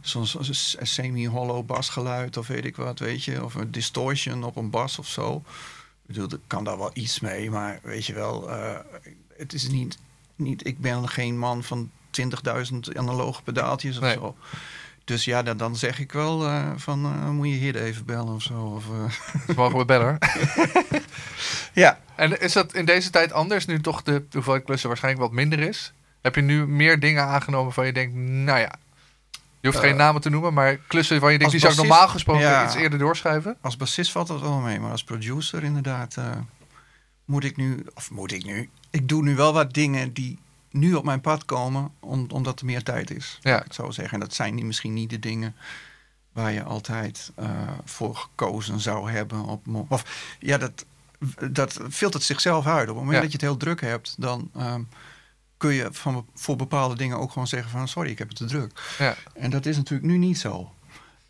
zo'n 0.00 0.26
s- 0.26 0.76
semi-hollow 0.80 1.66
basgeluid 1.66 2.36
of 2.36 2.46
weet 2.46 2.64
ik 2.64 2.76
wat, 2.76 2.98
weet 2.98 3.24
je. 3.24 3.44
Of 3.44 3.54
een 3.54 3.70
distortion 3.70 4.44
op 4.44 4.56
een 4.56 4.70
bas 4.70 4.98
of 4.98 5.06
zo. 5.08 5.36
Ik 5.36 6.14
bedoel, 6.14 6.32
ik 6.32 6.40
kan 6.46 6.64
daar 6.64 6.78
wel 6.78 6.90
iets 6.92 7.20
mee, 7.20 7.50
maar 7.50 7.80
weet 7.82 8.06
je 8.06 8.14
wel, 8.14 8.50
eh, 8.50 8.76
het 9.36 9.52
is 9.52 9.68
niet, 9.68 9.98
niet. 10.36 10.66
Ik 10.66 10.78
ben 10.80 11.08
geen 11.08 11.38
man 11.38 11.62
van 11.64 11.90
20.000 12.10 12.96
analoge 12.96 13.42
pedaaltjes 13.42 13.96
of 13.96 14.02
Nee. 14.02 14.14
zo. 14.14 14.36
Dus 15.08 15.24
ja, 15.24 15.42
dan, 15.42 15.56
dan 15.56 15.76
zeg 15.76 16.00
ik 16.00 16.12
wel 16.12 16.46
eh, 16.46 16.70
van, 16.76 17.04
eh, 17.04 17.28
moet 17.28 17.48
je 17.48 17.54
hier 17.54 17.76
even 17.76 18.04
bellen 18.04 18.34
of 18.34 18.42
zo. 18.42 18.60
Of, 18.60 18.84
eh. 18.84 19.44
Dus 19.46 19.56
mogen 19.56 19.78
we 19.78 19.84
bellen. 19.84 20.18
Ja. 21.72 22.00
En 22.14 22.40
is 22.40 22.52
dat 22.52 22.74
in 22.74 22.84
deze 22.84 23.10
tijd 23.10 23.32
anders, 23.32 23.66
nu 23.66 23.80
toch 23.80 24.02
de 24.02 24.24
hoeveelheid 24.30 24.64
klussen 24.64 24.88
waarschijnlijk 24.88 25.24
wat 25.24 25.34
minder 25.34 25.58
is? 25.58 25.92
Heb 26.22 26.34
je 26.34 26.40
nu 26.40 26.66
meer 26.66 27.00
dingen 27.00 27.22
aangenomen 27.24 27.72
van 27.72 27.86
je 27.86 27.92
denkt, 27.92 28.14
nou 28.14 28.58
ja, 28.58 28.72
je 29.60 29.68
hoeft 29.68 29.78
geen 29.78 29.96
namen 29.96 30.20
te 30.20 30.30
noemen, 30.30 30.54
maar 30.54 30.76
klussen 30.76 31.20
van 31.20 31.32
je 31.32 31.38
denkt, 31.38 31.52
die 31.52 31.60
zou 31.60 31.72
ik 31.72 31.78
normaal 31.78 32.08
gesproken 32.08 32.42
ja. 32.42 32.64
iets 32.64 32.74
eerder 32.74 32.98
doorschuiven? 32.98 33.56
Als 33.60 33.76
bassist 33.76 34.12
valt 34.12 34.26
dat 34.26 34.40
wel 34.40 34.58
mee, 34.58 34.80
maar 34.80 34.90
als 34.90 35.04
producer 35.04 35.64
inderdaad 35.64 36.16
moet 37.24 37.44
ik 37.44 37.56
nu, 37.56 37.86
of 37.94 38.10
moet 38.10 38.32
ik 38.32 38.44
nu, 38.44 38.70
ik 38.90 39.08
doe 39.08 39.22
nu 39.22 39.36
wel 39.36 39.52
wat 39.52 39.74
dingen 39.74 40.12
die 40.12 40.38
nu 40.78 40.94
op 40.94 41.04
mijn 41.04 41.20
pad 41.20 41.44
komen, 41.44 41.90
om, 42.00 42.26
omdat 42.32 42.60
er 42.60 42.66
meer 42.66 42.82
tijd 42.82 43.10
is. 43.10 43.38
Ja. 43.42 43.56
ik 43.58 43.64
het 43.64 43.74
zo 43.74 43.90
zeggen. 43.90 44.14
En 44.14 44.20
dat 44.20 44.34
zijn 44.34 44.66
misschien 44.66 44.92
niet 44.94 45.10
de 45.10 45.18
dingen 45.18 45.54
waar 46.32 46.52
je 46.52 46.62
altijd 46.62 47.32
eh, 47.34 47.50
voor 47.84 48.16
gekozen 48.16 48.80
zou 48.80 49.10
hebben. 49.10 49.44
Op, 49.44 49.66
of 49.88 50.36
ja, 50.40 50.58
dat, 50.58 50.84
dat 51.50 51.80
filtert 51.90 52.22
zichzelf 52.22 52.66
uit. 52.66 52.80
Op 52.82 52.86
het 52.86 53.04
moment 53.04 53.14
Ja. 53.14 53.20
dat 53.20 53.30
je 53.30 53.36
het 53.36 53.46
heel 53.46 53.56
druk 53.56 53.80
hebt, 53.80 54.14
dan 54.18 54.50
ehm, 54.56 54.82
kun 55.56 55.72
je 55.72 55.88
van, 55.90 56.26
voor 56.34 56.56
bepaalde 56.56 56.96
dingen 56.96 57.18
ook 57.18 57.32
gewoon 57.32 57.46
zeggen 57.46 57.70
van 57.70 57.88
sorry, 57.88 58.10
ik 58.10 58.18
heb 58.18 58.28
het 58.28 58.36
te 58.36 58.44
druk. 58.44 58.94
Ja. 58.98 59.16
En 59.34 59.50
dat 59.50 59.66
is 59.66 59.76
natuurlijk 59.76 60.08
nu 60.10 60.18
niet 60.18 60.38
zo. 60.38 60.72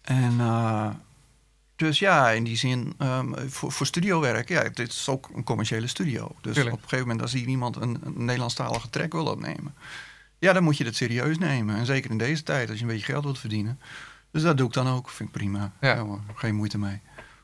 En 0.03 0.41
eh, 0.41 0.91
dus 1.79 1.99
ja, 1.99 2.31
in 2.31 2.45
die 2.45 2.57
zin, 2.57 2.95
ehm, 2.99 3.49
voor, 3.49 3.73
voor 3.73 3.87
studiowerk, 3.87 4.49
ja, 4.49 4.69
dit 4.69 4.93
is 4.93 5.09
ook 5.09 5.29
een 5.35 5.45
commerciële 5.45 5.87
studio. 5.87 6.35
Dus 6.41 6.55
Tuurlijk. 6.55 6.75
op 6.75 6.83
een 6.83 6.89
gegeven 6.89 7.07
moment, 7.07 7.23
als 7.23 7.33
hier 7.33 7.47
iemand 7.47 7.77
een, 7.77 7.99
een 8.05 8.25
Nederlandstalige 8.25 8.91
track 8.91 9.13
wil 9.13 9.27
opnemen, 9.27 9.75
ja, 10.39 10.53
dan 10.53 10.63
moet 10.63 10.77
je 10.77 10.85
dat 10.85 10.95
serieus 10.95 11.39
nemen. 11.39 11.77
En 11.77 11.87
zeker 11.87 12.11
in 12.11 12.19
deze 12.19 12.43
tijd, 12.43 12.69
als 12.69 12.79
je 12.79 12.85
een 12.85 12.91
beetje 12.91 13.13
geld 13.13 13.25
wilt 13.25 13.39
verdienen. 13.39 13.81
Dus 14.31 14.43
dat 14.43 14.57
doe 14.57 14.67
ik 14.67 14.73
dan 14.73 14.89
ook, 14.89 15.11
vind 15.11 15.29
ik 15.29 15.35
prima. 15.35 15.73
Ja. 15.81 15.95
Ja. 15.95 15.99
hoor, 15.99 16.21
geen 16.35 16.55
moeite 16.55 16.79
mee. 16.79 17.01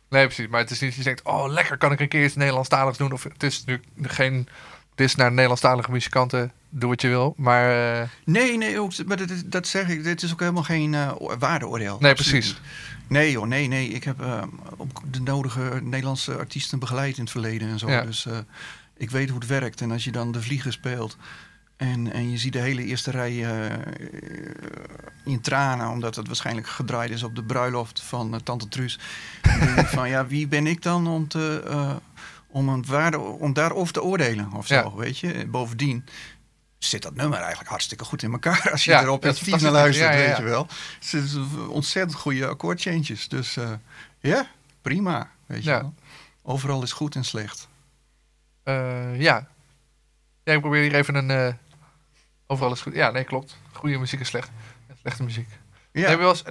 Nee, 0.08 0.24
precies. 0.26 0.48
Maar 0.48 0.60
het 0.60 0.70
is 0.70 0.80
niet 0.80 0.90
dat 0.90 0.98
je 0.98 1.04
denkt, 1.04 1.22
oh 1.22 1.48
lekker, 1.48 1.78
kan 1.78 1.92
ik 1.92 2.00
een 2.00 2.08
keer 2.08 2.24
iets 2.24 2.34
Nederlandstaligs 2.34 2.98
doen? 2.98 3.12
Of 3.12 3.22
het 3.22 3.42
is 3.42 3.64
nu 3.64 3.80
geen 4.02 4.48
dis 4.94 5.14
naar 5.14 5.30
Nederlandstalige 5.30 5.90
muzikanten, 5.90 6.52
doe 6.68 6.88
wat 6.88 7.00
je 7.00 7.08
wil. 7.08 7.34
Maar 7.36 7.98
eh, 8.00 8.08
Nee, 8.24 8.56
nee, 8.56 8.80
ook, 8.80 9.04
maar 9.06 9.16
dat, 9.16 9.30
is- 9.30 9.44
dat 9.44 9.66
zeg 9.66 9.88
ik, 9.88 10.04
dit 10.04 10.22
is 10.22 10.32
ook 10.32 10.40
helemaal 10.40 10.62
geen 10.62 10.94
o- 11.18 11.38
waardeoordeel. 11.38 11.96
nee, 12.00 12.10
Absoluut 12.10 12.40
precies. 12.40 12.60
Nee 13.08 13.30
joh, 13.30 13.46
nee, 13.46 13.68
nee. 13.68 13.88
Ik 13.88 14.04
heb 14.04 14.22
ook 14.76 15.00
de 15.12 15.20
nodige 15.20 15.80
Nederlandse 15.82 16.36
artiesten 16.36 16.78
begeleid 16.78 17.16
in 17.16 17.22
het 17.22 17.30
verleden 17.32 17.68
en 17.68 17.78
zo. 17.78 17.90
Ja. 17.90 18.00
Dus 18.00 18.26
ik 18.96 19.10
weet 19.10 19.28
hoe 19.28 19.38
het 19.38 19.48
werkt. 19.48 19.80
En 19.80 19.90
als 19.90 20.04
je 20.04 20.12
dan 20.12 20.32
de 20.32 20.42
vlieger 20.42 20.72
speelt 20.72 21.16
en, 21.76 22.12
en 22.12 22.30
je 22.30 22.38
ziet 22.38 22.52
de 22.52 22.58
hele 22.58 22.84
eerste 22.84 23.10
rij 23.10 23.46
in 25.24 25.40
tranen, 25.40 25.88
omdat 25.88 26.16
het 26.16 26.26
waarschijnlijk 26.26 26.66
gedraaid 26.68 27.10
is 27.10 27.22
op 27.22 27.34
de 27.34 27.44
bruiloft 27.44 28.02
van 28.02 28.40
Tante 28.44 28.68
Truus. 28.68 28.98
Van 29.84 30.08
ja, 30.08 30.26
wie 30.26 30.48
ben 30.48 30.66
ik 30.66 30.82
dan 30.82 31.06
om 31.06 31.28
te... 31.28 31.62
om, 32.54 32.68
een 32.68 32.84
waarde, 32.86 33.18
om 33.18 33.52
daarover 33.52 33.92
te 33.92 34.02
oordelen 34.02 34.52
of 34.52 34.66
zo, 34.66 34.74
Ja. 34.74 34.94
weet 34.94 35.18
je. 35.18 35.32
En 35.32 35.50
Bovendien 35.50 36.04
zit 36.78 37.02
dat 37.02 37.14
nummer 37.14 37.38
eigenlijk 37.38 37.68
hartstikke 37.68 38.04
goed 38.04 38.22
in 38.22 38.32
elkaar 38.32 38.68
als 38.72 38.84
je 38.84 38.90
Ja, 38.90 39.02
erop 39.02 39.24
actief 39.24 39.60
naar 39.60 39.70
luistert, 39.72 40.12
Ja, 40.14 40.18
weet 40.26 40.36
je 40.36 40.42
wel. 40.42 40.66
Het 41.00 41.12
is 41.12 41.32
een 41.32 41.68
ontzettend 41.68 42.14
goede 42.18 42.46
akkoordchanges. 42.46 43.28
Dus 43.28 43.56
eh, 43.56 43.70
ja, 44.18 44.46
prima, 44.82 45.30
weet 45.46 45.64
je 45.64 45.70
Ja. 45.70 45.80
wel. 45.80 45.94
Overal 46.42 46.82
is 46.82 46.92
goed 46.92 47.14
en 47.14 47.24
slecht. 47.24 47.68
Eh, 48.62 49.20
ja. 49.20 49.48
ja, 50.44 50.52
ik 50.52 50.60
probeer 50.60 50.82
hier 50.82 50.94
even 50.94 51.14
een... 51.14 51.30
eh, 51.30 51.54
overal 52.46 52.72
is 52.72 52.80
goed. 52.80 52.94
Ja, 52.94 53.10
nee, 53.10 53.24
klopt. 53.24 53.56
Goede 53.72 53.98
muziek 53.98 54.20
is 54.20 54.28
slecht. 54.28 54.50
Slechte 55.00 55.22
muziek. 55.22 55.48
Ja, 55.92 56.00
Neem 56.00 56.10
je 56.10 56.16
wel 56.16 56.28
eens, 56.30 56.42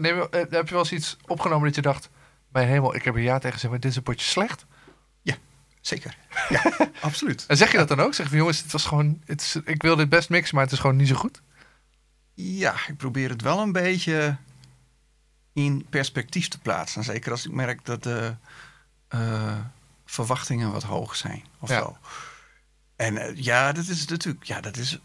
heb 0.50 0.68
je 0.68 0.74
wel 0.74 0.80
eens 0.80 0.92
iets 0.92 1.18
opgenomen 1.28 1.66
dat 1.66 1.76
je 1.76 1.82
dacht... 1.82 2.10
Mijn 2.48 2.68
hemel, 2.68 2.96
ik 2.96 3.04
heb 3.04 3.16
er 3.16 3.22
ja 3.22 3.36
tegen 3.38 3.52
gezegd, 3.54 3.72
maar 3.72 3.80
dit 3.82 3.92
is 3.92 3.98
een 3.98 4.04
potje 4.04 4.26
slecht. 4.28 4.66
Zeker. 5.88 6.18
Ja, 6.50 6.64
absoluut. 7.02 7.46
En 7.48 7.58
zeg 7.58 7.72
je 7.72 7.78
dat 7.78 7.88
dan 7.88 8.00
ook? 8.00 8.14
Zeg 8.14 8.26
je 8.26 8.30
van, 8.32 8.40
jongens, 8.40 8.62
het 8.62 8.72
was 8.72 8.86
gewoon... 8.86 9.22
Het 9.26 9.42
is, 9.42 9.56
ik 9.66 9.82
wil 9.82 9.96
dit 9.96 10.10
best 10.10 10.30
mixen, 10.30 10.56
maar 10.56 10.64
het 10.64 10.74
is 10.74 10.80
gewoon 10.80 10.96
niet 10.96 11.08
zo 11.08 11.16
goed. 11.16 11.42
Ja, 12.34 12.74
ik 12.88 12.98
probeer 12.98 13.30
het 13.30 13.42
wel 13.42 13.60
een 13.60 13.72
beetje 13.72 14.38
in 15.54 15.86
perspectief 15.90 16.48
te 16.48 16.60
plaatsen. 16.60 17.04
Zeker 17.04 17.32
als 17.32 17.46
ik 17.46 17.52
merk 17.52 17.86
dat 17.86 18.04
de 18.04 18.36
eh, 19.08 19.60
verwachtingen 20.06 20.72
wat 20.72 20.84
hoog 20.84 21.16
zijn. 21.16 21.44
Of 21.60 21.70
Ja. 21.70 21.80
zo. 21.80 21.98
En 22.96 23.18
eh, 23.18 23.36
ja, 23.36 23.72
dat 23.72 23.88
is 23.88 24.06
natuurlijk... 24.06 24.44
Ja, 24.46 24.62
dat 24.62 24.78
is... 24.78 25.00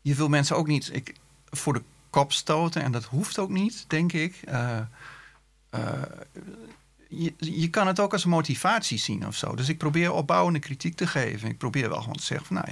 Je 0.00 0.14
wil 0.14 0.28
mensen 0.28 0.56
ook 0.56 0.66
niet 0.66 0.94
ik, 0.94 1.14
voor 1.50 1.72
de 1.72 1.82
kop 2.10 2.32
stoten. 2.32 2.82
En 2.82 2.92
dat 2.92 3.04
hoeft 3.04 3.38
ook 3.38 3.50
niet, 3.50 3.84
denk 3.88 4.12
ik. 4.12 4.40
Je, 7.14 7.34
je 7.38 7.70
kan 7.70 7.86
het 7.86 8.00
ook 8.00 8.12
als 8.12 8.24
motivatie 8.24 8.98
zien 8.98 9.26
of 9.26 9.36
zo. 9.36 9.54
Dus 9.54 9.68
ik 9.68 9.78
probeer 9.78 10.12
opbouwende 10.12 10.58
kritiek 10.58 10.96
te 10.96 11.06
geven. 11.06 11.48
Ik 11.48 11.58
probeer 11.58 11.88
wel 11.88 11.98
gewoon 12.00 12.16
te 12.16 12.22
zeggen 12.22 12.46
van, 12.46 12.56
nou 12.56 12.68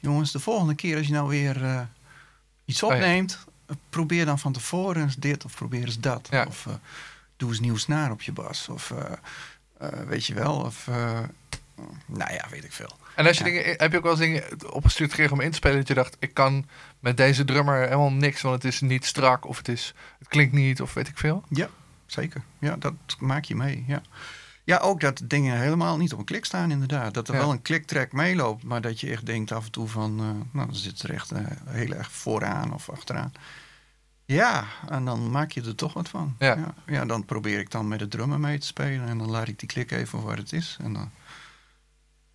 jongens, 0.00 0.32
de 0.32 0.38
volgende 0.40 0.74
keer 0.74 0.96
als 0.96 1.06
je 1.06 1.12
nou 1.12 1.28
weer 1.28 1.64
eh, 1.64 1.80
iets 2.64 2.82
Oh 2.82 2.90
ja. 2.90 2.96
opneemt, 2.96 3.38
probeer 3.90 4.24
dan 4.24 4.38
van 4.38 4.52
tevoren 4.52 5.02
eens 5.02 5.16
dit 5.16 5.44
of 5.44 5.54
probeer 5.54 5.84
eens 5.84 6.00
dat. 6.00 6.28
Ja. 6.30 6.44
Of 6.48 6.66
eh, 6.66 6.72
doe 7.36 7.48
eens 7.50 7.60
nieuw 7.60 7.76
snaar 7.76 8.10
op 8.10 8.22
je 8.22 8.32
bas. 8.32 8.68
Of 8.68 8.90
eh, 8.90 9.88
weet 10.06 10.26
je 10.26 10.34
wel, 10.34 10.54
of 10.56 10.86
nou 12.06 12.32
ja, 12.32 12.44
weet 12.50 12.64
ik 12.64 12.72
veel. 12.72 12.96
En 13.16 13.26
als 13.26 13.38
je 13.38 13.44
Ja. 13.44 13.50
dingen, 13.50 13.74
heb 13.76 13.90
je 13.90 13.96
ook 13.96 14.02
wel 14.02 14.12
eens 14.12 14.20
dingen 14.20 14.72
opgestuurd 14.72 15.10
gekregen 15.10 15.32
om 15.32 15.40
in 15.40 15.50
te 15.50 15.56
spelen 15.56 15.76
dat 15.76 15.88
je 15.88 15.94
dacht, 15.94 16.16
ik 16.18 16.34
kan 16.34 16.66
met 17.00 17.16
deze 17.16 17.44
drummer 17.44 17.80
helemaal 17.82 18.12
niks, 18.12 18.40
want 18.42 18.62
het 18.62 18.72
is 18.72 18.80
niet 18.80 19.04
strak 19.04 19.46
of 19.46 19.56
het, 19.56 19.68
is, 19.68 19.94
het 20.18 20.28
klinkt 20.28 20.52
niet 20.52 20.80
of 20.82 20.94
weet 20.94 21.08
ik 21.08 21.18
veel. 21.18 21.42
Ja, 21.48 21.68
zeker. 22.06 22.42
Ja, 22.58 22.76
dat 22.76 22.94
maak 23.18 23.44
je 23.44 23.56
mee. 23.56 23.84
Ja. 23.86 24.02
ja, 24.64 24.76
ook 24.78 25.00
dat 25.00 25.20
dingen 25.24 25.58
helemaal 25.60 25.96
niet 25.96 26.12
op 26.12 26.18
een 26.18 26.24
klik 26.24 26.44
staan, 26.44 26.70
inderdaad. 26.70 27.14
Dat 27.14 27.28
er 27.28 27.34
Ja. 27.34 27.40
wel 27.40 27.50
een 27.50 27.62
kliktrack 27.62 28.12
meeloopt, 28.12 28.62
maar 28.64 28.80
dat 28.80 29.00
je 29.00 29.10
echt 29.10 29.26
denkt 29.26 29.52
af 29.52 29.64
en 29.64 29.70
toe 29.72 29.88
van, 29.88 30.10
eh, 30.20 30.24
nou, 30.52 30.66
dan 30.66 30.74
zit 30.76 31.02
er 31.02 31.12
echt 31.14 31.30
eh, 31.30 31.44
heel 31.66 31.92
erg 31.92 32.10
vooraan 32.12 32.74
of 32.74 32.90
achteraan. 32.90 33.32
Ja, 34.24 34.64
en 34.88 35.04
dan 35.04 35.30
maak 35.30 35.50
je 35.50 35.62
er 35.62 35.74
toch 35.74 35.92
wat 35.92 36.08
van. 36.08 36.36
Ja. 36.38 36.56
Ja, 36.56 36.74
ja, 36.86 37.04
dan 37.04 37.24
probeer 37.24 37.58
ik 37.58 37.70
dan 37.70 37.88
met 37.88 37.98
de 37.98 38.08
drummer 38.08 38.40
mee 38.40 38.58
te 38.58 38.66
spelen 38.66 39.08
en 39.08 39.18
dan 39.18 39.30
laat 39.30 39.48
ik 39.48 39.58
die 39.58 39.68
klik 39.68 39.90
even 39.90 40.22
waar 40.22 40.36
het 40.36 40.52
is. 40.52 40.76
En 40.82 40.92
dan, 40.92 41.10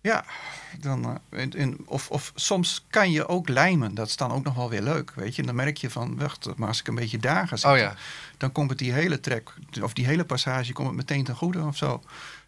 ja, 0.02 0.24
dan, 0.80 1.04
eh, 1.30 1.40
en, 1.42 1.50
en- 1.52 1.76
of, 1.86 2.10
of 2.10 2.32
soms 2.34 2.84
kan 2.90 3.10
je 3.10 3.28
ook 3.28 3.48
lijmen. 3.48 3.94
Dat 3.94 4.06
is 4.08 4.16
dan 4.16 4.32
ook 4.32 4.44
nog 4.44 4.54
wel 4.54 4.68
weer 4.70 4.82
leuk, 4.82 5.12
weet 5.14 5.36
je. 5.36 5.42
Dan 5.42 5.54
merk 5.54 5.76
je 5.76 5.90
van, 5.90 6.18
wacht, 6.18 6.48
maar 6.56 6.68
als 6.68 6.80
ik 6.80 6.88
een 6.88 6.94
beetje 6.94 7.18
ga 7.22 7.46
zitten 7.46 7.70
Oh 7.70 7.76
ja, 7.76 7.94
dan 8.36 8.52
komt 8.52 8.70
het 8.70 8.78
die 8.78 8.92
hele 8.92 9.20
track, 9.20 9.54
of 9.82 9.92
die 9.92 10.06
hele 10.06 10.24
passage, 10.24 10.72
komt 10.72 10.88
het 10.88 10.96
meteen 10.96 11.24
ten 11.24 11.36
goede 11.36 11.62
of 11.64 11.76
zo. 11.76 12.02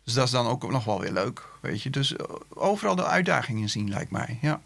Dus 0.04 0.14
dat 0.14 0.24
is 0.24 0.30
dan 0.30 0.46
ook 0.46 0.70
nog 0.70 0.84
wel 0.84 1.00
weer 1.00 1.12
leuk, 1.12 1.42
weet 1.60 1.82
je. 1.82 1.90
Dus 1.90 2.16
eh, 2.16 2.24
overal 2.48 2.94
de 2.94 3.04
uitdagingen 3.06 3.68
zien, 3.70 3.88
lijkt 3.88 4.10
mij. 4.10 4.38
Ja. 4.40 4.60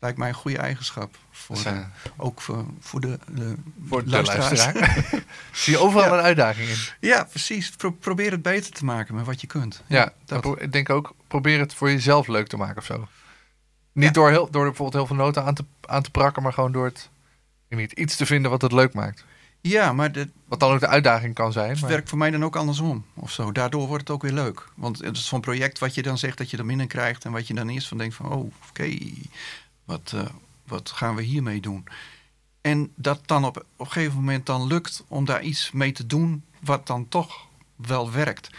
Lijkt 0.00 0.18
mij 0.18 0.28
een 0.28 0.34
goede 0.34 0.58
eigenschap. 0.58 1.16
Voor, 1.30 1.56
Dus, 1.56 1.64
eh, 1.64 1.78
ook 2.16 2.40
voor, 2.40 2.64
voor 2.80 3.00
de, 3.00 3.18
de, 3.32 3.54
voor 3.86 4.04
de 4.04 4.10
luisteraar. 4.10 4.74
Zie 5.52 5.72
je 5.72 5.78
overal 5.78 6.06
Ja. 6.12 6.18
een 6.18 6.24
uitdaging 6.24 6.68
in. 6.68 6.76
Ja, 7.00 7.24
precies. 7.24 7.70
Pro- 7.70 7.90
probeer 7.90 8.30
het 8.30 8.42
beter 8.42 8.72
te 8.72 8.84
maken 8.84 9.14
met 9.14 9.26
wat 9.26 9.40
je 9.40 9.46
kunt. 9.46 9.82
Ja, 9.86 10.04
dat- 10.04 10.14
maar 10.28 10.40
pro- 10.40 10.64
ik 10.64 10.72
denk 10.72 10.90
ook, 10.90 11.14
probeer 11.28 11.58
het 11.58 11.74
voor 11.74 11.90
jezelf 11.90 12.26
leuk 12.26 12.46
te 12.46 12.56
maken 12.56 12.76
of 12.76 12.84
zo. 12.84 13.08
Niet 13.92 14.04
Ja. 14.04 14.10
door, 14.10 14.30
heel, 14.30 14.50
door 14.50 14.64
bijvoorbeeld 14.64 14.92
heel 14.92 15.06
veel 15.16 15.24
noten 15.24 15.44
aan 15.44 15.54
te, 15.54 15.64
aan 15.80 16.02
te 16.02 16.10
prakken, 16.10 16.42
maar 16.42 16.52
gewoon 16.52 16.72
door 16.72 16.84
het, 16.84 17.08
niet, 17.68 17.92
iets 17.92 18.16
te 18.16 18.26
vinden 18.26 18.50
wat 18.50 18.62
het 18.62 18.72
leuk 18.72 18.92
maakt. 18.94 19.24
ja, 19.60 19.92
maar 19.92 20.10
het 20.12 20.28
Wat 20.48 20.60
dan 20.60 20.72
ook 20.72 20.80
de 20.80 20.86
uitdaging 20.86 21.34
kan 21.34 21.52
zijn. 21.52 21.76
Maar, 21.80 21.90
werkt 21.90 22.08
voor 22.08 22.18
mij 22.18 22.30
dan 22.30 22.44
ook 22.44 22.56
andersom 22.56 23.04
of 23.14 23.30
zo. 23.32 23.52
Daardoor 23.52 23.86
wordt 23.86 24.00
het 24.08 24.10
ook 24.10 24.22
weer 24.22 24.32
leuk. 24.32 24.68
Want 24.74 24.98
het 24.98 25.16
is 25.16 25.26
zo'n 25.26 25.40
project 25.40 25.78
wat 25.78 25.94
je 25.94 26.02
dan 26.02 26.18
zegt 26.18 26.38
dat 26.38 26.50
je 26.50 26.56
er 26.56 26.66
minder 26.66 26.86
krijgt... 26.86 27.24
en 27.24 27.32
wat 27.32 27.46
je 27.46 27.54
dan 27.54 27.68
eerst 27.68 27.88
van 27.88 27.98
denkt 27.98 28.14
van, 28.14 28.26
oh, 28.32 28.52
oké, 28.68 28.98
wat, 29.88 30.12
eh, 30.14 30.26
wat 30.66 30.90
gaan 30.90 31.14
we 31.14 31.22
hiermee 31.22 31.60
doen? 31.60 31.84
En 32.60 32.92
dat 32.94 33.20
dan 33.26 33.44
op, 33.44 33.56
op 33.56 33.86
een 33.86 33.92
gegeven 33.92 34.16
moment 34.16 34.46
dan 34.46 34.66
lukt 34.66 35.04
om 35.08 35.24
daar 35.24 35.42
iets 35.42 35.70
mee 35.70 35.92
te 35.92 36.06
doen... 36.06 36.44
wat 36.60 36.86
dan 36.86 37.08
toch 37.08 37.46
wel 37.76 38.12
werkt. 38.12 38.50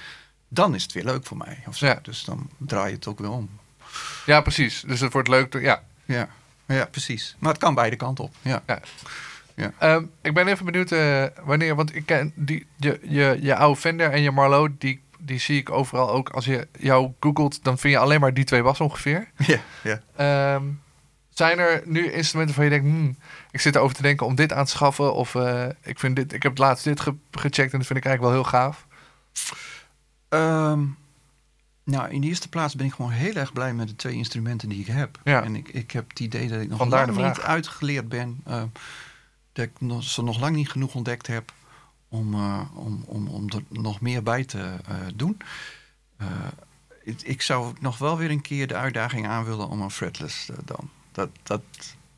Dan 0.47 0.75
is 0.75 0.83
het 0.83 0.91
weer 0.91 1.03
leuk 1.03 1.25
voor 1.25 1.37
mij. 1.37 1.63
Of 1.67 1.77
zo. 1.77 1.85
Ja. 1.85 1.99
Dus 2.01 2.23
dan 2.23 2.49
draai 2.57 2.89
je 2.89 2.95
het 2.95 3.07
ook 3.07 3.19
weer 3.19 3.29
om. 3.29 3.49
ja, 4.25 4.41
precies. 4.41 4.83
Dus 4.87 4.99
het 4.99 5.13
wordt 5.13 5.27
leuk. 5.27 5.53
Ja. 5.53 5.83
Ja, 6.05 6.29
ja 6.65 6.85
precies. 6.85 7.35
Maar 7.39 7.51
het 7.51 7.61
kan 7.61 7.73
beide 7.73 7.95
kanten 7.95 8.23
op. 8.23 8.33
Ja. 8.41 8.63
Ehm, 9.77 10.03
ik 10.21 10.33
ben 10.33 10.47
even 10.47 10.65
benieuwd 10.65 10.91
eh, 10.91 11.25
wanneer, 11.43 11.75
want 11.75 11.95
ik 11.95 12.05
ken 12.05 12.31
die, 12.35 12.65
je, 12.75 12.99
je, 13.03 13.37
je 13.41 13.55
oude 13.55 13.79
Fender 13.79 14.11
en 14.11 14.21
je 14.21 14.31
Marlowe, 14.31 14.71
die, 14.77 15.01
die 15.19 15.39
zie 15.39 15.57
ik 15.57 15.69
overal 15.69 16.09
ook. 16.09 16.29
Als 16.29 16.45
je 16.45 16.67
jou 16.79 17.11
googelt, 17.19 17.63
dan 17.63 17.77
vind 17.77 17.93
je 17.93 17.99
alleen 17.99 18.19
maar 18.19 18.33
die 18.33 18.43
twee 18.43 18.63
bassen 18.63 18.85
ongeveer. 18.85 19.27
Ja, 19.45 19.59
ja. 19.83 20.01
Ehm, 20.15 20.63
zijn 21.39 21.59
er 21.59 21.81
nu 21.85 22.11
instrumenten 22.11 22.55
van 22.55 22.63
je 22.63 22.69
denkt, 22.69 22.85
hmm, 22.85 23.17
ik 23.51 23.59
zit 23.61 23.75
erover 23.75 23.95
te 23.95 24.01
denken 24.01 24.25
om 24.25 24.35
dit 24.35 24.53
aan 24.53 24.65
te 24.65 24.71
schaffen? 24.71 25.13
Of 25.13 25.35
eh, 25.35 25.67
ik, 25.83 25.99
vind 25.99 26.15
dit, 26.15 26.33
ik 26.33 26.43
heb 26.43 26.57
laatst 26.57 26.83
dit 26.83 26.99
ge- 26.99 27.15
gecheckt 27.31 27.71
en 27.71 27.77
dat 27.77 27.87
vind 27.87 27.99
ik 27.99 28.05
eigenlijk 28.05 28.21
wel 28.21 28.31
heel 28.31 28.43
gaaf. 28.51 28.87
Ehm, 30.29 30.85
nou, 31.83 32.09
in 32.09 32.21
de 32.21 32.27
eerste 32.27 32.49
plaats 32.49 32.75
ben 32.75 32.85
ik 32.85 32.93
gewoon 32.93 33.11
heel 33.11 33.33
erg 33.33 33.53
blij 33.53 33.73
met 33.73 33.87
de 33.87 33.95
twee 33.95 34.13
instrumenten 34.15 34.69
die 34.69 34.79
ik 34.79 34.87
heb. 34.87 35.19
Ja. 35.23 35.43
En 35.43 35.55
ik, 35.55 35.67
ik 35.67 35.91
heb 35.91 36.09
het 36.09 36.19
idee 36.19 36.47
dat 36.47 36.61
ik 36.61 36.69
nog 36.69 36.77
Vandaar 36.77 37.11
lang 37.11 37.27
niet 37.27 37.39
uitgeleerd 37.41 38.09
ben. 38.09 38.41
ehm, 38.45 38.67
dat 39.53 39.65
ik 39.65 39.71
nog, 39.81 40.03
ze 40.03 40.23
nog 40.23 40.39
lang 40.39 40.55
niet 40.55 40.69
genoeg 40.69 40.95
ontdekt 40.95 41.27
heb 41.27 41.53
om, 42.07 42.33
eh, 42.33 42.61
om, 42.73 43.03
om, 43.05 43.27
om 43.27 43.49
er 43.49 43.63
nog 43.69 44.01
meer 44.01 44.23
bij 44.23 44.43
te 44.45 44.59
eh, 44.87 44.95
doen. 45.15 45.37
Eh, 46.17 46.27
ik, 47.23 47.41
zou 47.41 47.73
nog 47.79 47.97
wel 47.97 48.17
weer 48.17 48.29
een 48.29 48.41
keer 48.41 48.67
de 48.67 48.75
uitdaging 48.75 49.27
aan 49.27 49.43
willen 49.45 49.67
om 49.69 49.81
een 49.81 49.91
fretless 49.91 50.49
eh, 50.49 50.57
dan. 50.65 50.89
Dat, 51.11 51.29
dat 51.43 51.61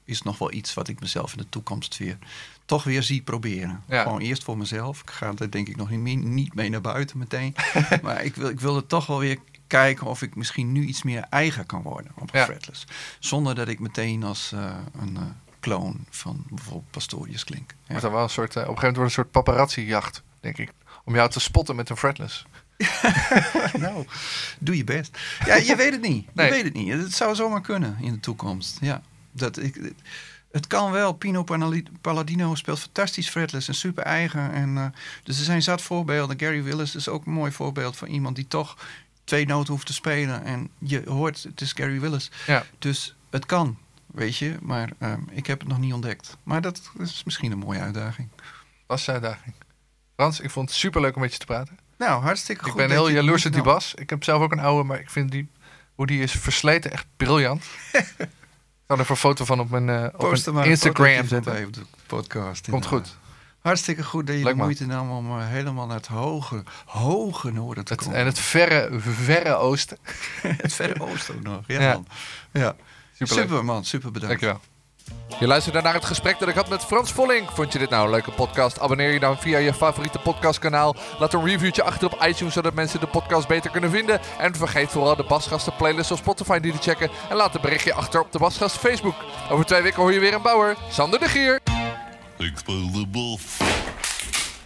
is 0.06 0.22
nog 0.22 0.38
wel 0.38 0.52
iets 0.52 0.74
wat 0.74 0.88
ik 0.88 1.00
mezelf 1.00 1.32
in 1.32 1.38
de 1.38 1.50
toekomst 1.50 1.98
weer 1.98 2.18
toch 2.66 2.84
weer 2.84 3.04
zie 3.04 3.22
proberen. 3.22 3.84
Ja. 3.88 4.04
Gewoon 4.04 4.20
eerst 4.20 4.44
voor 4.44 4.58
mezelf. 4.58 5.02
Ik 5.02 5.10
ga 5.10 5.34
er 5.38 5.52
denk 5.52 5.68
ik 5.68 5.76
nog 5.76 5.90
niet 5.90 6.00
mee, 6.00 6.16
niet 6.18 6.54
mee 6.54 6.70
naar 6.70 6.82
buiten 6.82 7.18
meteen. 7.18 7.56
maar 8.02 8.24
ik 8.24 8.36
wil, 8.36 8.50
ik 8.50 8.60
wil 8.60 8.76
er 8.76 8.88
toch 8.88 9.06
wel 9.06 9.20
weer 9.20 9.38
kijken 9.68 10.08
of 10.08 10.22
ik 10.22 10.36
misschien 10.36 10.72
nu 10.72 10.86
iets 10.86 11.04
meer 11.04 11.26
eigen 11.30 11.66
kan 11.66 11.82
worden 11.82 12.12
op 12.16 12.34
een 12.34 12.40
Ja. 12.40 12.46
fretless. 12.46 12.86
Zonder 13.20 13.56
dat 13.56 13.68
ik 13.68 13.80
meteen 13.80 14.24
als 14.24 14.52
eh, 14.52 14.76
een 15.00 15.18
eh 15.18 15.24
clone 15.60 15.96
van 16.10 16.44
bijvoorbeeld 16.50 16.92
Pastorius 16.92 17.44
klink. 17.44 17.70
Ja. 17.70 17.76
Wordt 17.88 18.02
dan 18.02 18.12
wel 18.12 18.24
een 18.24 18.30
soort, 18.30 18.56
eh, 18.56 18.62
op 18.62 18.68
een 18.70 18.78
gegeven 18.78 18.94
moment 19.02 19.16
wordt 19.16 19.18
een 19.18 19.24
soort 19.24 19.46
paparazzi-jacht, 19.46 20.24
denk 20.40 20.58
ik. 20.58 20.72
Om 21.04 21.16
jou 21.16 21.30
te 21.30 21.40
spotten 21.40 21.76
met 21.76 21.90
een 21.90 21.98
fretless. 21.98 22.46
nou, 23.86 24.06
doe 24.60 24.78
je 24.78 24.84
best. 24.84 25.18
Ja, 25.46 25.56
je 25.56 25.76
weet 25.76 25.92
het 25.92 26.02
niet. 26.02 26.36
Nee. 26.36 26.46
Je 26.46 26.52
weet 26.52 26.64
het 26.64 26.74
niet. 26.74 26.94
Het 26.94 27.14
zou 27.14 27.36
zomaar 27.36 27.62
kunnen 27.62 27.98
in 28.02 28.14
de 28.14 28.20
toekomst. 28.20 28.78
Ja, 28.82 29.02
dat 29.32 29.58
ik, 29.58 29.94
het 30.52 30.68
kan 30.68 30.92
wel. 30.92 31.14
Pino 31.14 31.44
Palladino 32.02 32.56
speelt 32.56 32.80
fantastisch 32.80 33.30
fretless 33.30 33.68
en 33.68 33.76
super 33.76 34.04
eigen. 34.04 34.52
En, 34.52 34.78
eh, 34.78 34.86
dus 35.24 35.38
er 35.38 35.44
zijn 35.46 35.62
zat 35.62 35.82
voorbeelden. 35.82 36.40
Gary 36.40 36.64
Willis 36.64 36.96
is 36.96 37.08
ook 37.08 37.26
een 37.26 37.32
mooi 37.32 37.52
voorbeeld 37.52 37.98
van 37.98 38.08
iemand 38.08 38.36
die 38.36 38.48
toch 38.48 38.78
twee 39.24 39.46
noten 39.46 39.74
hoeft 39.74 39.86
te 39.86 39.94
spelen. 39.94 40.44
En 40.44 40.70
je 40.80 41.02
hoort, 41.06 41.44
het 41.44 41.62
is 41.62 41.72
Gary 41.72 42.00
Willis. 42.00 42.32
Ja. 42.48 42.66
Dus 42.80 43.16
het 43.30 43.46
kan, 43.46 43.78
weet 44.06 44.38
je. 44.38 44.58
Maar 44.62 44.92
eh, 44.98 45.14
ik 45.32 45.48
heb 45.48 45.60
het 45.60 45.68
nog 45.68 45.80
niet 45.80 45.94
ontdekt. 45.94 46.38
Maar 46.44 46.62
dat 46.62 46.92
is 47.00 47.24
misschien 47.24 47.52
een 47.52 47.58
mooie 47.58 47.80
uitdaging. 47.80 48.30
Is 48.88 49.06
de 49.06 49.12
uitdaging. 49.12 49.54
Frans, 50.16 50.40
ik 50.40 50.50
vond 50.50 50.70
het 50.70 50.78
super 50.78 51.02
leuk 51.02 51.16
om 51.16 51.22
met 51.22 51.34
je 51.34 51.40
te 51.40 51.46
praten. 51.46 51.78
Nou, 52.08 52.22
hartstikke 52.24 52.62
goed. 52.64 52.72
ik 52.72 52.78
ben 52.78 52.90
heel 52.90 53.10
jaloers 53.10 53.46
op 53.46 53.52
die 53.52 53.62
nou, 53.62 53.74
bas. 53.74 53.94
Ik 53.94 54.10
heb 54.10 54.24
zelf 54.24 54.42
ook 54.42 54.52
een 54.52 54.60
oude, 54.60 54.84
maar 54.84 55.00
ik 55.00 55.10
vind 55.10 55.32
die, 55.32 55.50
hoe 55.96 56.06
die 56.08 56.22
is 56.22 56.32
versleten 56.32 56.92
echt 56.92 57.06
briljant. 57.18 57.64
ik 57.94 58.30
kan 58.86 59.00
er 59.00 59.10
een 59.10 59.16
foto 59.16 59.46
van 59.46 59.60
op 59.60 59.70
mijn, 59.70 59.90
eh, 59.90 60.08
op 60.18 60.54
mijn 60.54 60.70
Instagram 60.70 61.28
zetten. 61.28 61.72
de 61.72 61.82
podcast. 62.08 62.70
Komt 62.70 62.84
inderdaad. 62.86 63.08
goed. 63.08 63.18
Hartstikke 63.60 64.04
goed 64.04 64.28
dat 64.28 64.36
je 64.36 64.42
Leuk, 64.44 64.52
de 64.52 64.58
man. 64.58 64.66
moeite 64.66 64.86
nam 64.86 65.12
om 65.12 65.40
eh, 65.40 65.48
helemaal 65.48 65.86
naar 65.88 65.98
het 65.98 66.08
hoge, 66.08 66.64
hoge 66.86 67.52
noorden 67.52 67.86
te 67.86 67.94
Het, 67.94 68.04
komen. 68.04 68.18
en 68.18 68.26
het 68.26 68.40
verre, 68.40 68.90
verre 69.00 69.56
oosten. 69.56 69.98
het 70.42 70.74
verre 70.74 71.00
oosten 71.02 71.36
ook 71.36 71.44
nog. 71.44 71.64
Ja, 71.68 71.82
Ja. 71.82 71.94
man. 71.94 72.08
Ja. 72.52 72.76
Super 73.20 73.66
man, 73.66 73.86
super 73.86 74.12
bedankt. 74.12 74.42
Dankjewel. 74.42 74.71
Je 75.42 75.48
luisterde 75.48 75.82
naar 75.82 75.94
het 75.94 76.06
gesprek 76.06 76.40
dat 76.40 76.48
ik 76.48 76.56
had 76.56 76.70
met 76.70 76.86
Frans 76.86 77.12
Vollink. 77.12 77.52
Vond 77.52 77.74
je 77.74 77.80
dit 77.80 77.90
nou 77.90 78.06
een 78.06 78.12
leuke 78.12 78.32
podcast? 78.32 78.80
Abonneer 78.80 79.12
je 79.12 79.20
dan 79.20 79.38
via 79.38 79.58
je 79.58 79.74
favoriete 79.74 80.20
podcastkanaal. 80.20 80.96
Laat 81.20 81.34
een 81.34 81.46
reviewtje 81.46 81.84
achter 81.84 82.14
op 82.14 82.24
iTunes, 82.26 82.54
zodat 82.54 82.74
mensen 82.74 83.00
de 83.00 83.08
podcast 83.08 83.48
beter 83.48 83.72
kunnen 83.72 83.90
vinden. 83.90 84.20
En 84.38 84.56
vergeet 84.56 84.90
vooral 84.90 85.16
de 85.16 85.24
Basgasten 85.24 85.76
playlist 85.76 86.12
op 86.12 86.18
Spotify 86.18 86.60
die 86.60 86.72
te 86.72 86.78
checken. 86.82 87.10
En 87.30 87.36
laat 87.36 87.56
een 87.56 87.62
berichtje 87.62 87.94
achter 87.94 88.22
op 88.22 88.32
de 88.32 88.40
Basgast 88.40 88.78
Facebook. 88.78 89.16
Over 89.50 89.66
twee 89.66 89.82
weken 89.82 90.02
hoor 90.02 90.14
je 90.14 90.20
weer 90.20 90.34
een 90.34 90.42
bouwer. 90.42 90.78
Sander 90.90 91.20
de 91.20 91.30
Gier. 91.30 91.60
Ik 92.38 92.58
speel 92.58 92.92
de 92.92 93.06
bas. 93.08 93.58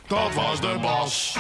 Dat 0.08 0.34
was 0.34 0.62
de 0.62 0.78
bas. 0.82 1.38